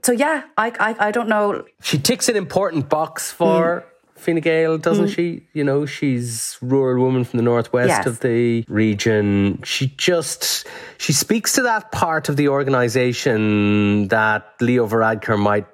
So 0.04 0.12
yeah, 0.12 0.44
I 0.58 0.72
I, 0.80 1.08
I 1.08 1.12
don't 1.12 1.28
know. 1.28 1.66
She 1.82 1.98
ticks 1.98 2.30
an 2.30 2.36
important 2.36 2.90
box 2.90 3.32
for. 3.32 3.82
Mm. 3.82 3.86
Fine 4.22 4.40
Gael, 4.42 4.78
doesn't 4.78 5.08
mm. 5.08 5.16
she? 5.16 5.48
You 5.54 5.64
know, 5.64 5.88
she's 5.88 6.56
rural 6.62 7.04
woman 7.04 7.24
from 7.24 7.38
the 7.38 7.44
northwest 7.44 7.88
yes. 7.88 8.06
of 8.06 8.20
the 8.20 8.64
region. 8.68 9.64
She 9.64 9.88
just 9.98 10.68
she 11.00 11.12
speaks 11.12 11.54
to 11.54 11.64
that 11.64 11.92
part 11.92 12.30
of 12.30 12.38
the 12.38 12.50
organisation 12.50 14.10
that 14.10 14.54
Leo 14.62 14.88
Varadkar 14.88 15.40
might 15.40 15.66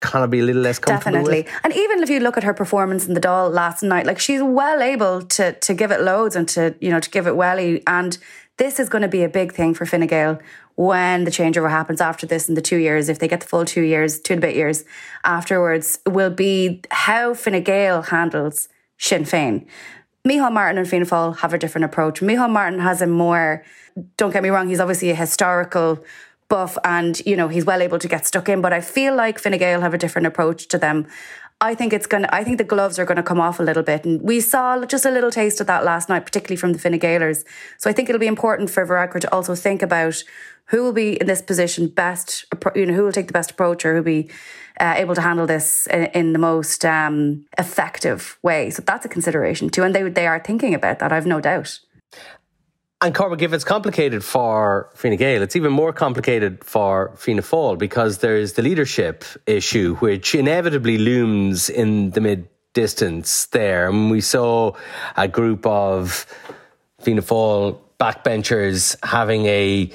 kind 0.00 0.24
of 0.24 0.30
be 0.30 0.40
a 0.40 0.42
little 0.42 0.62
less 0.62 0.78
comfortable 0.78 1.18
Definitely. 1.18 1.42
With. 1.42 1.60
And 1.64 1.72
even 1.74 2.02
if 2.02 2.10
you 2.10 2.20
look 2.20 2.36
at 2.36 2.44
her 2.44 2.54
performance 2.54 3.06
in 3.06 3.14
the 3.14 3.20
Dáil 3.20 3.52
last 3.52 3.82
night, 3.82 4.06
like 4.06 4.18
she's 4.18 4.42
well 4.42 4.80
able 4.80 5.22
to 5.22 5.52
to 5.52 5.74
give 5.74 5.90
it 5.90 6.00
loads 6.00 6.36
and 6.36 6.48
to, 6.50 6.74
you 6.80 6.90
know, 6.90 7.00
to 7.00 7.10
give 7.10 7.26
it 7.26 7.36
welly. 7.36 7.82
And 7.86 8.16
this 8.58 8.78
is 8.78 8.88
going 8.88 9.02
to 9.02 9.08
be 9.08 9.22
a 9.22 9.28
big 9.28 9.52
thing 9.52 9.74
for 9.74 9.86
Fine 9.86 10.38
when 10.76 11.24
the 11.24 11.30
changeover 11.30 11.70
happens 11.70 12.00
after 12.00 12.24
this 12.24 12.48
in 12.48 12.54
the 12.54 12.62
two 12.62 12.76
years, 12.76 13.08
if 13.08 13.18
they 13.18 13.26
get 13.26 13.40
the 13.40 13.46
full 13.46 13.64
two 13.64 13.82
years, 13.82 14.20
two 14.20 14.34
and 14.34 14.44
a 14.44 14.46
bit 14.46 14.54
years 14.54 14.84
afterwards, 15.24 15.98
will 16.06 16.30
be 16.30 16.82
how 16.92 17.34
Fine 17.34 17.64
handles 17.64 18.68
Sinn 18.96 19.24
Féin. 19.24 19.66
Micheál 20.24 20.52
Martin 20.52 20.78
and 20.78 20.88
Fianna 20.88 21.06
Fáil 21.06 21.36
have 21.38 21.52
a 21.52 21.58
different 21.58 21.84
approach. 21.84 22.20
Micheál 22.20 22.50
Martin 22.50 22.78
has 22.78 23.02
a 23.02 23.08
more, 23.08 23.64
don't 24.16 24.32
get 24.32 24.42
me 24.42 24.50
wrong, 24.50 24.68
he's 24.68 24.78
obviously 24.78 25.10
a 25.10 25.16
historical 25.16 26.04
buff 26.48 26.78
and, 26.84 27.20
you 27.26 27.36
know, 27.36 27.48
he's 27.48 27.64
well 27.64 27.82
able 27.82 27.98
to 27.98 28.08
get 28.08 28.26
stuck 28.26 28.48
in. 28.48 28.60
But 28.60 28.72
I 28.72 28.80
feel 28.80 29.14
like 29.14 29.38
Fine 29.38 29.58
Gael 29.58 29.80
have 29.80 29.94
a 29.94 29.98
different 29.98 30.26
approach 30.26 30.68
to 30.68 30.78
them. 30.78 31.06
I 31.60 31.74
think 31.74 31.92
it's 31.92 32.06
going 32.06 32.22
to, 32.22 32.32
I 32.34 32.44
think 32.44 32.58
the 32.58 32.64
gloves 32.64 32.98
are 32.98 33.04
going 33.04 33.16
to 33.16 33.22
come 33.22 33.40
off 33.40 33.58
a 33.58 33.64
little 33.64 33.82
bit. 33.82 34.04
And 34.04 34.22
we 34.22 34.40
saw 34.40 34.84
just 34.84 35.04
a 35.04 35.10
little 35.10 35.30
taste 35.30 35.60
of 35.60 35.66
that 35.66 35.84
last 35.84 36.08
night, 36.08 36.24
particularly 36.24 36.56
from 36.56 36.72
the 36.72 36.78
Fine 36.78 36.98
Gaelers. 37.00 37.44
So 37.78 37.90
I 37.90 37.92
think 37.92 38.08
it'll 38.08 38.20
be 38.20 38.28
important 38.28 38.70
for 38.70 38.86
Varadkar 38.86 39.20
to 39.20 39.32
also 39.34 39.54
think 39.54 39.82
about 39.82 40.22
who 40.66 40.82
will 40.82 40.92
be 40.92 41.20
in 41.20 41.26
this 41.26 41.42
position 41.42 41.88
best, 41.88 42.44
you 42.76 42.86
know, 42.86 42.94
who 42.94 43.02
will 43.04 43.12
take 43.12 43.26
the 43.26 43.32
best 43.32 43.50
approach 43.50 43.84
or 43.84 43.90
who 43.90 43.96
will 43.96 44.04
be 44.04 44.30
uh, 44.80 44.94
able 44.96 45.14
to 45.14 45.20
handle 45.20 45.46
this 45.46 45.86
in, 45.88 46.04
in 46.06 46.32
the 46.32 46.38
most 46.38 46.84
um, 46.84 47.44
effective 47.58 48.38
way. 48.42 48.70
So 48.70 48.82
that's 48.82 49.04
a 49.04 49.08
consideration 49.08 49.68
too. 49.70 49.82
And 49.82 49.94
they, 49.94 50.08
they 50.08 50.26
are 50.26 50.38
thinking 50.38 50.74
about 50.74 51.00
that, 51.00 51.12
I've 51.12 51.26
no 51.26 51.40
doubt. 51.40 51.80
And 53.00 53.14
Cormac, 53.14 53.42
if 53.42 53.52
it's 53.52 53.62
complicated 53.62 54.24
for 54.24 54.90
Fine 54.94 55.16
Gael, 55.16 55.42
it's 55.42 55.54
even 55.54 55.72
more 55.72 55.92
complicated 55.92 56.64
for 56.64 57.12
Fianna 57.16 57.42
Fáil 57.42 57.78
because 57.78 58.18
there's 58.18 58.54
the 58.54 58.62
leadership 58.62 59.24
issue, 59.46 59.94
which 59.96 60.34
inevitably 60.34 60.98
looms 60.98 61.70
in 61.70 62.10
the 62.10 62.20
mid 62.20 62.48
distance 62.74 63.46
there. 63.46 63.88
And 63.88 64.10
we 64.10 64.20
saw 64.20 64.72
a 65.16 65.28
group 65.28 65.64
of 65.64 66.26
Fianna 67.00 67.22
Fáil 67.22 67.78
backbenchers 68.00 68.96
having 69.04 69.46
a 69.46 69.92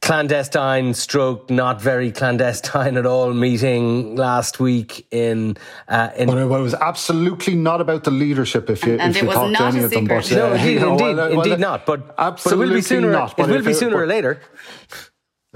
clandestine 0.00 0.94
stroke 0.94 1.50
not 1.50 1.80
very 1.80 2.12
clandestine 2.12 2.96
at 2.96 3.04
all 3.04 3.34
meeting 3.34 4.14
last 4.16 4.60
week 4.60 5.06
in 5.10 5.56
uh, 5.88 6.10
in 6.16 6.28
but 6.28 6.38
it 6.38 6.44
was 6.46 6.74
absolutely 6.74 7.54
not 7.54 7.80
about 7.80 8.04
the 8.04 8.10
leadership 8.10 8.70
if 8.70 8.86
you 8.86 8.94
and, 8.94 9.16
if 9.16 9.22
you 9.22 9.28
talk 9.28 9.52
to 9.52 9.64
any 9.64 9.82
of 9.82 9.90
them 9.90 10.04
but 10.04 10.30
no, 10.30 10.52
uh, 10.52 10.54
indeed, 10.54 10.72
you 10.72 10.80
know, 10.80 10.92
indeed, 10.92 11.16
well, 11.16 11.32
indeed 11.32 11.50
well, 11.50 11.58
not 11.58 11.86
but 11.86 12.14
absolutely 12.16 12.66
but 12.66 12.66
it 12.66 12.68
will 12.68 12.76
be 12.76 12.82
sooner 12.82 13.10
not, 13.10 13.38
it 13.38 13.46
will 13.48 13.62
be 13.62 13.74
sooner 13.74 13.96
it, 13.96 14.04
or 14.04 14.06
later 14.06 14.40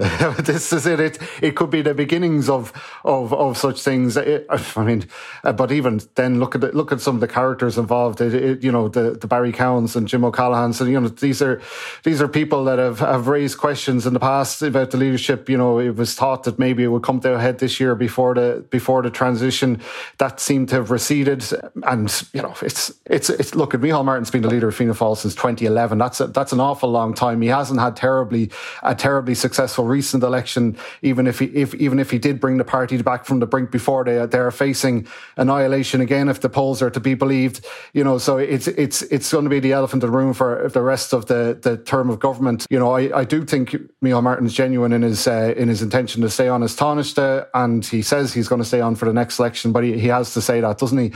this 0.39 0.73
is 0.73 0.85
it. 0.85 0.99
it. 0.99 1.19
It 1.41 1.55
could 1.55 1.69
be 1.69 1.81
the 1.81 1.93
beginnings 1.93 2.49
of 2.49 2.73
of 3.03 3.33
of 3.33 3.57
such 3.57 3.81
things. 3.81 4.17
It, 4.17 4.45
I 4.49 4.83
mean, 4.83 5.05
uh, 5.43 5.53
but 5.53 5.71
even 5.71 6.01
then, 6.15 6.39
look 6.39 6.55
at 6.55 6.63
it, 6.63 6.75
look 6.75 6.91
at 6.91 6.99
some 6.99 7.15
of 7.15 7.21
the 7.21 7.27
characters 7.27 7.77
involved. 7.77 8.19
It, 8.19 8.63
you 8.63 8.71
know, 8.71 8.89
the, 8.89 9.11
the 9.11 9.27
Barry 9.27 9.51
Cowens 9.51 9.95
and 9.95 10.07
Jim 10.07 10.25
O'Callaghan. 10.25 10.73
So 10.73 10.85
you 10.85 10.99
know, 10.99 11.07
these 11.07 11.41
are 11.41 11.61
these 12.03 12.21
are 12.21 12.27
people 12.27 12.65
that 12.65 12.79
have 12.79 12.99
have 12.99 13.27
raised 13.27 13.57
questions 13.57 14.05
in 14.05 14.13
the 14.13 14.19
past 14.19 14.61
about 14.61 14.91
the 14.91 14.97
leadership. 14.97 15.47
You 15.47 15.57
know, 15.57 15.79
it 15.79 15.95
was 15.95 16.15
thought 16.15 16.43
that 16.43 16.59
maybe 16.59 16.83
it 16.83 16.87
would 16.87 17.03
come 17.03 17.19
to 17.21 17.35
a 17.35 17.39
head 17.39 17.59
this 17.59 17.79
year 17.79 17.95
before 17.95 18.33
the 18.35 18.65
before 18.69 19.01
the 19.01 19.09
transition. 19.09 19.81
That 20.17 20.39
seemed 20.39 20.69
to 20.69 20.75
have 20.75 20.91
receded, 20.91 21.45
and 21.83 22.27
you 22.33 22.41
know, 22.41 22.55
it's 22.61 22.91
it's 23.05 23.29
it's. 23.29 23.53
Look 23.53 23.73
at 23.73 23.81
Micheál 23.81 24.03
Martin's 24.03 24.31
been 24.31 24.41
the 24.41 24.49
leader 24.49 24.67
of 24.67 24.75
Fianna 24.75 24.93
Fáil 24.93 25.15
since 25.15 25.35
2011. 25.35 25.97
That's 25.97 26.19
a, 26.19 26.27
that's 26.27 26.51
an 26.51 26.59
awful 26.59 26.89
long 26.89 27.13
time. 27.13 27.41
He 27.41 27.49
hasn't 27.49 27.79
had 27.79 27.95
terribly 27.95 28.49
a 28.81 28.95
terribly 28.95 29.35
successful 29.35 29.85
recent 29.97 30.23
election, 30.23 30.63
even 31.01 31.27
if 31.27 31.39
he 31.39 31.45
if 31.63 31.69
even 31.75 31.99
if 31.99 32.09
he 32.11 32.19
did 32.27 32.39
bring 32.39 32.57
the 32.57 32.69
party 32.75 33.01
back 33.01 33.25
from 33.25 33.39
the 33.39 33.49
brink 33.53 33.71
before 33.79 34.03
they 34.03 34.17
they 34.25 34.41
are 34.47 34.51
facing 34.65 35.07
annihilation 35.37 36.01
again 36.01 36.29
if 36.33 36.39
the 36.41 36.49
polls 36.49 36.81
are 36.81 36.89
to 36.89 36.99
be 36.99 37.13
believed. 37.13 37.57
You 37.93 38.03
know, 38.03 38.17
so 38.17 38.37
it's 38.37 38.67
it's 38.67 39.01
it's 39.15 39.31
going 39.31 39.45
to 39.49 39.49
be 39.49 39.59
the 39.59 39.73
elephant 39.73 40.03
in 40.03 40.09
the 40.09 40.17
room 40.17 40.33
for 40.33 40.69
the 40.77 40.81
rest 40.81 41.13
of 41.13 41.25
the 41.31 41.57
the 41.61 41.77
term 41.77 42.09
of 42.09 42.19
government. 42.19 42.65
You 42.69 42.79
know, 42.79 42.91
I, 42.91 43.21
I 43.21 43.23
do 43.23 43.45
think 43.45 43.75
Micheál 44.01 44.23
Martin's 44.23 44.53
genuine 44.53 44.93
in 44.93 45.01
his 45.01 45.27
uh, 45.27 45.53
in 45.55 45.67
his 45.69 45.81
intention 45.81 46.21
to 46.21 46.29
stay 46.29 46.47
on 46.47 46.63
as 46.63 46.75
Taoiseach, 46.75 47.47
and 47.53 47.85
he 47.85 48.01
says 48.01 48.33
he's 48.33 48.47
going 48.47 48.61
to 48.61 48.67
stay 48.67 48.81
on 48.81 48.95
for 48.95 49.05
the 49.05 49.13
next 49.13 49.39
election, 49.39 49.71
but 49.71 49.83
he, 49.83 49.99
he 49.99 50.07
has 50.07 50.33
to 50.33 50.41
say 50.41 50.61
that, 50.61 50.77
doesn't 50.77 50.97
he? 50.97 51.13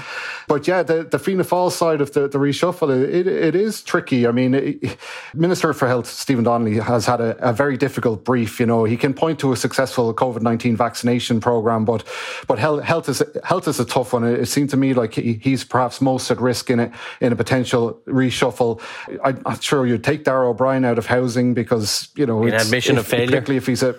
But 0.48 0.68
yeah, 0.68 0.84
the 0.84 1.04
the 1.04 1.20
Fianna 1.20 1.44
Fáil 1.44 1.72
side 1.72 2.02
of 2.02 2.12
the, 2.13 2.28
the 2.28 2.38
reshuffle, 2.38 2.90
it, 2.90 3.28
it 3.28 3.56
is 3.56 3.82
tricky. 3.82 4.28
I 4.28 4.32
mean, 4.32 4.54
it, 4.54 4.98
Minister 5.34 5.74
for 5.74 5.88
Health 5.88 6.08
Stephen 6.08 6.44
Donnelly 6.44 6.80
has 6.80 7.06
had 7.06 7.22
a, 7.22 7.50
a 7.50 7.54
very 7.54 7.78
difficult 7.78 8.24
brief 8.24 8.57
you 8.60 8.65
know, 8.65 8.84
he 8.84 8.98
can 8.98 9.13
point 9.13 9.39
to 9.39 9.52
a 9.52 9.56
successful 9.56 10.13
COVID 10.13 10.41
nineteen 10.41 10.76
vaccination 10.76 11.39
program, 11.39 11.86
but 11.86 12.04
but 12.48 12.60
health, 12.60 12.84
health 12.84 13.10
is 13.10 13.24
health 13.43 13.67
is 13.67 13.80
a 13.80 13.86
tough 13.86 14.13
one. 14.13 14.24
It, 14.24 14.48
seemed 14.48 14.70
to 14.70 14.78
me 14.78 14.93
like 14.93 15.13
he, 15.13 15.34
he's 15.34 15.63
perhaps 15.63 16.02
most 16.02 16.32
at 16.32 16.39
risk 16.39 16.70
in 16.70 16.80
it 16.80 16.91
in 17.20 17.32
a 17.34 17.36
potential 17.36 18.02
reshuffle. 18.08 18.82
I, 19.24 19.30
am 19.30 19.41
not 19.46 19.62
sure 19.62 19.86
you'd 19.86 20.04
take 20.04 20.24
Darragh 20.24 20.50
O'Brien 20.50 20.86
out 20.86 20.98
of 20.98 21.06
housing 21.06 21.54
because 21.54 22.10
you 22.15 22.26
know, 22.26 22.43
an 22.43 22.54
admission 22.54 22.96
if, 22.96 23.02
of 23.02 23.08
failure, 23.08 23.28
particularly 23.28 23.58
if 23.58 23.67
he's 23.67 23.84
a 23.84 23.96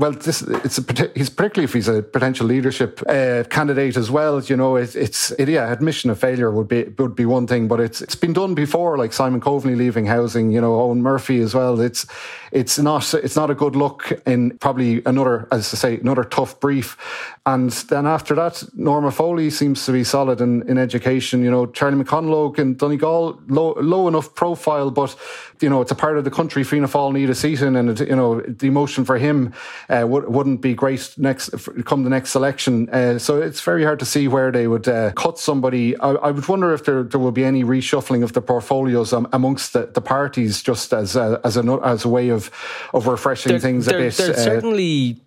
well, 0.00 0.12
this 0.12 0.40
it's 0.40 0.78
a 0.78 1.10
he's 1.14 1.28
particularly 1.28 1.64
if 1.64 1.74
he's 1.74 1.86
a 1.86 2.02
potential 2.02 2.46
leadership 2.46 3.02
uh, 3.06 3.44
candidate 3.50 3.98
as 3.98 4.10
well. 4.10 4.40
You 4.40 4.56
know, 4.56 4.76
it, 4.76 4.96
it's 4.96 5.30
it, 5.32 5.46
yeah, 5.46 5.70
admission 5.70 6.08
of 6.08 6.18
failure 6.18 6.50
would 6.50 6.68
be 6.68 6.84
would 6.96 7.14
be 7.14 7.26
one 7.26 7.46
thing, 7.46 7.68
but 7.68 7.80
it's 7.80 8.00
it's 8.00 8.14
been 8.14 8.32
done 8.32 8.54
before, 8.54 8.96
like 8.96 9.12
Simon 9.12 9.42
Coveney 9.42 9.76
leaving 9.76 10.06
housing. 10.06 10.52
You 10.52 10.62
know, 10.62 10.72
Eoghan 10.72 11.00
Murphy 11.00 11.42
as 11.42 11.54
well. 11.54 11.78
It's 11.82 12.06
it's 12.50 12.78
not 12.78 13.12
it's 13.12 13.36
not 13.36 13.50
a 13.50 13.54
good 13.54 13.76
look 13.76 14.10
in 14.26 14.56
probably 14.56 15.02
another 15.04 15.46
as 15.52 15.74
I 15.74 15.76
say 15.76 15.98
another 15.98 16.24
tough 16.24 16.58
brief. 16.60 16.96
And 17.44 17.70
then 17.70 18.06
after 18.06 18.34
that, 18.36 18.64
Norma 18.74 19.10
Foley 19.10 19.50
seems 19.50 19.84
to 19.84 19.92
be 19.92 20.04
solid 20.04 20.40
in, 20.40 20.66
in 20.68 20.78
education. 20.78 21.42
You 21.44 21.50
know, 21.50 21.66
Charlie 21.66 22.02
McConalogue 22.02 22.58
and 22.58 22.78
Donegal 22.78 23.38
low 23.48 23.74
low 23.74 24.08
enough 24.08 24.34
profile, 24.34 24.90
but 24.90 25.14
you 25.62 25.68
know, 25.68 25.80
it's 25.80 25.90
a 25.90 25.94
part 25.94 26.18
of 26.18 26.24
the 26.24 26.30
country 26.30 26.64
Fianna 26.64 26.88
Fáil 26.88 27.12
need 27.12 27.30
a 27.30 27.34
seat 27.34 27.60
in, 27.60 27.76
and 27.76 27.90
it, 27.90 28.08
you 28.08 28.16
know, 28.16 28.40
the 28.40 28.66
emotion 28.66 29.04
for 29.04 29.18
him 29.18 29.52
uh, 29.88 30.00
w- 30.00 30.28
wouldn't 30.28 30.60
be 30.60 30.74
great 30.74 31.14
next 31.16 31.50
come 31.84 32.04
the 32.04 32.10
next 32.10 32.34
election. 32.34 32.88
Uh, 32.90 33.18
so 33.18 33.40
it's 33.40 33.60
very 33.60 33.84
hard 33.84 33.98
to 33.98 34.04
see 34.04 34.28
where 34.28 34.50
they 34.50 34.66
would 34.66 34.88
uh, 34.88 35.12
cut 35.12 35.38
somebody. 35.38 35.96
I, 35.98 36.10
I, 36.12 36.30
would 36.30 36.46
wonder 36.48 36.72
if 36.72 36.84
there, 36.84 37.02
there 37.02 37.20
will 37.20 37.32
be 37.32 37.44
any 37.44 37.64
reshuffling 37.64 38.22
of 38.22 38.32
the 38.32 38.42
portfolios 38.42 39.12
um, 39.12 39.28
amongst 39.32 39.72
the, 39.72 39.86
the, 39.86 40.00
parties, 40.00 40.62
just 40.62 40.92
as 40.92 41.16
a, 41.16 41.40
as 41.44 41.56
a 41.56 41.80
as 41.84 42.04
a 42.04 42.08
way 42.08 42.30
of 42.30 42.50
of 42.94 43.06
refreshing 43.06 43.52
there, 43.52 43.60
things 43.60 43.86
there, 43.86 43.98
a 43.98 44.02
bit. 44.02 44.14
There 44.14 44.32
uh, 44.32 44.36
certainly 44.36 45.20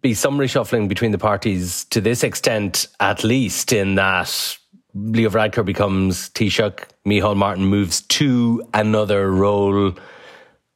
be 0.00 0.14
some 0.14 0.38
reshuffling 0.38 0.88
between 0.88 1.12
the 1.12 1.18
parties 1.18 1.84
to 1.86 2.00
this 2.00 2.22
extent, 2.22 2.86
at 3.00 3.24
least 3.24 3.72
in 3.72 3.94
that 3.96 4.58
Leo 4.96 5.28
Varadkar 5.28 5.64
becomes 5.64 6.30
Taoiseach, 6.30 6.84
Micheál 7.04 7.36
Martin 7.36 7.66
moves 7.66 8.00
to 8.02 8.66
another 8.72 9.30
role. 9.30 9.92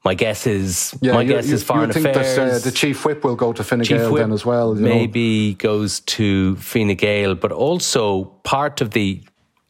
My 0.05 0.15
guess 0.15 0.47
is 0.47 0.95
yeah, 1.01 1.13
my 1.13 1.23
you, 1.23 1.29
guess 1.29 1.49
you, 1.49 1.55
is 1.55 1.63
foreign 1.63 1.91
think 1.93 2.07
affairs. 2.07 2.37
That, 2.37 2.53
uh, 2.53 2.59
the 2.59 2.71
chief 2.71 3.05
whip 3.05 3.25
will 3.25 3.37
go 3.37 3.53
to 3.53 3.65
Fine 3.65 3.81
Gael 3.81 4.15
then 4.15 4.33
as 4.33 4.45
well. 4.45 4.75
maybe 4.75 5.51
know. 5.51 5.57
goes 5.57 6.01
to 6.01 6.57
Fine 6.57 6.95
Gael, 6.97 7.35
but 7.35 7.53
also 7.53 8.25
part 8.43 8.81
of 8.81 8.91
the, 8.91 9.23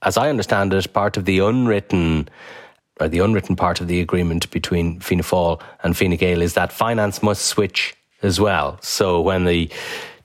as 0.02 0.16
I 0.16 0.28
understand 0.28 0.72
it, 0.72 0.92
part 0.92 1.16
of 1.16 1.24
the 1.24 1.38
unwritten 1.38 2.28
or 3.00 3.08
the 3.08 3.20
unwritten 3.20 3.56
part 3.56 3.80
of 3.80 3.88
the 3.88 4.00
agreement 4.00 4.50
between 4.50 5.00
Fianna 5.00 5.22
Fáil 5.22 5.60
and 5.82 5.96
Fine 5.96 6.16
Gael 6.16 6.42
is 6.42 6.54
that 6.54 6.72
finance 6.72 7.22
must 7.22 7.46
switch 7.46 7.94
as 8.22 8.38
well. 8.38 8.78
So 8.82 9.20
when 9.20 9.46
the 9.46 9.70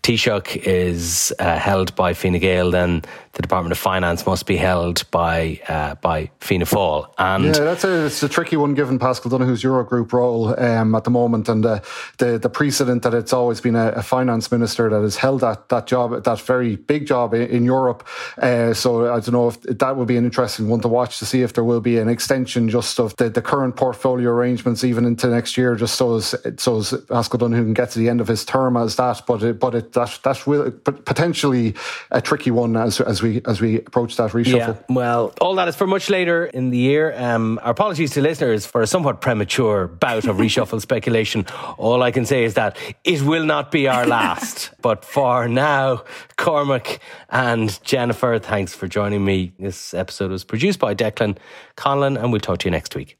Taoiseach 0.03 0.57
is 0.57 1.33
uh, 1.39 1.57
held 1.57 1.95
by 1.95 2.13
Fine 2.13 2.37
Gael, 2.39 2.69
then 2.69 3.01
the 3.35 3.41
Department 3.41 3.73
of 3.73 3.77
Finance 3.77 4.25
must 4.25 4.45
be 4.45 4.55
held 4.55 5.09
by 5.11 5.59
uh, 5.67 5.95
by 5.95 6.31
Fianna 6.39 6.65
Fáil. 6.65 7.09
And 7.17 7.43
yeah, 7.43 7.51
that's 7.51 7.83
a, 7.83 8.05
it's 8.05 8.23
a 8.23 8.29
tricky 8.29 8.55
one 8.55 8.73
given 8.73 8.97
Paschal 8.97 9.29
Donohoe's 9.29 9.61
Eurogroup 9.61 10.13
role 10.13 10.57
um, 10.59 10.95
at 10.95 11.03
the 11.03 11.09
moment 11.09 11.49
and 11.49 11.65
uh, 11.65 11.81
the 12.17 12.39
the 12.39 12.49
precedent 12.49 13.03
that 13.03 13.13
it's 13.13 13.33
always 13.33 13.59
been 13.59 13.75
a, 13.75 13.89
a, 13.89 14.01
finance 14.01 14.51
minister 14.51 14.89
that 14.89 15.01
has 15.01 15.17
held 15.17 15.41
that 15.41 15.67
that 15.67 15.85
job, 15.85 16.23
that 16.23 16.39
very 16.41 16.77
big 16.77 17.05
job 17.05 17.33
in, 17.33 17.49
in 17.49 17.65
Europe. 17.65 18.07
Uh, 18.37 18.73
so 18.73 19.13
I 19.13 19.19
don't 19.19 19.33
know 19.33 19.49
if 19.49 19.61
that 19.63 19.97
would 19.97 20.07
be 20.07 20.15
an 20.15 20.23
interesting 20.23 20.69
one 20.69 20.79
to 20.81 20.87
watch 20.87 21.19
to 21.19 21.25
see 21.25 21.41
if 21.41 21.53
there 21.53 21.65
will 21.65 21.81
be 21.81 21.97
an 21.97 22.07
extension 22.07 22.69
just 22.69 22.99
of 22.99 23.17
the, 23.17 23.29
the 23.29 23.41
current 23.41 23.75
portfolio 23.75 24.29
arrangements 24.29 24.85
even 24.85 25.03
into 25.03 25.27
next 25.27 25.57
year, 25.57 25.75
just 25.75 25.95
so 25.95 26.15
as 26.15 26.35
so 26.57 26.77
as 26.77 26.93
Paschal 27.09 27.37
Donohoe 27.37 27.63
can 27.63 27.73
get 27.73 27.91
to 27.91 27.99
the 27.99 28.07
end 28.07 28.21
of 28.21 28.29
his 28.29 28.45
term 28.45 28.77
as 28.77 28.95
that. 28.95 29.23
But 29.27 29.43
it, 29.43 29.59
but 29.59 29.75
it, 29.75 29.91
that 29.91 30.19
that 30.23 30.47
will 30.47 30.71
potentially 30.71 31.75
a 32.11 32.21
tricky 32.21 32.51
one 32.51 32.77
as 32.77 33.01
as 33.01 33.24
we 33.25 33.41
as 33.45 33.59
we 33.59 33.77
approach 33.77 34.15
that 34.17 34.31
reshuffle. 34.31 34.75
Yeah, 34.75 34.75
well, 34.89 35.33
all 35.41 35.55
that 35.55 35.67
is 35.67 35.75
for 35.75 35.87
much 35.87 36.09
later 36.09 36.45
in 36.45 36.69
the 36.69 36.77
year. 36.77 37.13
Um, 37.17 37.59
our 37.63 37.71
apologies 37.71 38.11
to 38.11 38.21
listeners 38.21 38.65
for 38.65 38.81
a 38.81 38.87
somewhat 38.87 39.21
premature 39.21 39.87
bout 39.87 40.25
of 40.25 40.37
reshuffle 40.43 40.81
speculation. 40.81 41.45
All 41.77 42.03
I 42.03 42.11
can 42.11 42.25
say 42.25 42.43
is 42.43 42.53
that 42.53 42.77
it 43.03 43.21
will 43.21 43.45
not 43.45 43.71
be 43.71 43.87
our 43.87 44.05
last. 44.05 44.71
but 44.81 45.03
for 45.03 45.47
now, 45.47 46.03
Cormac 46.37 46.99
and 47.29 47.83
Jennifer, 47.83 48.39
thanks 48.39 48.73
for 48.73 48.87
joining 48.87 49.25
me. 49.25 49.53
This 49.59 49.93
episode 49.93 50.31
was 50.31 50.43
produced 50.43 50.79
by 50.79 50.95
Declan 50.95 51.37
Conlon, 51.75 52.17
and 52.17 52.31
we'll 52.31 52.41
talk 52.41 52.59
to 52.59 52.65
you 52.65 52.71
next 52.71 52.95
week. 52.95 53.17